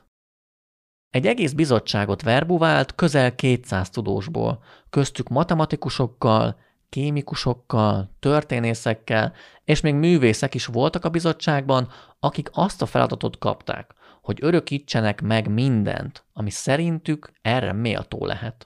Egy 1.10 1.26
egész 1.26 1.52
bizottságot 1.52 2.22
verbuvált 2.22 2.94
közel 2.94 3.34
200 3.34 3.90
tudósból, 3.90 4.62
köztük 4.90 5.28
matematikusokkal, 5.28 6.58
kémikusokkal, 6.88 8.16
történészekkel, 8.18 9.32
és 9.64 9.80
még 9.80 9.94
művészek 9.94 10.54
is 10.54 10.66
voltak 10.66 11.04
a 11.04 11.10
bizottságban, 11.10 11.88
akik 12.20 12.48
azt 12.52 12.82
a 12.82 12.86
feladatot 12.86 13.38
kapták, 13.38 13.94
hogy 14.22 14.38
örökítsenek 14.40 15.20
meg 15.20 15.48
mindent, 15.48 16.24
ami 16.32 16.50
szerintük 16.50 17.32
erre 17.42 17.72
méltó 17.72 18.26
lehet. 18.26 18.64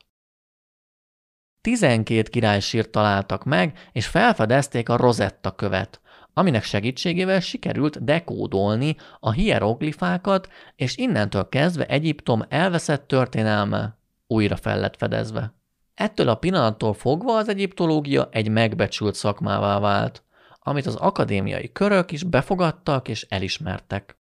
12 1.60 2.22
királysírt 2.22 2.90
találtak 2.90 3.44
meg, 3.44 3.88
és 3.92 4.06
felfedezték 4.06 4.88
a 4.88 4.96
Rosetta 4.96 5.54
követ, 5.54 6.00
aminek 6.34 6.62
segítségével 6.62 7.40
sikerült 7.40 8.04
dekódolni 8.04 8.96
a 9.20 9.30
hieroglifákat, 9.30 10.48
és 10.76 10.96
innentől 10.96 11.48
kezdve 11.48 11.86
Egyiptom 11.86 12.44
elveszett 12.48 13.08
történelme 13.08 13.98
újra 14.26 14.56
fel 14.56 14.78
lett 14.78 14.96
fedezve. 14.96 15.54
Ettől 15.94 16.28
a 16.28 16.34
pillanattól 16.34 16.94
fogva 16.94 17.36
az 17.36 17.48
egyiptológia 17.48 18.28
egy 18.32 18.48
megbecsült 18.48 19.14
szakmává 19.14 19.78
vált, 19.78 20.22
amit 20.58 20.86
az 20.86 20.94
akadémiai 20.94 21.72
körök 21.72 22.12
is 22.12 22.22
befogadtak 22.22 23.08
és 23.08 23.26
elismertek. 23.28 24.18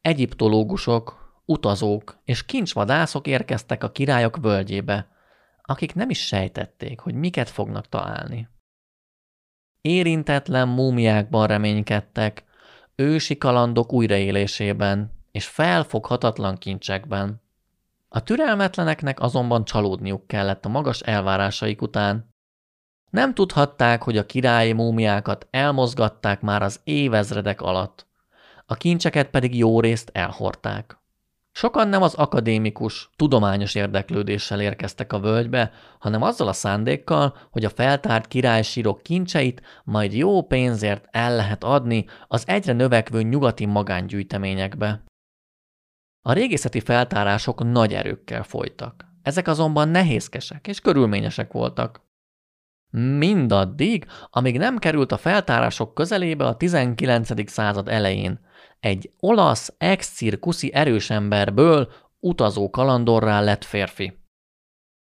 Egyiptológusok, 0.00 1.22
utazók 1.44 2.20
és 2.24 2.44
kincsvadászok 2.44 3.26
érkeztek 3.26 3.84
a 3.84 3.90
királyok 3.90 4.36
völgyébe, 4.36 5.10
akik 5.62 5.94
nem 5.94 6.10
is 6.10 6.26
sejtették, 6.26 7.00
hogy 7.00 7.14
miket 7.14 7.50
fognak 7.50 7.88
találni. 7.88 8.48
Érintetlen 9.82 10.68
múmiákban 10.68 11.46
reménykedtek, 11.46 12.44
ősi 12.94 13.38
kalandok 13.38 13.92
újraélésében 13.92 15.12
és 15.32 15.46
felfoghatatlan 15.46 16.58
kincsekben. 16.58 17.42
A 18.08 18.22
türelmetleneknek 18.22 19.20
azonban 19.20 19.64
csalódniuk 19.64 20.26
kellett 20.26 20.64
a 20.64 20.68
magas 20.68 21.00
elvárásaik 21.00 21.82
után. 21.82 22.34
Nem 23.10 23.34
tudhatták, 23.34 24.02
hogy 24.02 24.16
a 24.16 24.26
királyi 24.26 24.72
múmiákat 24.72 25.46
elmozgatták 25.50 26.40
már 26.40 26.62
az 26.62 26.80
évezredek 26.84 27.60
alatt, 27.60 28.06
a 28.66 28.74
kincseket 28.74 29.30
pedig 29.30 29.56
jó 29.56 29.80
részt 29.80 30.10
elhorták. 30.12 31.01
Sokan 31.54 31.88
nem 31.88 32.02
az 32.02 32.14
akadémikus, 32.14 33.10
tudományos 33.16 33.74
érdeklődéssel 33.74 34.60
érkeztek 34.60 35.12
a 35.12 35.20
völgybe, 35.20 35.72
hanem 35.98 36.22
azzal 36.22 36.48
a 36.48 36.52
szándékkal, 36.52 37.36
hogy 37.50 37.64
a 37.64 37.70
feltárt 37.70 38.26
királysírok 38.28 39.02
kincseit 39.02 39.62
majd 39.84 40.12
jó 40.12 40.42
pénzért 40.42 41.06
el 41.10 41.36
lehet 41.36 41.64
adni 41.64 42.06
az 42.26 42.48
egyre 42.48 42.72
növekvő 42.72 43.22
nyugati 43.22 43.66
magángyűjteményekbe. 43.66 45.04
A 46.22 46.32
régészeti 46.32 46.80
feltárások 46.80 47.64
nagy 47.64 47.94
erőkkel 47.94 48.42
folytak. 48.42 49.04
Ezek 49.22 49.48
azonban 49.48 49.88
nehézkesek 49.88 50.66
és 50.66 50.80
körülményesek 50.80 51.52
voltak. 51.52 52.00
Mindaddig, 52.90 54.06
amíg 54.30 54.58
nem 54.58 54.78
került 54.78 55.12
a 55.12 55.16
feltárások 55.16 55.94
közelébe 55.94 56.44
a 56.44 56.56
19. 56.56 57.50
század 57.50 57.88
elején, 57.88 58.40
egy 58.82 59.10
olasz 59.18 59.74
ex-cirkuszi 59.78 60.72
erősemberből 60.72 61.92
utazó 62.20 62.70
kalandorrá 62.70 63.40
lett 63.40 63.64
férfi. 63.64 64.18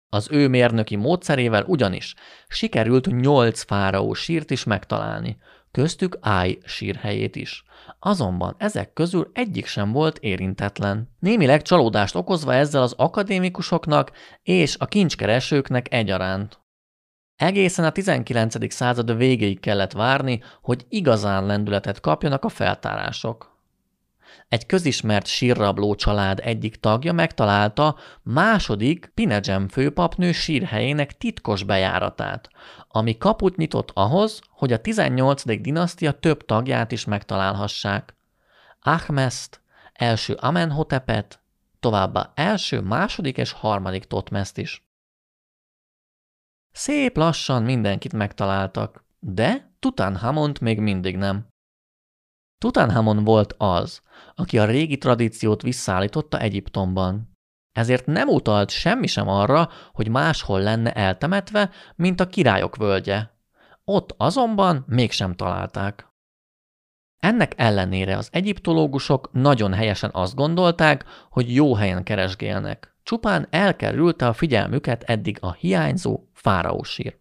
Az 0.09 0.27
ő 0.31 0.47
mérnöki 0.47 0.95
módszerével 0.95 1.63
ugyanis 1.63 2.15
sikerült 2.47 3.21
nyolc 3.21 3.63
fáraó 3.63 4.13
sírt 4.13 4.51
is 4.51 4.63
megtalálni, 4.63 5.37
köztük 5.71 6.17
Áj 6.21 6.57
sírhelyét 6.63 7.35
is. 7.35 7.63
Azonban 7.99 8.55
ezek 8.57 8.93
közül 8.93 9.31
egyik 9.33 9.65
sem 9.65 9.91
volt 9.91 10.17
érintetlen. 10.17 11.15
Némileg 11.19 11.61
csalódást 11.61 12.15
okozva 12.15 12.53
ezzel 12.53 12.81
az 12.81 12.93
akadémikusoknak 12.97 14.11
és 14.43 14.75
a 14.79 14.85
kincskeresőknek 14.85 15.93
egyaránt. 15.93 16.59
Egészen 17.35 17.85
a 17.85 17.91
19. 17.91 18.73
század 18.73 19.17
végéig 19.17 19.59
kellett 19.59 19.91
várni, 19.91 20.41
hogy 20.61 20.85
igazán 20.89 21.45
lendületet 21.45 21.99
kapjanak 21.99 22.45
a 22.45 22.49
feltárások. 22.49 23.56
Egy 24.47 24.65
közismert 24.65 25.25
sírrabló 25.25 25.95
család 25.95 26.39
egyik 26.43 26.75
tagja 26.75 27.13
megtalálta 27.13 27.95
második 28.23 29.11
Pinegem 29.13 29.67
főpapnő 29.67 30.31
sírhelyének 30.31 31.17
titkos 31.17 31.63
bejáratát, 31.63 32.49
ami 32.87 33.17
kaput 33.17 33.55
nyitott 33.55 33.91
ahhoz, 33.93 34.41
hogy 34.49 34.73
a 34.73 34.81
18. 34.81 35.61
dinasztia 35.61 36.11
több 36.11 36.45
tagját 36.45 36.91
is 36.91 37.05
megtalálhassák. 37.05 38.15
Ahmest, 38.81 39.61
első 39.93 40.33
Amenhotepet, 40.33 41.39
továbbá 41.79 42.31
első, 42.35 42.81
második 42.81 43.37
és 43.37 43.51
harmadik 43.51 44.03
Totmest 44.03 44.57
is. 44.57 44.85
Szép 46.71 47.17
lassan 47.17 47.63
mindenkit 47.63 48.13
megtaláltak, 48.13 49.05
de 49.19 49.71
Tutanhamont 49.79 50.59
még 50.59 50.79
mindig 50.79 51.17
nem. 51.17 51.47
Tutanhamon 52.57 53.23
volt 53.23 53.55
az, 53.57 54.01
aki 54.35 54.59
a 54.59 54.65
régi 54.65 54.97
tradíciót 54.97 55.61
visszaállította 55.61 56.39
Egyiptomban. 56.39 57.35
Ezért 57.71 58.05
nem 58.05 58.27
utalt 58.27 58.69
semmi 58.69 59.07
sem 59.07 59.27
arra, 59.27 59.69
hogy 59.93 60.09
máshol 60.09 60.61
lenne 60.61 60.93
eltemetve, 60.93 61.69
mint 61.95 62.19
a 62.19 62.27
királyok 62.27 62.75
völgye. 62.75 63.29
Ott 63.83 64.13
azonban 64.17 64.85
mégsem 64.87 65.35
találták. 65.35 66.07
Ennek 67.19 67.53
ellenére 67.55 68.17
az 68.17 68.29
egyiptológusok 68.31 69.29
nagyon 69.31 69.73
helyesen 69.73 70.09
azt 70.13 70.35
gondolták, 70.35 71.05
hogy 71.29 71.53
jó 71.55 71.73
helyen 71.73 72.03
keresgélnek. 72.03 72.95
Csupán 73.03 73.47
elkerülte 73.49 74.27
a 74.27 74.33
figyelmüket 74.33 75.03
eddig 75.03 75.37
a 75.41 75.53
hiányzó 75.53 76.19
fáraósír. 76.33 77.17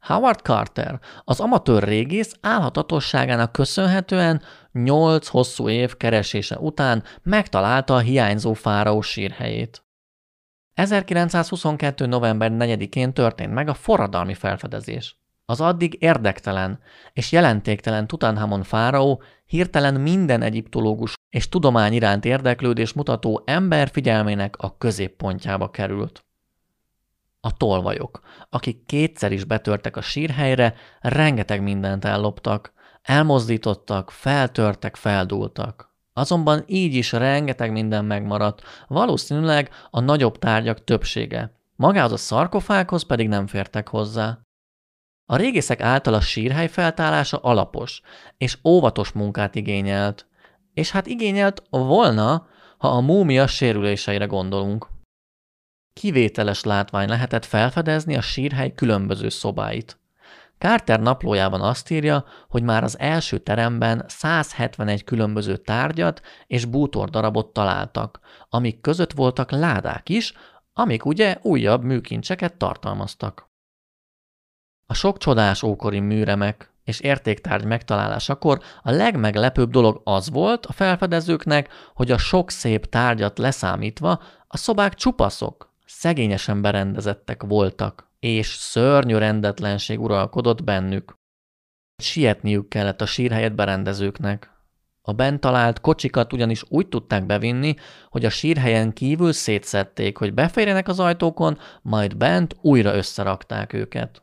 Howard 0.00 0.40
Carter 0.40 1.00
az 1.24 1.40
amatőr 1.40 1.82
régész 1.82 2.34
álhatatosságának 2.40 3.52
köszönhetően 3.52 4.42
nyolc 4.72 5.28
hosszú 5.28 5.68
év 5.68 5.96
keresése 5.96 6.58
után 6.58 7.02
megtalálta 7.22 7.94
a 7.94 7.98
hiányzó 7.98 8.52
fáraó 8.52 9.00
sírhelyét. 9.00 9.82
1922. 10.74 12.06
november 12.06 12.50
4-én 12.54 13.12
történt 13.12 13.52
meg 13.52 13.68
a 13.68 13.74
forradalmi 13.74 14.34
felfedezés. 14.34 15.18
Az 15.44 15.60
addig 15.60 15.96
érdektelen 16.02 16.80
és 17.12 17.32
jelentéktelen 17.32 18.06
Tutanhamon 18.06 18.62
fáraó 18.62 19.22
hirtelen 19.46 20.00
minden 20.00 20.42
egyiptológus 20.42 21.14
és 21.28 21.48
tudomány 21.48 21.92
iránt 21.92 22.24
érdeklődés 22.24 22.92
mutató 22.92 23.42
ember 23.46 23.88
figyelmének 23.88 24.56
a 24.56 24.76
középpontjába 24.76 25.70
került. 25.70 26.27
A 27.48 27.56
tolvajok, 27.56 28.20
akik 28.50 28.86
kétszer 28.86 29.32
is 29.32 29.44
betörtek 29.44 29.96
a 29.96 30.00
sírhelyre, 30.00 30.74
rengeteg 31.00 31.62
mindent 31.62 32.04
elloptak, 32.04 32.72
elmozdítottak, 33.02 34.10
feltörtek, 34.10 34.96
feldúltak. 34.96 35.94
Azonban 36.12 36.62
így 36.66 36.94
is 36.94 37.12
rengeteg 37.12 37.72
minden 37.72 38.04
megmaradt, 38.04 38.62
valószínűleg 38.88 39.70
a 39.90 40.00
nagyobb 40.00 40.38
tárgyak 40.38 40.84
többsége. 40.84 41.52
Magához 41.76 42.12
a 42.12 42.16
szarkofághoz 42.16 43.02
pedig 43.02 43.28
nem 43.28 43.46
fértek 43.46 43.88
hozzá. 43.88 44.38
A 45.26 45.36
régészek 45.36 45.80
által 45.80 46.14
a 46.14 46.20
sírhely 46.20 46.68
feltárása 46.68 47.36
alapos 47.36 48.00
és 48.38 48.58
óvatos 48.64 49.12
munkát 49.12 49.54
igényelt, 49.54 50.26
és 50.74 50.90
hát 50.90 51.06
igényelt 51.06 51.62
volna, 51.70 52.46
ha 52.78 52.88
a 52.88 53.00
múmia 53.00 53.46
sérüléseire 53.46 54.24
gondolunk. 54.24 54.96
Kivételes 55.98 56.64
látvány 56.64 57.08
lehetett 57.08 57.44
felfedezni 57.44 58.16
a 58.16 58.20
sírhely 58.20 58.72
különböző 58.74 59.28
szobáit. 59.28 59.98
Carter 60.58 61.00
naplójában 61.00 61.60
azt 61.60 61.90
írja, 61.90 62.24
hogy 62.48 62.62
már 62.62 62.82
az 62.84 62.98
első 62.98 63.38
teremben 63.38 64.04
171 64.06 65.04
különböző 65.04 65.56
tárgyat 65.56 66.20
és 66.46 66.64
bútor 66.64 67.10
darabot 67.10 67.52
találtak, 67.52 68.20
amik 68.48 68.80
között 68.80 69.12
voltak 69.12 69.50
ládák 69.50 70.08
is, 70.08 70.32
amik 70.72 71.04
ugye 71.04 71.38
újabb 71.42 71.82
műkincseket 71.82 72.56
tartalmaztak. 72.56 73.50
A 74.86 74.94
sok 74.94 75.18
csodás 75.18 75.62
ókori 75.62 76.00
műremek 76.00 76.72
és 76.84 77.00
értéktárgy 77.00 77.64
megtalálásakor 77.64 78.60
a 78.82 78.90
legmeglepőbb 78.90 79.70
dolog 79.70 80.00
az 80.04 80.30
volt 80.30 80.66
a 80.66 80.72
felfedezőknek, 80.72 81.68
hogy 81.94 82.10
a 82.10 82.18
sok 82.18 82.50
szép 82.50 82.86
tárgyat 82.86 83.38
leszámítva 83.38 84.22
a 84.46 84.56
szobák 84.56 84.94
csupaszok, 84.94 85.67
szegényesen 85.90 86.62
berendezettek 86.62 87.42
voltak, 87.42 88.10
és 88.18 88.46
szörnyű 88.46 89.16
rendetlenség 89.16 90.00
uralkodott 90.00 90.64
bennük. 90.64 91.14
Sietniük 92.02 92.68
kellett 92.68 93.00
a 93.00 93.06
sírhelyet 93.06 93.54
berendezőknek. 93.54 94.50
A 95.02 95.12
bent 95.12 95.40
talált 95.40 95.80
kocsikat 95.80 96.32
ugyanis 96.32 96.62
úgy 96.68 96.88
tudták 96.88 97.26
bevinni, 97.26 97.74
hogy 98.08 98.24
a 98.24 98.30
sírhelyen 98.30 98.92
kívül 98.92 99.32
szétszették, 99.32 100.18
hogy 100.18 100.34
beférjenek 100.34 100.88
az 100.88 101.00
ajtókon, 101.00 101.58
majd 101.82 102.16
bent 102.16 102.56
újra 102.60 102.94
összerakták 102.94 103.72
őket. 103.72 104.22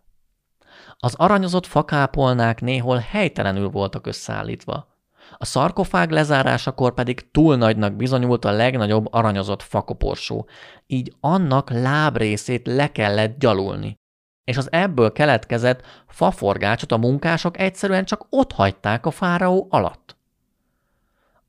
Az 0.98 1.14
aranyozott 1.16 1.66
fakápolnák 1.66 2.62
néhol 2.62 2.98
helytelenül 2.98 3.70
voltak 3.70 4.08
összeállítva. 4.08 4.95
A 5.38 5.46
szarkofág 5.46 6.12
lezárásakor 6.12 6.94
pedig 6.94 7.32
túl 7.32 7.56
nagynak 7.56 7.96
bizonyult 7.96 8.46
a 8.46 8.52
legnagyobb 8.52 9.14
aranyozott 9.14 9.62
fakoporsó, 9.62 10.48
így 10.88 11.14
annak 11.20 11.70
lábrészét 11.70 12.68
le 12.68 12.92
kellett 12.92 13.40
gyalulni. 13.40 13.96
És 14.44 14.58
az 14.58 14.72
ebből 14.72 15.12
keletkezett 15.12 15.82
faforgácsot 16.08 16.92
a 16.92 16.98
munkások 16.98 17.60
egyszerűen 17.60 18.06
csak 18.06 18.28
ott 18.30 18.52
hagyták 18.52 19.06
a 19.06 19.12
fáraó 19.12 19.68
alatt. 19.70 20.18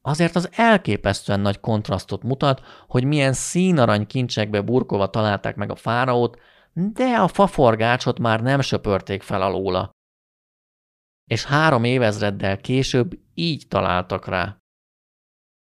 Azért 0.03 0.37
az 0.37 0.49
elképesztően 0.53 1.41
nagy 1.41 1.61
kontrasztot 1.61 2.23
mutat, 2.23 2.63
hogy 2.89 3.05
milyen 3.05 3.33
színarany 3.33 4.07
kincsekbe 4.07 4.61
burkolva 4.61 5.11
találták 5.11 5.57
meg 5.57 5.71
a 5.71 5.77
fáraót, 5.77 6.41
de 6.73 7.05
a 7.05 7.29
faforgácsot 7.29 8.19
már 8.19 8.43
nem 8.43 8.61
söpörték 8.61 9.23
fel 9.23 9.43
alóla. 9.43 9.91
És 11.25 11.45
három 11.45 11.85
évezreddel 11.85 12.57
később 12.57 13.19
így 13.39 13.65
találtak 13.69 14.27
rá. 14.27 14.57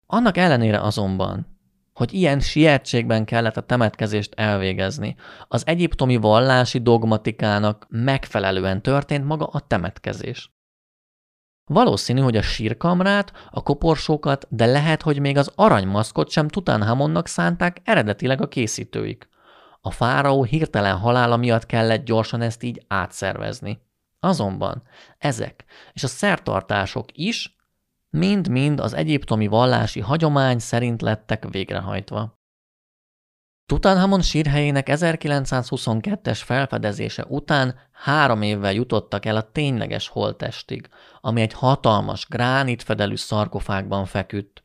Annak 0.06 0.36
ellenére 0.36 0.80
azonban, 0.80 1.58
hogy 1.92 2.12
ilyen 2.12 2.40
sietségben 2.40 3.24
kellett 3.24 3.56
a 3.56 3.66
temetkezést 3.66 4.32
elvégezni, 4.34 5.16
az 5.48 5.66
egyiptomi 5.66 6.16
vallási 6.16 6.78
dogmatikának 6.78 7.86
megfelelően 7.88 8.82
történt 8.82 9.24
maga 9.24 9.46
a 9.46 9.60
temetkezés. 9.60 10.52
Valószínű, 11.64 12.20
hogy 12.20 12.36
a 12.36 12.42
sírkamrát, 12.42 13.32
a 13.50 13.62
koporsókat, 13.62 14.46
de 14.50 14.66
lehet, 14.66 15.02
hogy 15.02 15.20
még 15.20 15.36
az 15.36 15.52
aranymaszkot 15.54 16.30
sem 16.30 16.48
Tutanhamonnak 16.48 17.26
szánták 17.26 17.80
eredetileg 17.84 18.40
a 18.40 18.48
készítőik. 18.48 19.28
A 19.80 19.90
fáraó 19.90 20.44
hirtelen 20.44 20.96
halála 20.96 21.36
miatt 21.36 21.66
kellett 21.66 22.04
gyorsan 22.04 22.40
ezt 22.40 22.62
így 22.62 22.84
átszervezni. 22.88 23.80
Azonban 24.24 24.82
ezek 25.18 25.64
és 25.92 26.02
a 26.02 26.06
szertartások 26.06 27.08
is 27.12 27.56
mind-mind 28.10 28.80
az 28.80 28.92
egyiptomi 28.92 29.46
vallási 29.46 30.00
hagyomány 30.00 30.58
szerint 30.58 31.02
lettek 31.02 31.48
végrehajtva. 31.48 32.38
Tutanhamon 33.66 34.22
sírhelyének 34.22 34.86
1922-es 34.90 36.40
felfedezése 36.44 37.24
után 37.28 37.74
három 37.92 38.42
évvel 38.42 38.72
jutottak 38.72 39.26
el 39.26 39.36
a 39.36 39.50
tényleges 39.50 40.08
holttestig, 40.08 40.88
ami 41.20 41.40
egy 41.40 41.52
hatalmas, 41.52 42.26
gránitfedelű 42.28 43.16
szarkofágban 43.16 44.04
feküdt. 44.04 44.64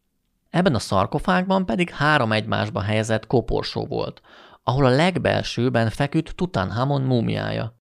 Ebben 0.50 0.76
a 0.76 0.80
szarkofágban 0.80 1.66
pedig 1.66 1.90
három 1.90 2.32
egymásba 2.32 2.82
helyezett 2.82 3.28
koporsó 3.28 3.86
volt, 3.86 4.22
ahol 4.64 4.86
a 4.86 4.90
legbelsőben 4.90 5.90
feküdt 5.90 6.36
Tutanhamon 6.36 7.02
múmiája. 7.02 7.79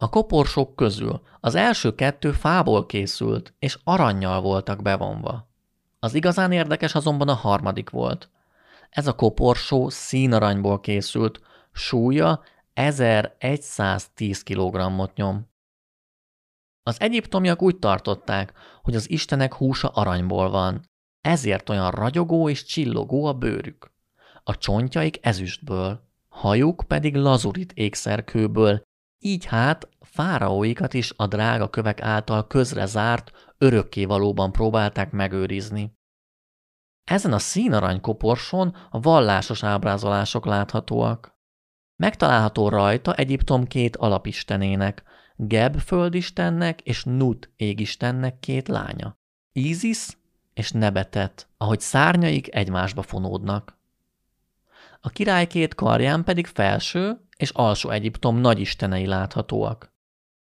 A 0.00 0.08
koporsók 0.08 0.76
közül 0.76 1.22
az 1.40 1.54
első 1.54 1.94
kettő 1.94 2.32
fából 2.32 2.86
készült, 2.86 3.54
és 3.58 3.78
aranyjal 3.84 4.40
voltak 4.40 4.82
bevonva. 4.82 5.48
Az 5.98 6.14
igazán 6.14 6.52
érdekes 6.52 6.94
azonban 6.94 7.28
a 7.28 7.34
harmadik 7.34 7.90
volt. 7.90 8.30
Ez 8.90 9.06
a 9.06 9.14
koporsó 9.14 9.88
színaranyból 9.88 10.80
készült, 10.80 11.40
súlya 11.72 12.42
1110 12.74 14.42
kg 14.42 14.80
nyom. 15.14 15.46
Az 16.82 17.00
egyiptomiak 17.00 17.62
úgy 17.62 17.78
tartották, 17.78 18.52
hogy 18.82 18.94
az 18.94 19.10
istenek 19.10 19.54
húsa 19.54 19.88
aranyból 19.88 20.50
van, 20.50 20.88
ezért 21.20 21.68
olyan 21.68 21.90
ragyogó 21.90 22.48
és 22.48 22.64
csillogó 22.64 23.24
a 23.24 23.32
bőrük 23.32 23.96
a 24.48 24.56
csontjaik 24.58 25.26
ezüstből, 25.26 26.00
hajuk 26.28 26.84
pedig 26.86 27.16
lazurit 27.16 27.72
ékszerkőből, 27.72 28.82
így 29.18 29.44
hát 29.44 29.88
fáraóikat 30.00 30.94
is 30.94 31.12
a 31.16 31.26
drága 31.26 31.70
kövek 31.70 32.00
által 32.00 32.46
közre 32.46 32.86
zárt, 32.86 33.30
valóban 34.04 34.52
próbálták 34.52 35.10
megőrizni. 35.10 35.96
Ezen 37.04 37.32
a 37.32 37.38
színarany 37.38 38.00
koporson 38.00 38.76
a 38.90 39.00
vallásos 39.00 39.62
ábrázolások 39.62 40.46
láthatóak. 40.46 41.36
Megtalálható 41.96 42.68
rajta 42.68 43.14
Egyiptom 43.14 43.64
két 43.66 43.96
alapistenének, 43.96 45.02
Geb 45.36 45.76
földistennek 45.76 46.80
és 46.80 47.04
Nut 47.04 47.52
égistennek 47.56 48.38
két 48.38 48.68
lánya, 48.68 49.18
Isis 49.52 50.18
és 50.54 50.70
Nebetet, 50.70 51.48
ahogy 51.56 51.80
szárnyaik 51.80 52.54
egymásba 52.54 53.02
fonódnak. 53.02 53.77
A 55.00 55.08
király 55.08 55.46
két 55.46 55.74
karján 55.74 56.24
pedig 56.24 56.46
felső 56.46 57.20
és 57.36 57.50
alsó 57.50 57.90
Egyiptom 57.90 58.36
nagyistenei 58.36 59.06
láthatóak. 59.06 59.92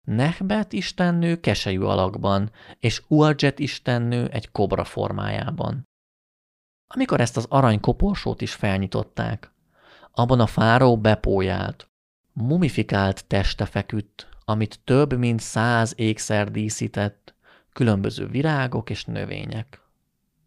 Nehbet 0.02 0.74
istennő 0.74 1.40
keselyű 1.40 1.82
alakban, 1.82 2.52
és 2.80 3.02
Uadjet 3.08 3.60
istennő 3.60 4.28
egy 4.28 4.52
kobra 4.52 4.84
formájában. 4.84 5.90
Amikor 6.88 7.22
ezt 7.22 7.38
az 7.38 7.46
arany 7.50 7.80
koporsót 7.80 8.42
is 8.42 8.54
felnyitották, 8.54 9.54
abban 10.12 10.40
a 10.40 10.48
fáró 10.48 10.98
bepójált, 10.98 11.90
mumifikált 12.34 13.26
teste 13.26 13.66
feküdt, 13.66 14.28
amit 14.46 14.80
több 14.84 15.18
mint 15.18 15.40
száz 15.40 15.94
ékszer 15.98 16.52
díszített, 16.52 17.36
különböző 17.74 18.28
virágok 18.28 18.90
és 18.90 19.06
növények. 19.06 19.82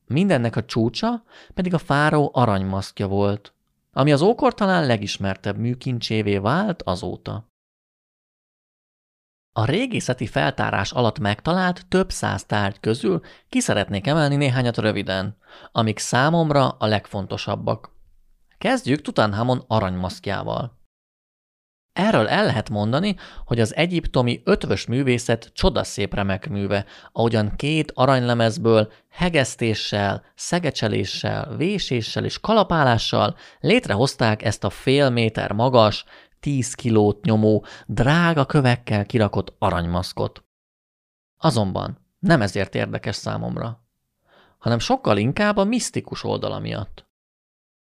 Mindennek 0.06 0.56
a 0.56 0.64
csúcsa 0.64 1.24
pedig 1.54 1.74
a 1.74 1.78
fáró 1.78 2.30
aranymaszkja 2.34 3.06
volt, 3.06 3.54
ami 3.94 4.12
az 4.12 4.20
ókor 4.20 4.54
talán 4.54 4.86
legismertebb 4.86 5.56
műkincsévé 5.56 6.38
vált 6.38 6.82
azóta. 6.82 7.52
A 9.56 9.64
régészeti 9.64 10.26
feltárás 10.26 10.92
alatt 10.92 11.18
megtalált 11.18 11.88
több 11.88 12.10
száz 12.10 12.44
tárgy 12.44 12.80
közül 12.80 13.20
ki 13.48 13.60
szeretnék 13.60 14.06
emelni 14.06 14.36
néhányat 14.36 14.76
röviden, 14.76 15.36
amik 15.72 15.98
számomra 15.98 16.68
a 16.68 16.86
legfontosabbak. 16.86 17.90
Kezdjük 18.58 19.00
Tutanhamon 19.00 19.64
aranymaszkjával. 19.66 20.83
Erről 21.94 22.28
el 22.28 22.44
lehet 22.44 22.70
mondani, 22.70 23.16
hogy 23.44 23.60
az 23.60 23.74
egyiptomi 23.74 24.40
ötvös 24.44 24.86
művészet 24.86 25.50
csodaszép 25.52 26.14
remek 26.14 26.48
műve, 26.48 26.84
ahogyan 27.12 27.56
két 27.56 27.92
aranylemezből 27.94 28.92
hegesztéssel, 29.10 30.24
szegecseléssel, 30.34 31.56
véséssel 31.56 32.24
és 32.24 32.40
kalapálással 32.40 33.36
létrehozták 33.60 34.42
ezt 34.42 34.64
a 34.64 34.70
fél 34.70 35.10
méter 35.10 35.52
magas, 35.52 36.04
tíz 36.40 36.74
kilót 36.74 37.24
nyomó, 37.24 37.64
drága 37.86 38.44
kövekkel 38.44 39.06
kirakott 39.06 39.54
aranymaszkot. 39.58 40.44
Azonban 41.38 41.98
nem 42.18 42.42
ezért 42.42 42.74
érdekes 42.74 43.16
számomra, 43.16 43.84
hanem 44.58 44.78
sokkal 44.78 45.16
inkább 45.16 45.56
a 45.56 45.64
misztikus 45.64 46.24
oldala 46.24 46.58
miatt. 46.58 47.03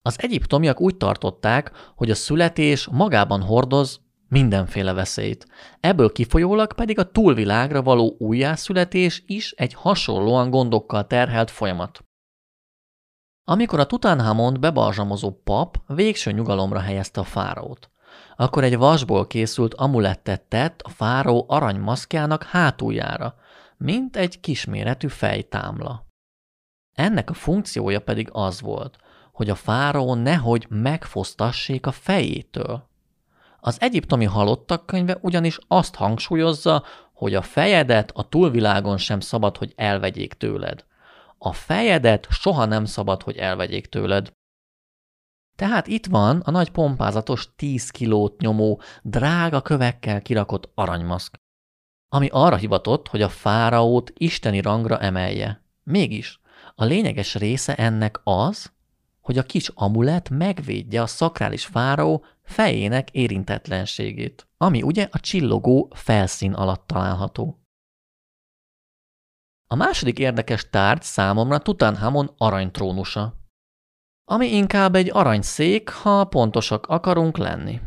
Az 0.07 0.23
egyiptomiak 0.23 0.81
úgy 0.81 0.97
tartották, 0.97 1.73
hogy 1.97 2.11
a 2.11 2.15
születés 2.15 2.89
magában 2.91 3.43
hordoz 3.43 4.01
mindenféle 4.29 4.93
veszélyt. 4.93 5.47
Ebből 5.81 6.13
kifolyólag 6.13 6.73
pedig 6.73 6.99
a 6.99 7.11
túlvilágra 7.11 7.83
való 7.83 8.17
újjászületés 8.19 9.23
is 9.27 9.53
egy 9.53 9.75
hasonlóan 9.75 10.51
gondokkal 10.51 11.07
terhelt 11.07 11.51
folyamat. 11.51 12.05
Amikor 13.45 13.81
a 13.81 13.87
Tutanhamont 13.87 14.61
bebalzsamozó 14.61 15.41
pap 15.45 15.77
végső 15.87 16.31
nyugalomra 16.31 16.81
helyezte 16.81 17.21
a 17.21 17.25
fáraót, 17.25 17.91
akkor 18.37 18.65
egy 18.65 18.77
vasból 18.77 19.27
készült 19.27 19.75
amulettet 19.75 20.43
tett 20.43 20.81
a 20.83 20.89
fáró 20.89 21.45
aranymaszkjának 21.49 22.43
hátuljára, 22.43 23.35
mint 23.77 24.17
egy 24.17 24.41
kisméretű 24.41 25.09
fejtámla. 25.09 26.07
Ennek 26.93 27.31
a 27.31 27.35
funkciója 27.35 28.01
pedig 28.01 28.29
az 28.33 28.61
volt, 28.61 28.97
hogy 29.37 29.51
a 29.51 29.55
fáraó 29.55 30.15
nehogy 30.15 30.67
megfosztassék 30.69 31.87
a 31.87 31.93
fejétől. 31.93 32.89
Az 33.61 33.81
egyiptomi 33.81 34.25
halottak 34.25 34.87
könyve 34.87 35.19
ugyanis 35.21 35.59
azt 35.69 35.95
hangsúlyozza, 35.95 36.85
hogy 37.13 37.35
a 37.35 37.43
fejedet 37.43 38.11
a 38.15 38.29
túlvilágon 38.29 38.97
sem 38.99 39.21
szabad, 39.21 39.57
hogy 39.57 39.73
elvegyék 39.77 40.35
tőled. 40.35 40.85
A 41.39 41.53
fejedet 41.53 42.27
soha 42.31 42.65
nem 42.65 42.85
szabad, 42.85 43.23
hogy 43.23 43.37
elvegyék 43.37 43.87
tőled. 43.87 44.31
Tehát 45.57 45.87
itt 45.87 46.07
van 46.07 46.41
a 46.41 46.51
nagy 46.51 46.71
pompázatos 46.71 47.49
10 47.57 47.91
kilót 47.91 48.41
nyomó, 48.41 48.81
drága 49.03 49.61
kövekkel 49.61 50.23
kirakott 50.23 50.71
aranymaszk, 50.75 51.35
ami 52.09 52.29
arra 52.33 52.57
hivatott, 52.57 53.09
hogy 53.09 53.23
a 53.23 53.29
fáraót 53.29 54.13
isteni 54.15 54.61
rangra 54.61 54.99
emelje. 54.99 55.65
Mégis, 55.83 56.41
a 56.75 56.85
lényeges 56.85 57.35
része 57.35 57.75
ennek 57.75 58.21
az, 58.25 58.75
hogy 59.27 59.39
a 59.39 59.43
kis 59.43 59.69
amulet 59.69 60.31
megvédje 60.31 61.03
a 61.03 61.07
szakrális 61.07 61.65
fáraó 61.65 62.25
fejének 62.43 63.11
érintetlenségét, 63.11 64.49
ami 64.57 64.83
ugye 64.83 65.09
a 65.11 65.21
csillogó 65.21 65.93
felszín 65.95 66.53
alatt 66.53 66.87
található. 66.87 67.61
A 69.67 69.75
második 69.75 70.19
érdekes 70.19 70.71
tárgy 70.71 71.03
számomra 71.03 71.59
Tutankhamon 71.59 72.35
aranytrónusa, 72.39 73.35
ami 74.25 74.47
inkább 74.47 74.95
egy 74.95 75.11
aranyszék, 75.13 75.89
ha 75.89 76.25
pontosak 76.25 76.87
akarunk 76.87 77.37
lenni. 77.37 77.81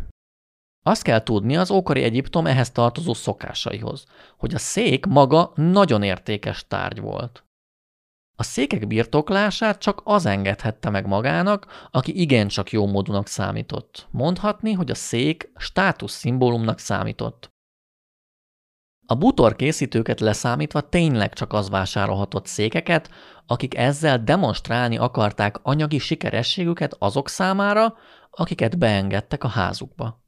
Azt 0.86 1.02
kell 1.02 1.24
tudni 1.24 1.58
az 1.58 1.72
ókori 1.72 2.04
Egyiptom 2.04 2.48
ehhez 2.48 2.72
tartozó 2.72 3.14
szokásaihoz, 3.14 4.06
hogy 4.38 4.54
a 4.54 4.60
szék 4.60 5.06
maga 5.06 5.52
nagyon 5.56 6.04
értékes 6.04 6.68
tárgy 6.68 7.00
volt. 7.00 7.49
A 8.40 8.44
székek 8.44 8.88
birtoklását 8.88 9.80
csak 9.80 10.02
az 10.04 10.26
engedhette 10.26 10.90
meg 10.90 11.08
magának, 11.08 11.88
aki 11.92 12.20
igencsak 12.20 12.72
jó 12.72 12.88
módúnak 12.88 13.28
számított. 13.28 14.08
Mondhatni, 14.12 14.74
hogy 14.74 14.92
a 14.92 14.96
szék 14.96 15.52
státuszszimbólumnak 15.56 16.80
számított. 16.80 17.52
A 19.06 19.16
butor 19.16 19.56
készítőket 19.56 20.20
leszámítva 20.20 20.90
tényleg 20.90 21.34
csak 21.34 21.54
az 21.54 21.70
vásárolhatott 21.70 22.46
székeket, 22.46 23.10
akik 23.48 23.78
ezzel 23.78 24.24
demonstrálni 24.24 24.98
akarták 24.98 25.60
anyagi 25.62 25.98
sikerességüket 25.98 26.96
azok 27.00 27.30
számára, 27.30 27.96
akiket 28.32 28.78
beengedtek 28.78 29.44
a 29.44 29.48
házukba. 29.48 30.24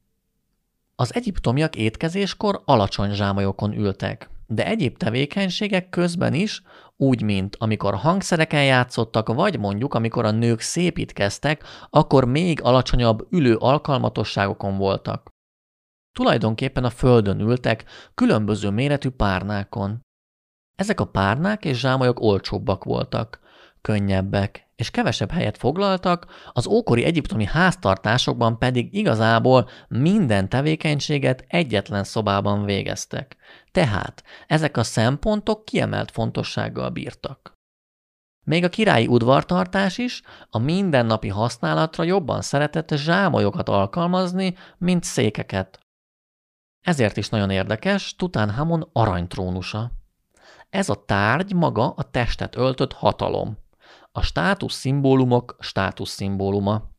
Az 0.95 1.14
egyiptomiak 1.16 1.76
étkezéskor 1.76 2.62
alacsony 2.66 3.14
zsámolyokon 3.14 3.74
ültek, 3.74 4.30
de 4.51 4.65
egyéb 4.65 4.97
tevékenységek 4.97 5.89
közben 5.89 6.33
is, 6.33 6.61
úgy, 6.97 7.21
mint 7.21 7.55
amikor 7.59 7.95
hangszereken 7.95 8.63
játszottak, 8.63 9.33
vagy 9.33 9.59
mondjuk, 9.59 9.93
amikor 9.93 10.25
a 10.25 10.31
nők 10.31 10.59
szépítkeztek, 10.59 11.63
akkor 11.89 12.25
még 12.25 12.61
alacsonyabb 12.61 13.27
ülő 13.31 13.55
alkalmatosságokon 13.55 14.77
voltak. 14.77 15.29
Tulajdonképpen 16.11 16.83
a 16.83 16.89
földön 16.89 17.39
ültek, 17.39 17.83
különböző 18.13 18.69
méretű 18.69 19.09
párnákon. 19.09 20.01
Ezek 20.75 20.99
a 20.99 21.05
párnák 21.05 21.65
és 21.65 21.79
zsámolyok 21.79 22.19
olcsóbbak 22.19 22.83
voltak, 22.83 23.39
könnyebbek, 23.81 24.70
és 24.82 24.91
kevesebb 24.91 25.32
helyet 25.32 25.57
foglaltak, 25.57 26.25
az 26.53 26.67
ókori 26.67 27.03
egyiptomi 27.03 27.45
háztartásokban 27.45 28.57
pedig 28.57 28.93
igazából 28.93 29.69
minden 29.88 30.49
tevékenységet 30.49 31.45
egyetlen 31.47 32.03
szobában 32.03 32.65
végeztek. 32.65 33.38
Tehát 33.71 34.23
ezek 34.47 34.77
a 34.77 34.84
szempontok 34.84 35.65
kiemelt 35.65 36.11
fontossággal 36.11 36.89
bírtak. 36.89 37.59
Még 38.43 38.63
a 38.63 38.69
királyi 38.69 39.07
udvartartás 39.07 39.97
is 39.97 40.21
a 40.49 40.57
mindennapi 40.57 41.27
használatra 41.27 42.03
jobban 42.03 42.41
szeretett 42.41 42.95
zsámolyokat 42.95 43.69
alkalmazni, 43.69 44.55
mint 44.77 45.03
székeket. 45.03 45.79
Ezért 46.82 47.17
is 47.17 47.29
nagyon 47.29 47.49
érdekes 47.49 48.15
Tutankhamon 48.15 48.89
aranytrónusa. 48.93 49.91
Ez 50.69 50.89
a 50.89 51.03
tárgy 51.05 51.53
maga 51.53 51.89
a 51.89 52.03
testet 52.03 52.55
öltött 52.55 52.93
hatalom. 52.93 53.57
A 54.12 54.22
státusz 54.22 54.76
szimbólumok 54.76 55.55
státusz 55.59 56.12
szimbóluma. 56.12 56.89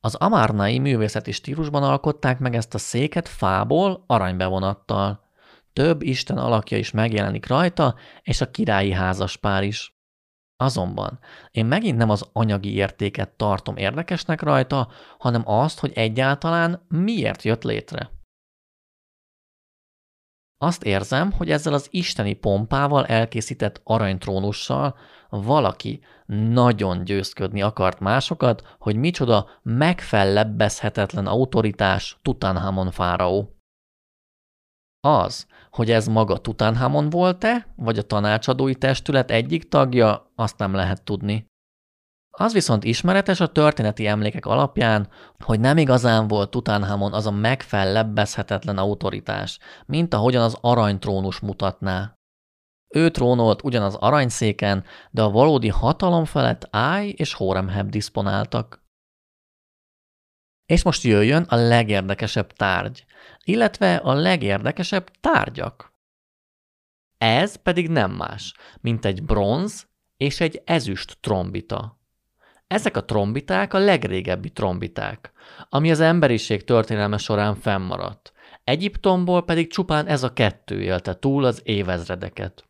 Az 0.00 0.14
amárnai 0.14 0.78
művészeti 0.78 1.32
stílusban 1.32 1.82
alkották 1.82 2.38
meg 2.38 2.54
ezt 2.54 2.74
a 2.74 2.78
széket 2.78 3.28
fából, 3.28 4.04
aranybevonattal. 4.06 5.24
Több 5.72 6.02
isten 6.02 6.38
alakja 6.38 6.78
is 6.78 6.90
megjelenik 6.90 7.46
rajta, 7.46 7.94
és 8.22 8.40
a 8.40 8.50
királyi 8.50 8.92
házaspár 8.92 9.62
is. 9.62 9.94
Azonban 10.56 11.18
én 11.50 11.66
megint 11.66 11.96
nem 11.96 12.10
az 12.10 12.28
anyagi 12.32 12.74
értéket 12.74 13.30
tartom 13.30 13.76
érdekesnek 13.76 14.42
rajta, 14.42 14.88
hanem 15.18 15.42
azt, 15.44 15.78
hogy 15.78 15.92
egyáltalán 15.92 16.86
miért 16.88 17.42
jött 17.42 17.62
létre. 17.62 18.10
Azt 20.58 20.82
érzem, 20.82 21.32
hogy 21.32 21.50
ezzel 21.50 21.72
az 21.72 21.88
isteni 21.90 22.34
pompával 22.34 23.06
elkészített 23.06 23.80
aranytrónussal 23.84 24.98
valaki 25.28 26.00
nagyon 26.26 27.04
győzködni 27.04 27.62
akart 27.62 28.00
másokat, 28.00 28.76
hogy 28.78 28.96
micsoda 28.96 29.48
megfellebbezhetetlen 29.62 31.26
autoritás 31.26 32.18
Tutanhamon 32.22 32.90
fáraó. 32.90 33.56
Az, 35.00 35.46
hogy 35.70 35.90
ez 35.90 36.06
maga 36.06 36.38
Tutanhamon 36.38 37.10
volt-e, 37.10 37.66
vagy 37.76 37.98
a 37.98 38.02
tanácsadói 38.02 38.74
testület 38.74 39.30
egyik 39.30 39.68
tagja, 39.68 40.32
azt 40.34 40.58
nem 40.58 40.74
lehet 40.74 41.02
tudni. 41.02 41.46
Az 42.38 42.52
viszont 42.52 42.84
ismeretes 42.84 43.40
a 43.40 43.46
történeti 43.46 44.06
emlékek 44.06 44.46
alapján, 44.46 45.08
hogy 45.44 45.60
nem 45.60 45.76
igazán 45.76 46.28
volt 46.28 46.50
Tutanhamon 46.50 47.12
az 47.12 47.26
a 47.26 47.30
megfellebbezhetetlen 47.30 48.78
autoritás, 48.78 49.58
mint 49.86 50.14
ahogyan 50.14 50.42
az 50.42 50.58
aranytrónus 50.60 51.40
mutatná. 51.40 52.14
Ő 52.88 53.10
trónolt 53.10 53.64
ugyan 53.64 53.82
az 53.82 53.94
aranyszéken, 53.94 54.84
de 55.10 55.22
a 55.22 55.30
valódi 55.30 55.68
hatalom 55.68 56.24
felett 56.24 56.68
Áj 56.70 57.08
és 57.08 57.34
Hóremheb 57.34 57.90
diszponáltak. 57.90 58.84
És 60.66 60.82
most 60.82 61.02
jöjjön 61.02 61.42
a 61.42 61.56
legérdekesebb 61.56 62.52
tárgy, 62.52 63.04
illetve 63.44 63.96
a 63.96 64.14
legérdekesebb 64.14 65.10
tárgyak. 65.20 65.94
Ez 67.18 67.56
pedig 67.56 67.88
nem 67.88 68.10
más, 68.10 68.54
mint 68.80 69.04
egy 69.04 69.22
bronz 69.22 69.88
és 70.16 70.40
egy 70.40 70.62
ezüst 70.64 71.18
trombita. 71.20 71.98
Ezek 72.66 72.96
a 72.96 73.04
trombiták 73.04 73.74
a 73.74 73.78
legrégebbi 73.78 74.50
trombiták, 74.50 75.32
ami 75.68 75.90
az 75.90 76.00
emberiség 76.00 76.64
történelme 76.64 77.16
során 77.16 77.54
fennmaradt. 77.54 78.32
Egyiptomból 78.64 79.44
pedig 79.44 79.70
csupán 79.70 80.06
ez 80.06 80.22
a 80.22 80.32
kettő 80.32 80.82
élte 80.82 81.18
túl 81.18 81.44
az 81.44 81.60
évezredeket. 81.64 82.64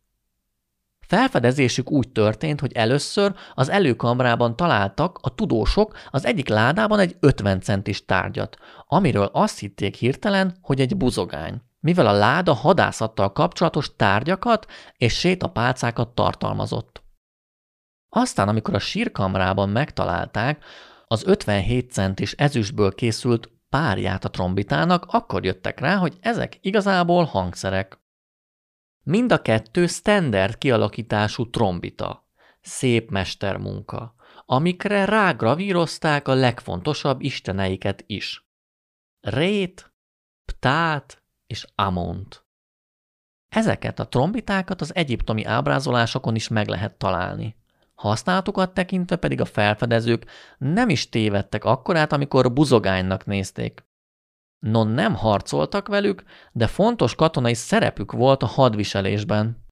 Felfedezésük 1.06 1.90
úgy 1.90 2.08
történt, 2.08 2.60
hogy 2.60 2.72
először 2.72 3.34
az 3.54 3.68
előkamrában 3.68 4.56
találtak 4.56 5.18
a 5.22 5.34
tudósok 5.34 5.96
az 6.10 6.24
egyik 6.24 6.48
ládában 6.48 6.98
egy 6.98 7.16
50 7.20 7.60
centis 7.60 8.04
tárgyat, 8.04 8.56
amiről 8.86 9.30
azt 9.32 9.58
hitték 9.58 9.94
hirtelen, 9.94 10.56
hogy 10.60 10.80
egy 10.80 10.96
buzogány, 10.96 11.62
mivel 11.80 12.06
a 12.06 12.12
láda 12.12 12.52
hadászattal 12.52 13.32
kapcsolatos 13.32 13.96
tárgyakat 13.96 14.66
és 14.96 15.18
sétapálcákat 15.18 16.14
tartalmazott. 16.14 17.04
Aztán, 18.08 18.48
amikor 18.48 18.74
a 18.74 18.78
sírkamrában 18.78 19.68
megtalálták 19.68 20.64
az 21.06 21.24
57 21.26 21.92
centis 21.92 22.32
ezüstből 22.32 22.94
készült 22.94 23.50
párját 23.68 24.24
a 24.24 24.30
trombitának, 24.30 25.06
akkor 25.08 25.44
jöttek 25.44 25.80
rá, 25.80 25.96
hogy 25.96 26.16
ezek 26.20 26.58
igazából 26.60 27.24
hangszerek. 27.24 27.98
Mind 29.08 29.32
a 29.32 29.42
kettő 29.42 29.86
standard 29.86 30.58
kialakítású 30.58 31.50
trombita. 31.50 32.28
Szép 32.60 33.10
mestermunka, 33.10 34.14
amikre 34.46 35.04
rágravírozták 35.04 36.28
a 36.28 36.34
legfontosabb 36.34 37.20
isteneiket 37.20 38.04
is. 38.06 38.48
Rét, 39.20 39.94
Ptát 40.44 41.22
és 41.46 41.66
Amont. 41.74 42.46
Ezeket 43.48 43.98
a 43.98 44.08
trombitákat 44.08 44.80
az 44.80 44.94
egyiptomi 44.94 45.44
ábrázolásokon 45.44 46.34
is 46.34 46.48
meg 46.48 46.68
lehet 46.68 46.98
találni. 46.98 47.56
Használatukat 47.94 48.74
tekintve 48.74 49.16
pedig 49.16 49.40
a 49.40 49.44
felfedezők 49.44 50.30
nem 50.58 50.88
is 50.88 51.08
tévedtek 51.08 51.64
akkorát, 51.64 52.12
amikor 52.12 52.52
buzogánynak 52.52 53.26
nézték. 53.26 53.85
Non 54.58 54.88
nem 54.88 55.14
harcoltak 55.14 55.88
velük, 55.88 56.24
de 56.52 56.66
fontos 56.66 57.14
katonai 57.14 57.54
szerepük 57.54 58.12
volt 58.12 58.42
a 58.42 58.46
hadviselésben. 58.46 59.64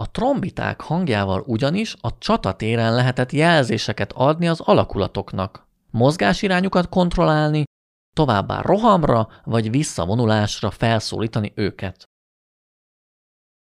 A 0.00 0.10
trombiták 0.10 0.80
hangjával 0.80 1.40
ugyanis 1.46 1.96
a 2.00 2.18
csatatéren 2.18 2.94
lehetett 2.94 3.32
jelzéseket 3.32 4.12
adni 4.12 4.48
az 4.48 4.60
alakulatoknak, 4.60 5.66
mozgásirányukat 5.90 6.88
kontrollálni, 6.88 7.64
továbbá 8.16 8.60
rohamra 8.60 9.28
vagy 9.44 9.70
visszavonulásra 9.70 10.70
felszólítani 10.70 11.52
őket. 11.54 12.04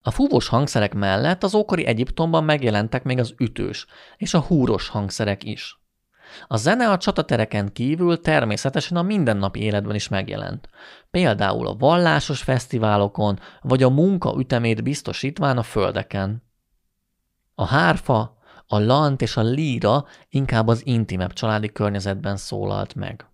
A 0.04 0.10
fúvós 0.10 0.48
hangszerek 0.48 0.94
mellett 0.94 1.42
az 1.42 1.54
ókori 1.54 1.86
Egyiptomban 1.86 2.44
megjelentek 2.44 3.04
még 3.04 3.18
az 3.18 3.34
ütős 3.38 3.86
és 4.16 4.34
a 4.34 4.40
húros 4.40 4.88
hangszerek 4.88 5.44
is. 5.44 5.80
A 6.46 6.56
zene 6.56 6.90
a 6.90 6.98
csatatereken 6.98 7.72
kívül 7.72 8.20
természetesen 8.20 8.96
a 8.96 9.02
mindennapi 9.02 9.60
életben 9.60 9.94
is 9.94 10.08
megjelent. 10.08 10.68
Például 11.10 11.66
a 11.66 11.76
vallásos 11.76 12.42
fesztiválokon, 12.42 13.38
vagy 13.60 13.82
a 13.82 13.88
munka 13.88 14.34
ütemét 14.38 14.82
biztosítván 14.82 15.58
a 15.58 15.62
földeken. 15.62 16.42
A 17.54 17.66
hárfa, 17.66 18.36
a 18.66 18.78
lant 18.78 19.22
és 19.22 19.36
a 19.36 19.42
líra 19.42 20.04
inkább 20.28 20.68
az 20.68 20.86
intimebb 20.86 21.32
családi 21.32 21.72
környezetben 21.72 22.36
szólalt 22.36 22.94
meg. 22.94 23.26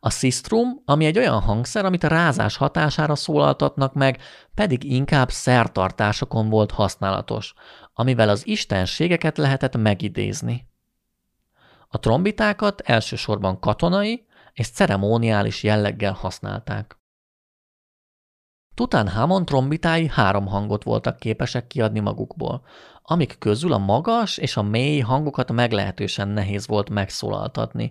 A 0.00 0.10
sistrum, 0.10 0.82
ami 0.84 1.04
egy 1.04 1.18
olyan 1.18 1.40
hangszer, 1.40 1.84
amit 1.84 2.04
a 2.04 2.08
rázás 2.08 2.56
hatására 2.56 3.14
szólaltatnak 3.14 3.94
meg, 3.94 4.20
pedig 4.54 4.84
inkább 4.84 5.30
szertartásokon 5.30 6.48
volt 6.48 6.70
használatos, 6.70 7.54
amivel 7.92 8.28
az 8.28 8.46
istenségeket 8.46 9.38
lehetett 9.38 9.76
megidézni. 9.76 10.68
A 11.88 11.98
trombitákat 11.98 12.80
elsősorban 12.80 13.60
katonai 13.60 14.26
és 14.52 14.68
ceremóniális 14.68 15.62
jelleggel 15.62 16.12
használták. 16.12 16.98
Hamon 18.90 19.44
trombitái 19.44 20.08
három 20.08 20.46
hangot 20.46 20.82
voltak 20.82 21.18
képesek 21.18 21.66
kiadni 21.66 22.00
magukból, 22.00 22.64
amik 23.02 23.38
közül 23.38 23.72
a 23.72 23.78
magas 23.78 24.38
és 24.38 24.56
a 24.56 24.62
mély 24.62 25.00
hangokat 25.00 25.52
meglehetősen 25.52 26.28
nehéz 26.28 26.66
volt 26.66 26.90
megszólaltatni, 26.90 27.90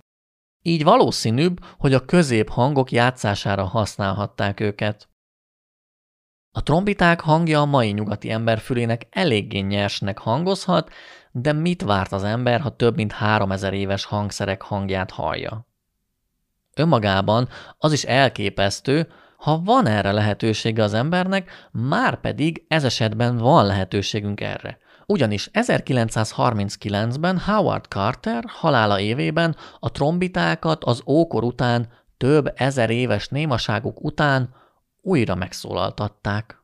így 0.61 0.83
valószínűbb, 0.83 1.63
hogy 1.77 1.93
a 1.93 2.05
közép 2.05 2.49
hangok 2.49 2.91
játszására 2.91 3.63
használhatták 3.63 4.59
őket. 4.59 5.09
A 6.51 6.63
trombiták 6.63 7.19
hangja 7.19 7.59
a 7.59 7.65
mai 7.65 7.91
nyugati 7.91 8.29
ember 8.29 8.59
fülének 8.59 9.07
eléggé 9.09 9.59
nyersnek 9.59 10.17
hangozhat, 10.17 10.91
de 11.37 11.53
mit 11.53 11.81
várt 11.81 12.11
az 12.11 12.23
ember, 12.23 12.61
ha 12.61 12.75
több 12.75 12.95
mint 12.95 13.11
három 13.11 13.51
ezer 13.51 13.73
éves 13.73 14.05
hangszerek 14.05 14.61
hangját 14.61 15.11
hallja? 15.11 15.67
Önmagában 16.75 17.49
az 17.77 17.91
is 17.91 18.03
elképesztő, 18.03 19.07
ha 19.37 19.61
van 19.63 19.87
erre 19.87 20.11
lehetősége 20.11 20.83
az 20.83 20.93
embernek, 20.93 21.69
már 21.71 22.19
pedig 22.19 22.65
ez 22.67 22.83
esetben 22.83 23.37
van 23.37 23.65
lehetőségünk 23.65 24.41
erre. 24.41 24.77
Ugyanis 25.05 25.49
1939-ben 25.53 27.39
Howard 27.39 27.85
Carter 27.85 28.43
halála 28.47 28.99
évében 28.99 29.55
a 29.79 29.91
trombitákat 29.91 30.83
az 30.83 31.01
ókor 31.05 31.43
után 31.43 31.87
több 32.17 32.53
ezer 32.55 32.89
éves 32.89 33.27
némaságuk 33.27 34.03
után 34.03 34.53
újra 35.01 35.35
megszólaltatták. 35.35 36.63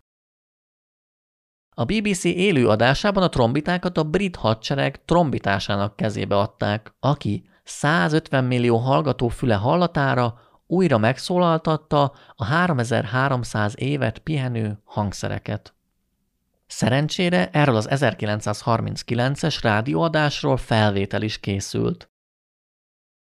A 1.74 1.86
BBC 1.86 2.24
élő 2.24 2.68
adásában 2.68 3.24
a 3.24 3.30
trombitákat 3.30 3.98
a 3.98 4.04
brit 4.04 4.36
hadsereg 4.36 5.06
trombitásának 5.06 5.96
kezébe 5.96 6.38
adták, 6.38 6.94
aki 7.00 7.50
150 7.64 8.44
millió 8.44 8.78
hallgató 8.78 9.28
füle 9.28 9.56
hallatára 9.56 10.40
újra 10.68 10.98
megszólaltatta 10.98 12.14
a 12.36 12.46
3300 12.46 13.74
évet 13.78 14.20
pihenő 14.20 14.80
hangszereket. 14.84 15.74
Szerencsére 16.68 17.50
erről 17.50 17.76
az 17.76 17.88
1939-es 17.92 19.60
rádióadásról 19.62 20.58
felvétel 20.58 21.22
is 21.22 21.40
készült. 21.40 22.10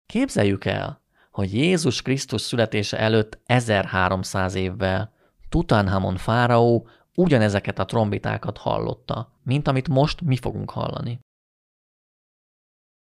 Képzeljük 0.06 0.64
el, 0.64 1.02
hogy 1.30 1.54
Jézus 1.54 2.02
Krisztus 2.02 2.40
születése 2.40 2.98
előtt 2.98 3.38
1300 3.46 4.54
évvel 4.54 5.12
Tutanhamon 5.48 6.16
fáraó 6.16 6.88
ugyanezeket 7.14 7.78
a 7.78 7.84
trombitákat 7.84 8.58
hallotta, 8.58 9.32
mint 9.42 9.68
amit 9.68 9.88
most 9.88 10.20
mi 10.20 10.36
fogunk 10.36 10.70
hallani. 10.70 11.20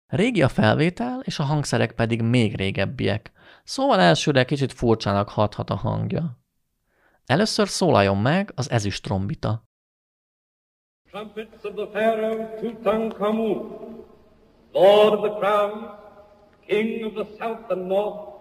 Régi 0.06 0.42
a 0.42 0.48
felvétel, 0.48 1.20
és 1.24 1.38
a 1.38 1.42
hangszerek 1.42 1.92
pedig 1.92 2.22
még 2.22 2.56
régebbiek, 2.56 3.32
szóval 3.64 4.00
elsőre 4.00 4.44
kicsit 4.44 4.72
furcsának 4.72 5.28
hathat 5.28 5.70
a 5.70 5.74
hangja. 5.74 6.38
Először 7.26 7.68
szólaljon 7.68 8.16
meg 8.16 8.52
az 8.54 8.70
ezüst 8.70 9.02
trombita. 9.02 9.62
trumpets 11.12 11.64
of 11.64 11.74
the 11.74 11.86
Pharaoh 11.86 12.60
Tutankhamun, 12.60 14.04
Lord 14.72 15.12
of 15.14 15.20
the 15.20 15.38
Crowns, 15.38 15.84
King 16.66 17.04
of 17.04 17.12
the 17.14 17.26
South 17.38 17.70
and 17.70 17.86
North, 17.86 18.32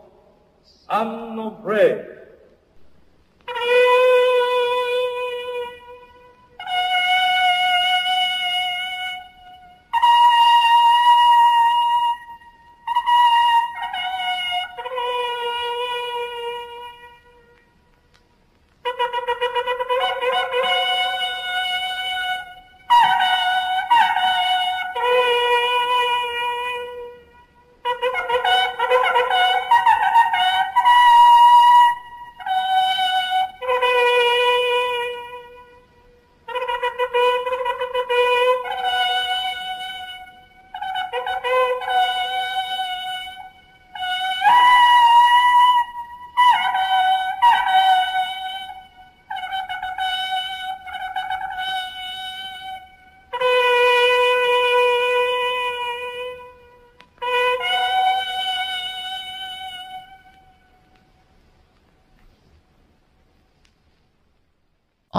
Son 0.64 1.40
of 1.40 1.62
Bread. 1.64 2.22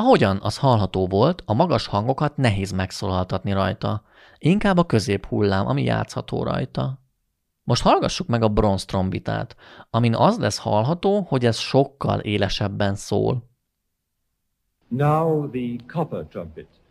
Ahogyan 0.03 0.38
az 0.42 0.59
hallható 0.59 1.07
volt, 1.07 1.42
a 1.46 1.53
magas 1.53 1.86
hangokat 1.86 2.36
nehéz 2.36 2.72
megszólaltatni 2.72 3.53
rajta. 3.53 4.03
Inkább 4.38 4.76
a 4.78 4.86
közép 4.86 5.26
hullám, 5.26 5.66
ami 5.66 5.82
játszható 5.82 6.42
rajta. 6.42 6.98
Most 7.64 7.82
hallgassuk 7.82 8.26
meg 8.26 8.42
a 8.42 8.48
bronz 8.48 8.84
trombitát, 8.84 9.57
amin 9.90 10.14
az 10.14 10.38
lesz 10.38 10.59
hallható, 10.59 11.20
hogy 11.28 11.44
ez 11.44 11.57
sokkal 11.57 12.18
élesebben 12.18 12.94
szól. 12.94 13.48
Now 14.88 15.50
the 15.50 15.84
copper 15.86 16.24
trumpet. 16.24 16.81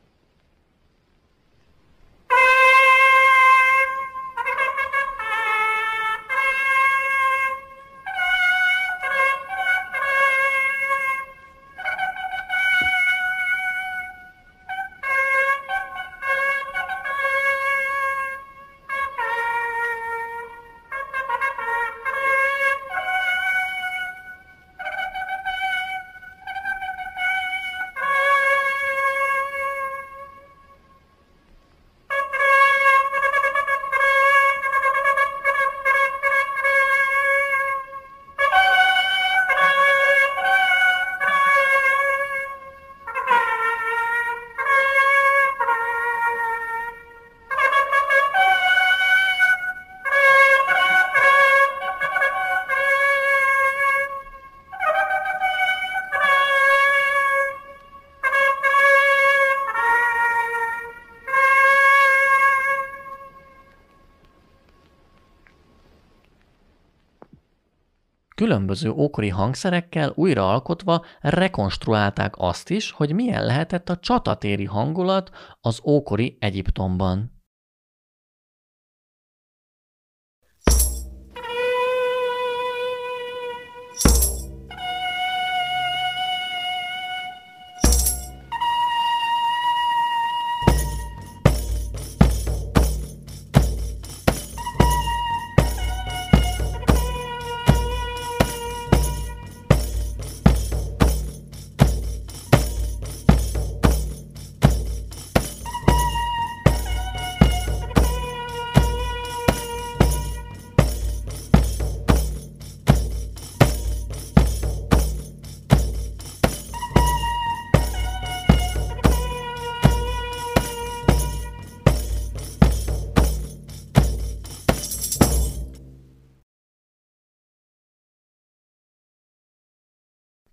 Különböző 68.61 68.89
ókori 69.03 69.29
hangszerekkel 69.29 70.11
újraalkotva 70.15 71.05
rekonstruálták 71.19 72.33
azt 72.37 72.69
is, 72.69 72.91
hogy 72.91 73.13
milyen 73.13 73.45
lehetett 73.45 73.89
a 73.89 73.97
csatatéri 73.97 74.65
hangulat 74.65 75.29
az 75.61 75.81
ókori 75.85 76.37
Egyiptomban. 76.39 77.40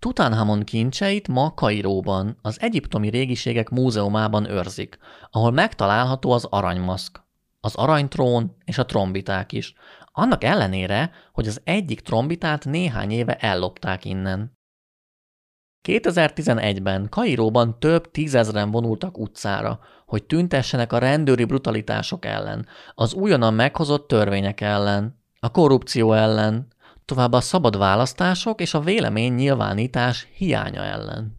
Tutanhamon 0.09 0.63
kincseit 0.63 1.27
ma 1.27 1.53
Kairóban, 1.53 2.37
az 2.41 2.61
Egyiptomi 2.61 3.09
Régiségek 3.09 3.69
Múzeumában 3.69 4.49
őrzik, 4.49 4.97
ahol 5.31 5.51
megtalálható 5.51 6.31
az 6.31 6.45
aranymaszk, 6.45 7.21
az 7.59 7.75
aranytrón 7.75 8.55
és 8.65 8.77
a 8.77 8.85
trombiták 8.85 9.51
is, 9.51 9.73
annak 10.11 10.43
ellenére, 10.43 11.11
hogy 11.33 11.47
az 11.47 11.61
egyik 11.63 12.01
trombitát 12.01 12.65
néhány 12.65 13.11
éve 13.11 13.35
ellopták 13.35 14.05
innen. 14.05 14.57
2011-ben 15.87 17.09
Kairóban 17.09 17.79
több 17.79 18.11
tízezren 18.11 18.71
vonultak 18.71 19.17
utcára, 19.17 19.79
hogy 20.05 20.23
tüntessenek 20.23 20.93
a 20.93 20.97
rendőri 20.97 21.45
brutalitások 21.45 22.25
ellen, 22.25 22.65
az 22.93 23.13
újonnan 23.13 23.53
meghozott 23.53 24.07
törvények 24.07 24.61
ellen, 24.61 25.23
a 25.39 25.51
korrupció 25.51 26.13
ellen, 26.13 26.67
továbbá 27.09 27.37
a 27.37 27.41
szabad 27.41 27.77
választások 27.77 28.61
és 28.61 28.73
a 28.73 28.79
vélemény 28.79 29.33
nyilvánítás 29.33 30.27
hiánya 30.35 30.83
ellen. 30.83 31.37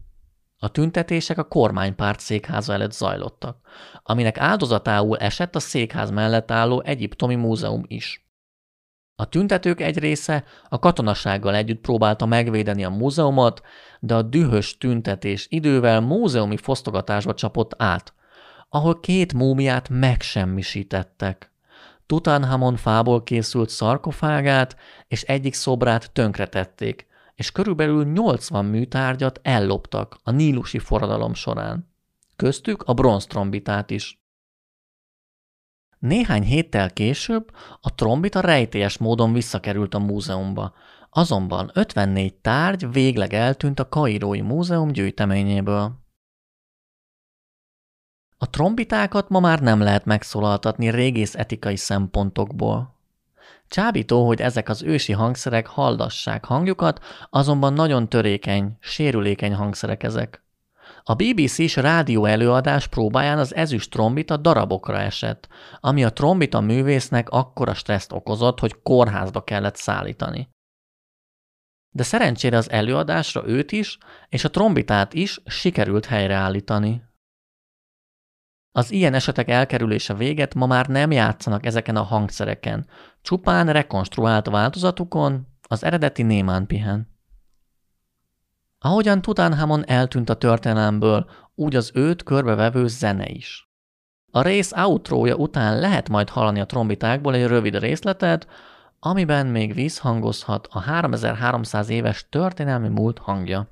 A 0.57 0.67
tüntetések 0.67 1.37
a 1.37 1.43
kormánypárt 1.43 2.19
székháza 2.19 2.73
előtt 2.73 2.91
zajlottak, 2.91 3.57
aminek 4.03 4.37
áldozatául 4.37 5.17
esett 5.17 5.55
a 5.55 5.59
székház 5.59 6.09
mellett 6.09 6.51
álló 6.51 6.81
Egyiptomi 6.81 7.35
Múzeum 7.35 7.83
is. 7.87 8.29
A 9.15 9.25
tüntetők 9.25 9.81
egy 9.81 9.97
része 9.97 10.43
a 10.69 10.79
katonasággal 10.79 11.55
együtt 11.55 11.81
próbálta 11.81 12.25
megvédeni 12.25 12.83
a 12.83 12.89
múzeumot, 12.89 13.61
de 13.99 14.15
a 14.15 14.21
dühös 14.21 14.77
tüntetés 14.77 15.47
idővel 15.49 15.99
múzeumi 15.99 16.57
fosztogatásba 16.57 17.33
csapott 17.33 17.73
át, 17.77 18.13
ahol 18.69 18.99
két 18.99 19.33
múmiát 19.33 19.89
megsemmisítettek. 19.89 21.50
Tutanhamon 22.11 22.75
fából 22.75 23.23
készült 23.23 23.69
szarkofágát 23.69 24.75
és 25.07 25.21
egyik 25.21 25.53
szobrát 25.53 26.11
tönkretették, 26.11 27.07
és 27.35 27.51
körülbelül 27.51 28.05
80 28.05 28.65
műtárgyat 28.65 29.39
elloptak 29.43 30.19
a 30.23 30.31
nílusi 30.31 30.79
forradalom 30.79 31.33
során. 31.33 31.93
Köztük 32.35 32.83
a 32.83 32.93
bronztrombitát 32.93 33.89
is. 33.89 34.23
Néhány 35.99 36.43
héttel 36.43 36.93
később 36.93 37.51
a 37.81 37.95
trombita 37.95 38.39
rejtélyes 38.39 38.97
módon 38.97 39.33
visszakerült 39.33 39.93
a 39.93 39.99
múzeumba, 39.99 40.73
azonban 41.09 41.71
54 41.73 42.33
tárgy 42.33 42.91
végleg 42.91 43.33
eltűnt 43.33 43.79
a 43.79 43.89
Kairói 43.89 44.41
Múzeum 44.41 44.91
gyűjteményéből. 44.91 46.00
A 48.41 48.49
trombitákat 48.49 49.29
ma 49.29 49.39
már 49.39 49.59
nem 49.59 49.79
lehet 49.81 50.05
megszólaltatni 50.05 50.89
régész 50.89 51.35
etikai 51.35 51.75
szempontokból. 51.75 52.95
Csábító, 53.67 54.27
hogy 54.27 54.41
ezek 54.41 54.69
az 54.69 54.83
ősi 54.83 55.11
hangszerek 55.13 55.67
hallassák 55.67 56.45
hangjukat, 56.45 56.99
azonban 57.29 57.73
nagyon 57.73 58.09
törékeny, 58.09 58.77
sérülékeny 58.79 59.53
hangszerek 59.53 60.03
ezek. 60.03 60.43
A 61.03 61.13
BBC-s 61.13 61.75
rádió 61.75 62.25
előadás 62.25 62.87
próbáján 62.87 63.37
az 63.37 63.55
ezüst 63.55 63.91
trombita 63.91 64.37
darabokra 64.37 64.97
esett, 64.97 65.47
ami 65.79 66.03
a 66.03 66.13
trombita 66.13 66.61
művésznek 66.61 67.29
akkora 67.29 67.73
stresszt 67.73 68.11
okozott, 68.11 68.59
hogy 68.59 68.81
kórházba 68.81 69.43
kellett 69.43 69.75
szállítani. 69.75 70.49
De 71.89 72.03
szerencsére 72.03 72.57
az 72.57 72.69
előadásra 72.69 73.47
őt 73.47 73.71
is, 73.71 73.97
és 74.29 74.43
a 74.43 74.49
trombitát 74.49 75.13
is 75.13 75.41
sikerült 75.45 76.05
helyreállítani. 76.05 77.09
Az 78.71 78.91
ilyen 78.91 79.13
esetek 79.13 79.49
elkerülése 79.49 80.13
véget 80.13 80.55
ma 80.55 80.65
már 80.65 80.87
nem 80.87 81.11
játszanak 81.11 81.65
ezeken 81.65 81.95
a 81.95 82.03
hangszereken, 82.03 82.87
csupán 83.21 83.67
rekonstruált 83.67 84.47
változatukon 84.47 85.47
az 85.67 85.83
eredeti 85.83 86.23
némán 86.23 86.67
pihen. 86.67 87.09
Ahogyan 88.79 89.21
Tutankhamon 89.21 89.89
eltűnt 89.89 90.29
a 90.29 90.33
történelemből, 90.33 91.29
úgy 91.55 91.75
az 91.75 91.91
őt 91.93 92.23
körbevevő 92.23 92.87
zene 92.87 93.29
is. 93.29 93.69
A 94.31 94.41
rész 94.41 94.71
outrója 94.71 95.35
után 95.35 95.79
lehet 95.79 96.09
majd 96.09 96.29
hallani 96.29 96.59
a 96.59 96.65
trombitákból 96.65 97.35
egy 97.35 97.47
rövid 97.47 97.79
részletet, 97.79 98.47
amiben 98.99 99.47
még 99.47 99.73
vízhangozhat 99.73 100.67
a 100.71 100.79
3300 100.79 101.89
éves 101.89 102.25
történelmi 102.29 102.87
múlt 102.87 103.19
hangja. 103.19 103.67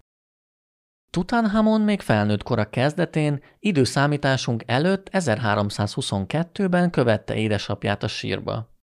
Tutanhamon 1.09 1.81
még 1.81 2.01
felnőtt 2.01 2.43
kora 2.43 2.69
kezdetén, 2.69 3.43
időszámításunk 3.59 4.63
előtt 4.65 5.09
1322-ben 5.11 6.89
követte 6.89 7.35
édesapját 7.35 8.03
a 8.03 8.07
sírba. 8.07 8.77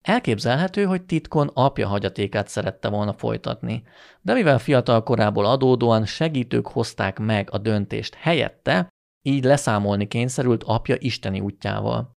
Elképzelhető, 0.00 0.84
hogy 0.84 1.02
titkon 1.02 1.50
apja 1.54 1.88
hagyatékát 1.88 2.48
szerette 2.48 2.88
volna 2.88 3.12
folytatni, 3.12 3.82
de 4.20 4.32
mivel 4.32 4.58
fiatal 4.58 5.02
korából 5.02 5.44
adódóan 5.44 6.04
segítők 6.04 6.66
hozták 6.66 7.18
meg 7.18 7.48
a 7.52 7.58
döntést 7.58 8.14
helyette, 8.14 8.88
így 9.22 9.44
leszámolni 9.44 10.08
kényszerült 10.08 10.62
apja 10.62 10.96
isteni 10.98 11.40
útjával. 11.40 12.12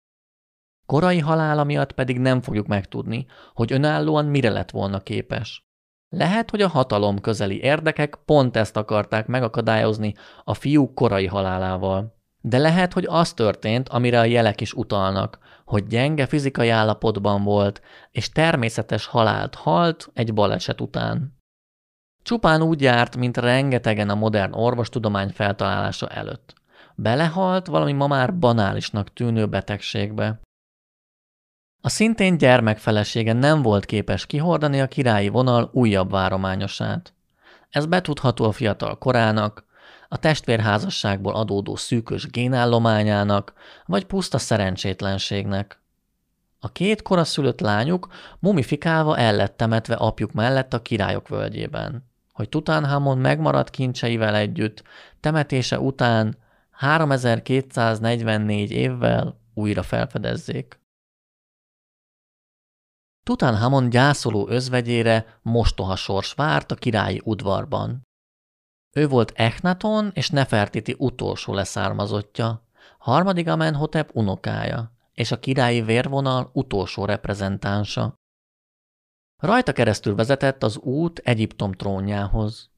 Korai 0.87 1.19
halála 1.19 1.65
miatt 1.65 1.93
pedig 1.93 2.19
nem 2.19 2.41
fogjuk 2.41 2.67
megtudni, 2.67 3.27
hogy 3.53 3.73
önállóan 3.73 4.25
mire 4.25 4.51
lett 4.51 4.71
volna 4.71 5.01
képes. 5.01 5.66
Lehet, 6.09 6.51
hogy 6.51 6.61
a 6.61 6.69
hatalom 6.69 7.21
közeli 7.21 7.61
érdekek 7.61 8.19
pont 8.25 8.57
ezt 8.57 8.77
akarták 8.77 9.27
megakadályozni 9.27 10.15
a 10.45 10.55
fiú 10.55 10.95
korai 10.95 11.27
halálával. 11.27 12.15
De 12.41 12.59
lehet, 12.59 12.93
hogy 12.93 13.07
az 13.09 13.33
történt, 13.33 13.89
amire 13.89 14.21
a 14.21 14.25
jelek 14.25 14.61
is 14.61 14.73
utalnak, 14.73 15.39
hogy 15.65 15.87
gyenge 15.87 16.27
fizikai 16.27 16.69
állapotban 16.69 17.43
volt, 17.43 17.81
és 18.11 18.29
természetes 18.29 19.07
halált 19.07 19.55
halt 19.55 20.11
egy 20.15 20.35
baleset 20.35 20.81
után. 20.81 21.37
Csupán 22.23 22.63
úgy 22.63 22.81
járt, 22.81 23.17
mint 23.17 23.37
rengetegen 23.37 24.09
a 24.09 24.15
modern 24.15 24.53
orvostudomány 24.55 25.29
feltalálása 25.29 26.09
előtt. 26.09 26.55
Belehalt 26.95 27.67
valami 27.67 27.93
ma 27.93 28.07
már 28.07 28.39
banálisnak 28.39 29.13
tűnő 29.13 29.47
betegségbe. 29.47 30.41
A 31.87 31.89
szintén 31.89 32.39
gyermekfelesége 32.39 33.33
nem 33.33 33.63
volt 33.63 33.85
képes 33.85 34.27
kihordani 34.27 34.81
a 34.81 34.87
királyi 34.87 35.29
vonal 35.29 35.71
újabb 35.73 36.11
várományosát. 36.11 37.15
Ez 37.71 37.87
betudható 37.87 38.45
a 38.45 38.53
fiatal 38.53 38.99
korának, 38.99 39.65
a 40.09 40.17
testvérházasságból 40.17 41.35
adódó 41.35 41.77
szűkös 41.77 42.27
génállományának, 42.27 43.53
vagy 43.85 44.05
puszta 44.05 44.39
szerencsétlenségnek. 44.39 45.81
A 46.61 46.73
két 46.73 47.03
koraszülött 47.03 47.61
lányuk 47.61 48.09
mumifikálva 48.39 49.19
el 49.19 49.37
lett 49.37 49.57
temetve 49.57 49.95
apjuk 49.95 50.33
mellett 50.33 50.75
a 50.75 50.83
királyok 50.83 51.29
völgyében, 51.29 52.05
hogy 52.33 52.49
Tutanhamon 52.49 53.19
megmaradt 53.19 53.71
kincseivel 53.71 54.35
együtt 54.35 54.83
temetése 55.21 55.81
után 55.81 56.37
3244 56.71 58.71
évvel 58.71 59.41
újra 59.55 59.83
felfedezzék. 59.83 60.85
Tutanhamon 63.27 63.91
gyászoló 63.91 64.49
özvegyére 64.49 65.39
mostoha 65.43 65.97
sors 65.97 66.33
várt 66.33 66.71
a 66.71 66.75
királyi 66.75 67.21
udvarban. 67.25 68.03
Ő 68.97 69.09
volt 69.09 69.33
Echnaton 69.35 70.11
és 70.15 70.31
Nefertiti 70.31 70.95
utolsó 70.99 71.55
leszármazottja, 71.55 72.69
harmadik 72.99 73.49
Amenhotep 73.49 74.11
unokája, 74.13 74.93
és 75.13 75.31
a 75.31 75.39
királyi 75.39 75.83
vérvonal 75.83 76.51
utolsó 76.53 77.05
reprezentánsa. 77.05 78.15
Rajta 79.43 79.73
keresztül 79.73 80.15
vezetett 80.15 80.63
az 80.63 80.77
út 80.77 81.19
Egyiptom 81.19 81.73
trónjához. 81.73 82.71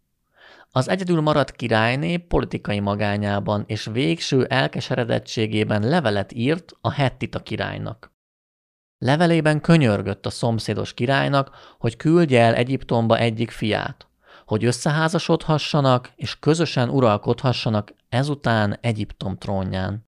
Az 0.71 0.89
egyedül 0.89 1.21
maradt 1.21 1.53
királyné 1.53 2.17
politikai 2.17 2.81
magányában 2.81 3.65
és 3.67 3.85
végső 3.85 4.45
elkeseredettségében 4.45 5.83
levelet 5.83 6.33
írt 6.33 6.73
a 6.81 6.91
Hettita 6.91 7.43
királynak. 7.43 8.17
Levelében 8.99 9.61
könyörgött 9.61 10.27
a 10.27 10.31
szomszédos 10.31 10.95
királynak, 10.95 11.75
hogy 11.79 11.97
küldje 11.97 12.41
el 12.41 12.55
Egyiptomba 12.55 13.19
egyik 13.19 13.51
fiát, 13.51 14.09
hogy 14.45 14.65
összeházasodhassanak 14.65 16.13
és 16.17 16.39
közösen 16.39 16.89
uralkodhassanak 16.89 17.95
ezután 18.09 18.79
Egyiptom 18.81 19.37
trónján. 19.37 20.07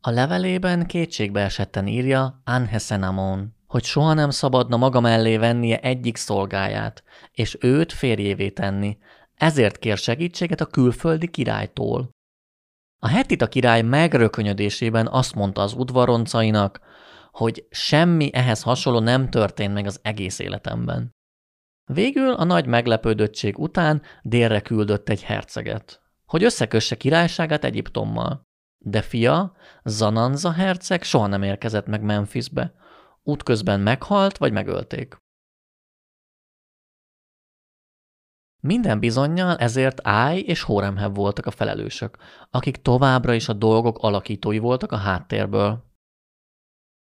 A 0.00 0.10
levelében 0.10 0.86
kétségbe 0.86 1.40
esetten 1.40 1.86
írja 1.86 2.42
Anhesenamon, 2.44 3.54
hogy 3.66 3.84
soha 3.84 4.12
nem 4.12 4.30
szabadna 4.30 4.76
maga 4.76 5.00
mellé 5.00 5.36
vennie 5.36 5.80
egyik 5.80 6.16
szolgáját, 6.16 7.02
és 7.32 7.56
őt 7.60 7.92
férjévé 7.92 8.50
tenni, 8.50 8.98
ezért 9.34 9.78
kér 9.78 9.96
segítséget 9.96 10.60
a 10.60 10.66
külföldi 10.66 11.28
királytól. 11.28 12.10
A 12.98 13.08
hetita 13.08 13.48
király 13.48 13.82
megrökönyödésében 13.82 15.08
azt 15.08 15.34
mondta 15.34 15.60
az 15.60 15.72
udvaroncainak, 15.72 16.80
hogy 17.32 17.66
semmi 17.70 18.30
ehhez 18.32 18.62
hasonló 18.62 18.98
nem 18.98 19.30
történt 19.30 19.74
meg 19.74 19.86
az 19.86 20.00
egész 20.02 20.38
életemben. 20.38 21.10
Végül 21.84 22.32
a 22.32 22.44
nagy 22.44 22.66
meglepődöttség 22.66 23.58
után 23.58 24.02
délre 24.22 24.60
küldött 24.60 25.08
egy 25.08 25.22
herceget, 25.22 26.02
hogy 26.26 26.44
összekösse 26.44 26.96
királyságát 26.96 27.64
Egyiptommal. 27.64 28.42
De 28.78 29.02
fia, 29.02 29.56
Zananza 29.84 30.52
herceg 30.52 31.02
soha 31.02 31.26
nem 31.26 31.42
érkezett 31.42 31.86
meg 31.86 32.02
Memphisbe, 32.02 32.74
útközben 33.22 33.80
meghalt 33.80 34.38
vagy 34.38 34.52
megölték. 34.52 35.16
Minden 38.60 38.98
bizonyal 38.98 39.56
ezért 39.56 40.00
Áj 40.02 40.38
és 40.38 40.62
Hóremheb 40.62 41.14
voltak 41.14 41.46
a 41.46 41.50
felelősök, 41.50 42.16
akik 42.50 42.76
továbbra 42.76 43.34
is 43.34 43.48
a 43.48 43.52
dolgok 43.52 43.98
alakítói 43.98 44.58
voltak 44.58 44.92
a 44.92 44.96
háttérből. 44.96 45.91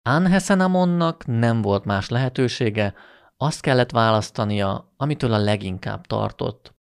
Anhesenamonnak 0.04 1.26
nem 1.26 1.62
volt 1.62 1.86
más 1.86 2.10
lehetősége, 2.10 2.94
azt 3.38 3.62
kellett 3.62 3.92
választania, 3.92 4.94
amitől 4.98 5.34
a 5.34 5.38
leginkább 5.38 6.06
tartott. 6.08 6.76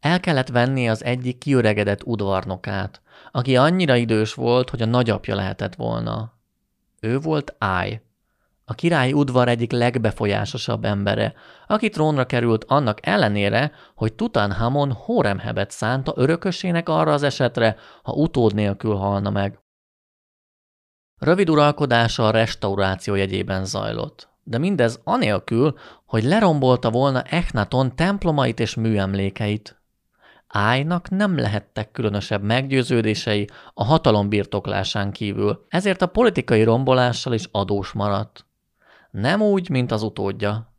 El 0.00 0.20
kellett 0.20 0.48
venni 0.48 0.88
az 0.88 1.04
egyik 1.04 1.38
kiöregedett 1.38 2.02
udvarnokát, 2.04 3.02
aki 3.32 3.56
annyira 3.56 3.96
idős 3.96 4.34
volt, 4.34 4.70
hogy 4.70 4.82
a 4.82 4.86
nagyapja 4.86 5.34
lehetett 5.34 5.74
volna. 5.74 6.32
Ő 7.00 7.18
volt 7.18 7.54
Áj, 7.58 8.02
a 8.64 8.74
királyi 8.74 9.12
udvar 9.12 9.48
egyik 9.48 9.72
legbefolyásosabb 9.72 10.84
embere, 10.84 11.34
aki 11.66 11.88
trónra 11.88 12.26
került 12.26 12.64
annak 12.64 13.06
ellenére, 13.06 13.72
hogy 13.94 14.12
Tutanhamon 14.12 14.92
Horemhebet 14.92 15.70
szánta 15.70 16.12
örökösének 16.16 16.88
arra 16.88 17.12
az 17.12 17.22
esetre, 17.22 17.76
ha 18.02 18.12
utód 18.12 18.54
nélkül 18.54 18.94
halna 18.94 19.30
meg. 19.30 19.63
Rövid 21.18 21.50
uralkodása 21.50 22.26
a 22.26 22.30
restauráció 22.30 23.14
jegyében 23.14 23.64
zajlott, 23.64 24.28
de 24.42 24.58
mindez 24.58 25.00
anélkül, 25.04 25.78
hogy 26.06 26.24
lerombolta 26.24 26.90
volna 26.90 27.22
Echnaton 27.22 27.96
templomait 27.96 28.60
és 28.60 28.74
műemlékeit. 28.74 29.82
Ájnak 30.46 31.10
nem 31.10 31.38
lehettek 31.38 31.90
különösebb 31.90 32.42
meggyőződései 32.42 33.48
a 33.74 33.84
hatalom 33.84 34.28
birtoklásán 34.28 35.12
kívül, 35.12 35.64
ezért 35.68 36.02
a 36.02 36.06
politikai 36.06 36.62
rombolással 36.62 37.32
is 37.32 37.48
adós 37.50 37.92
maradt. 37.92 38.46
Nem 39.10 39.42
úgy, 39.42 39.68
mint 39.68 39.92
az 39.92 40.02
utódja. 40.02 40.72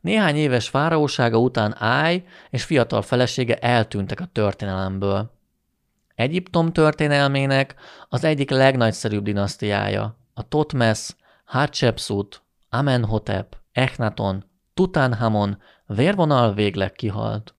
Néhány 0.00 0.36
éves 0.36 0.68
fáraósága 0.68 1.38
után 1.38 1.74
Áj 1.78 2.24
és 2.50 2.64
fiatal 2.64 3.02
felesége 3.02 3.56
eltűntek 3.56 4.20
a 4.20 4.28
történelemből. 4.32 5.33
Egyiptom 6.14 6.72
történelmének 6.72 7.74
az 8.08 8.24
egyik 8.24 8.50
legnagyszerűbb 8.50 9.24
dinasztiája, 9.24 10.16
a 10.34 10.48
Totmes, 10.48 11.16
Hatshepsut, 11.44 12.42
Amenhotep, 12.68 13.56
Echnaton, 13.72 14.44
Tutanhamon 14.74 15.58
vérvonal 15.86 16.54
végleg 16.54 16.92
kihalt. 16.92 17.54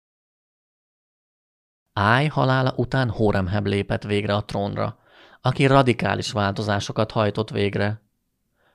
Áj 1.93 2.27
halála 2.27 2.73
után 2.75 3.09
Horemheb 3.09 3.65
lépett 3.65 4.03
végre 4.03 4.35
a 4.35 4.45
trónra, 4.45 4.97
aki 5.41 5.65
radikális 5.65 6.31
változásokat 6.31 7.11
hajtott 7.11 7.49
végre. 7.49 8.01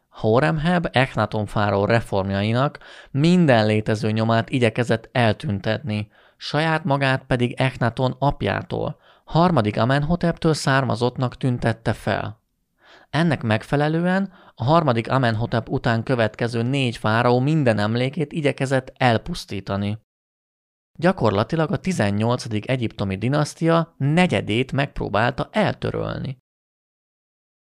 Horemheb 0.08 0.88
Echnaton 0.92 1.46
fáraó 1.46 1.84
reformjainak 1.84 2.78
minden 3.10 3.66
létező 3.66 4.10
nyomát 4.10 4.50
igyekezett 4.50 5.08
eltüntetni, 5.12 6.10
saját 6.36 6.84
magát 6.84 7.24
pedig 7.26 7.52
Echnaton 7.52 8.16
apjától, 8.18 8.99
harmadik 9.30 9.78
Amenhoteptől 9.78 10.54
származottnak 10.54 11.36
tüntette 11.36 11.92
fel. 11.92 12.40
Ennek 13.10 13.42
megfelelően 13.42 14.32
a 14.54 14.64
harmadik 14.64 15.10
Amenhotep 15.10 15.68
után 15.68 16.02
következő 16.02 16.62
négy 16.62 16.96
fáraó 16.96 17.40
minden 17.40 17.78
emlékét 17.78 18.32
igyekezett 18.32 18.92
elpusztítani. 18.96 19.98
Gyakorlatilag 20.98 21.72
a 21.72 21.76
18. 21.76 22.46
egyiptomi 22.66 23.16
dinasztia 23.16 23.94
negyedét 23.96 24.72
megpróbálta 24.72 25.48
eltörölni. 25.52 26.38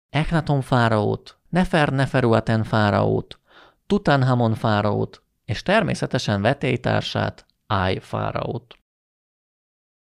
Echnaton 0.08 0.60
fáraót, 0.60 1.38
Nefer 1.48 1.88
Neferuaten 1.88 2.64
fáraót, 2.64 3.40
Tutanhamon 3.86 4.54
fáraót, 4.54 5.22
és 5.44 5.62
természetesen 5.62 6.42
vetélytársát, 6.42 7.46
Áj 7.66 7.98
fáraót. 7.98 8.81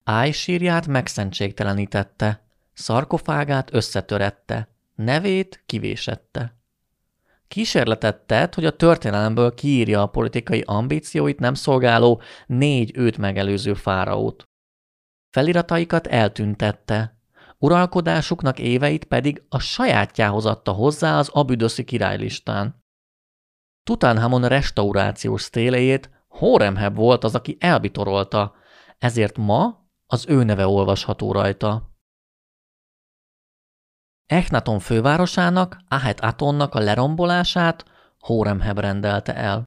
Áj 0.05 0.31
sírját 0.31 0.87
megszentségtelenítette, 0.87 2.43
szarkofágát 2.73 3.75
összetörette, 3.75 4.69
nevét 4.95 5.63
kivésette. 5.67 6.57
Kísérletet 7.49 8.17
tett, 8.17 8.55
hogy 8.55 8.65
a 8.65 8.77
történelemből 8.77 9.55
kiírja 9.55 10.03
a 10.03 10.07
politikai 10.07 10.63
ambícióit 10.67 11.39
nem 11.39 11.55
szolgáló 11.55 12.21
négy 12.47 12.91
őt 12.95 13.19
megelőző 13.19 13.75
fáraót. 13.75 14.49
Felirataikat 15.31 16.07
eltüntette, 16.07 17.17
uralkodásuknak 17.59 18.59
éveit 18.59 19.05
pedig 19.05 19.43
a 19.49 19.59
sajátjához 19.59 20.47
adta 20.47 20.73
hozzá 20.73 21.19
az 21.19 21.29
abüdöszi 21.29 21.85
királylistán. 21.85 22.83
Tutánhamon 23.83 24.49
restaurációs 24.49 25.43
sztéléjét 25.43 26.11
Horemheb 26.29 26.95
volt 26.97 27.25
az, 27.25 27.35
aki 27.35 27.57
elbitorolta, 27.61 28.55
ezért 28.99 29.37
ma 29.37 29.82
az 30.13 30.25
ő 30.29 30.43
neve 30.43 30.67
olvasható 30.67 31.33
rajta. 31.33 31.91
Echnaton 34.27 34.79
fővárosának, 34.79 35.77
Ahet 35.89 36.21
Atonnak 36.21 36.75
a 36.75 36.79
lerombolását 36.81 37.85
Horemheb 38.19 38.79
rendelte 38.79 39.35
el. 39.35 39.65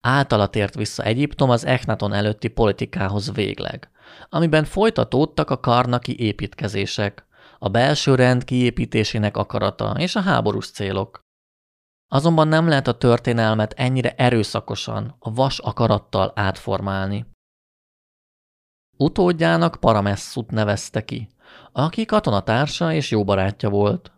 Általa 0.00 0.46
tért 0.46 0.74
vissza 0.74 1.02
Egyiptom 1.02 1.50
az 1.50 1.64
Echnaton 1.64 2.12
előtti 2.12 2.48
politikához 2.48 3.32
végleg, 3.32 3.90
amiben 4.28 4.64
folytatódtak 4.64 5.50
a 5.50 5.60
karnaki 5.60 6.18
építkezések, 6.20 7.26
a 7.58 7.68
belső 7.68 8.14
rend 8.14 8.44
kiépítésének 8.44 9.36
akarata 9.36 9.94
és 9.98 10.16
a 10.16 10.20
háborús 10.20 10.70
célok. 10.70 11.20
Azonban 12.08 12.48
nem 12.48 12.68
lehet 12.68 12.86
a 12.86 12.98
történelmet 12.98 13.72
ennyire 13.72 14.14
erőszakosan, 14.14 15.16
a 15.18 15.32
vas 15.32 15.58
akarattal 15.58 16.32
átformálni. 16.34 17.34
Utódjának 18.96 19.76
Paramesszut 19.80 20.50
nevezte 20.50 21.04
ki, 21.04 21.28
aki 21.72 22.04
katonatársa 22.04 22.92
és 22.92 23.10
jó 23.10 23.24
barátja 23.24 23.68
volt. 23.68 24.10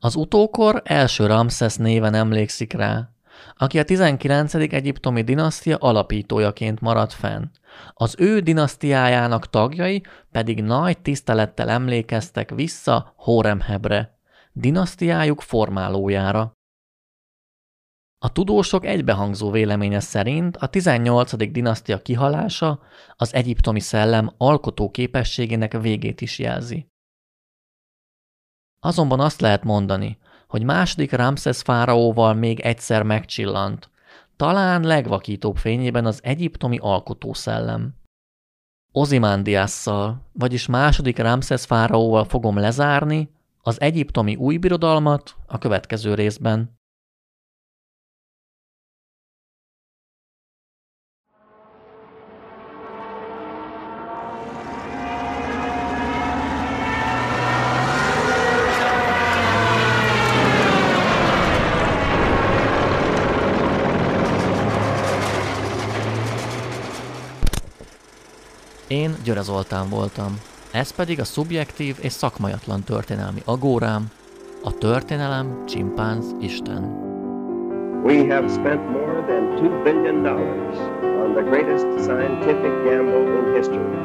Az 0.00 0.14
utókor 0.14 0.82
első 0.84 1.26
Ramszesz 1.26 1.76
néven 1.76 2.14
emlékszik 2.14 2.72
rá, 2.72 3.08
aki 3.56 3.78
a 3.78 3.84
19. 3.84 4.54
egyiptomi 4.54 5.22
dinasztia 5.22 5.76
alapítójaként 5.76 6.80
maradt 6.80 7.12
fenn. 7.12 7.50
Az 7.92 8.14
ő 8.18 8.40
dinasztiájának 8.40 9.50
tagjai 9.50 10.02
pedig 10.30 10.62
nagy 10.62 10.98
tisztelettel 10.98 11.68
emlékeztek 11.68 12.50
vissza 12.50 13.12
Horemhebre, 13.16 14.18
dinasztiájuk 14.52 15.40
formálójára. 15.40 16.52
A 18.24 18.32
tudósok 18.32 18.84
egybehangzó 18.84 19.50
véleménye 19.50 20.00
szerint 20.00 20.56
a 20.56 20.66
18. 20.66 21.50
dinasztia 21.52 22.02
kihalása 22.02 22.80
az 23.16 23.34
egyiptomi 23.34 23.80
szellem 23.80 24.32
alkotó 24.36 24.90
képességének 24.90 25.80
végét 25.80 26.20
is 26.20 26.38
jelzi. 26.38 26.86
Azonban 28.80 29.20
azt 29.20 29.40
lehet 29.40 29.64
mondani, 29.64 30.18
hogy 30.48 30.62
második 30.62 31.12
Ramszesz 31.12 31.62
fáraóval 31.62 32.34
még 32.34 32.60
egyszer 32.60 33.02
megcsillant, 33.02 33.90
talán 34.36 34.82
legvakítóbb 34.82 35.56
fényében 35.56 36.06
az 36.06 36.20
egyiptomi 36.22 36.78
alkotószellem. 36.78 37.94
Ozimandiasszal, 38.92 40.30
vagyis 40.32 40.66
második 40.66 41.18
Ramszesz 41.18 41.64
fáraóval 41.64 42.24
fogom 42.24 42.56
lezárni 42.58 43.30
az 43.62 43.80
egyiptomi 43.80 44.36
új 44.36 44.56
birodalmat 44.56 45.36
a 45.46 45.58
következő 45.58 46.14
részben. 46.14 46.80
Én 68.91 69.15
Györe 69.23 69.41
Zoltán 69.41 69.89
voltam. 69.89 70.39
Ez 70.71 70.91
pedig 70.91 71.19
a 71.19 71.23
szubjektív 71.23 71.95
és 72.01 72.11
szakmajatlan 72.11 72.83
történelmi 72.83 73.41
agórám, 73.45 74.05
a 74.63 74.77
történelem 74.77 75.63
csimpánz 75.65 76.25
Isten. 76.39 77.05
We 78.03 78.33
have 78.33 78.47
spent 78.49 78.81
more 78.89 79.23
than 79.27 79.43
$2 79.55 79.83
billion 79.83 80.25
on 81.23 81.33
the 81.33 81.43
greatest 81.43 81.85
scientific 82.03 82.71
gamble 82.83 83.27
in 83.37 83.55
history, 83.55 83.95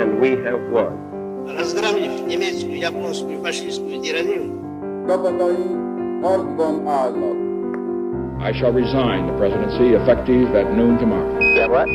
and 0.00 0.20
we 0.20 0.30
have 0.44 0.60
won. 0.70 1.10
Разгромив 1.46 2.26
немецкую, 2.26 2.78
японскую, 2.78 3.40
фашистскую 3.42 4.00
тиранию, 4.00 4.62
Csapataink 5.06 6.22
harcban 6.22 6.86
állnak. 6.86 7.36
I 8.48 8.52
shall 8.52 8.72
resign 8.72 9.26
the 9.26 9.36
presidency 9.36 9.94
effective 9.94 10.54
at 10.54 10.76
noon 10.76 10.98
tomorrow. 10.98 11.38
Yeah, 11.40 11.68
what? 11.68 11.88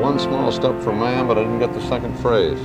One 0.00 0.18
small 0.18 0.50
step 0.50 0.80
for 0.82 0.92
man, 0.92 1.28
but 1.28 1.38
I 1.38 1.42
didn't 1.42 1.60
get 1.60 1.72
the 1.72 1.86
second 1.88 2.18
phrase. 2.18 2.58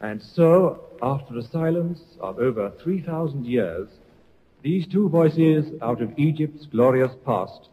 And 0.00 0.22
so, 0.22 0.84
after 1.02 1.36
a 1.36 1.42
silence 1.42 2.00
of 2.20 2.38
over 2.38 2.70
3,000 2.82 3.44
years, 3.46 3.88
these 4.62 4.86
two 4.86 5.08
voices 5.08 5.72
out 5.82 6.00
of 6.00 6.18
Egypt's 6.18 6.66
glorious 6.66 7.12
past 7.26 7.68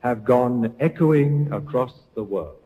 have 0.00 0.24
gone 0.24 0.74
echoing 0.80 1.52
across 1.52 1.92
the 2.14 2.24
world. 2.24 2.59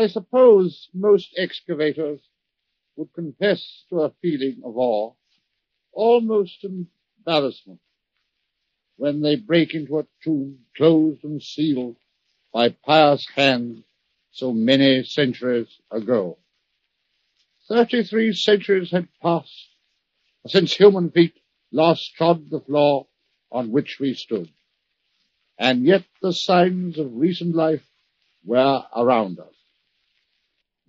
I 0.00 0.06
suppose 0.06 0.88
most 0.94 1.34
excavators 1.36 2.20
would 2.96 3.12
confess 3.12 3.84
to 3.90 4.00
a 4.00 4.14
feeling 4.22 4.62
of 4.64 4.78
awe, 4.78 5.12
almost 5.92 6.64
embarrassment, 6.64 7.80
when 8.96 9.20
they 9.20 9.36
break 9.36 9.74
into 9.74 9.98
a 9.98 10.06
tomb 10.24 10.60
closed 10.74 11.22
and 11.22 11.42
sealed 11.42 11.96
by 12.50 12.70
pious 12.70 13.26
hands 13.34 13.84
so 14.30 14.54
many 14.54 15.02
centuries 15.04 15.68
ago. 15.90 16.38
Thirty-three 17.68 18.32
centuries 18.32 18.90
had 18.92 19.06
passed 19.20 19.68
since 20.46 20.72
human 20.72 21.10
feet 21.10 21.34
last 21.72 22.14
trod 22.14 22.48
the 22.48 22.60
floor 22.60 23.06
on 23.52 23.70
which 23.70 23.98
we 24.00 24.14
stood, 24.14 24.48
and 25.58 25.84
yet 25.84 26.04
the 26.22 26.32
signs 26.32 26.98
of 26.98 27.16
recent 27.16 27.54
life 27.54 27.86
were 28.46 28.82
around 28.96 29.38
us. 29.38 29.59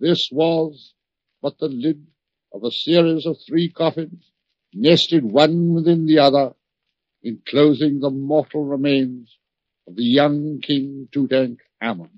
This 0.02 0.30
was 0.32 0.94
but 1.40 1.58
the 1.58 1.68
lid 1.68 2.04
of 2.52 2.64
a 2.64 2.72
series 2.72 3.24
of 3.24 3.36
three 3.46 3.70
coffins, 3.70 4.32
nested 4.74 5.22
one 5.22 5.74
within 5.74 6.06
the 6.06 6.18
other, 6.18 6.54
enclosing 7.22 8.00
the 8.00 8.10
mortal 8.10 8.64
remains 8.64 9.38
of 9.86 9.94
the 9.94 10.02
young 10.02 10.60
King 10.60 11.08
Tutankhamun. 11.12 12.10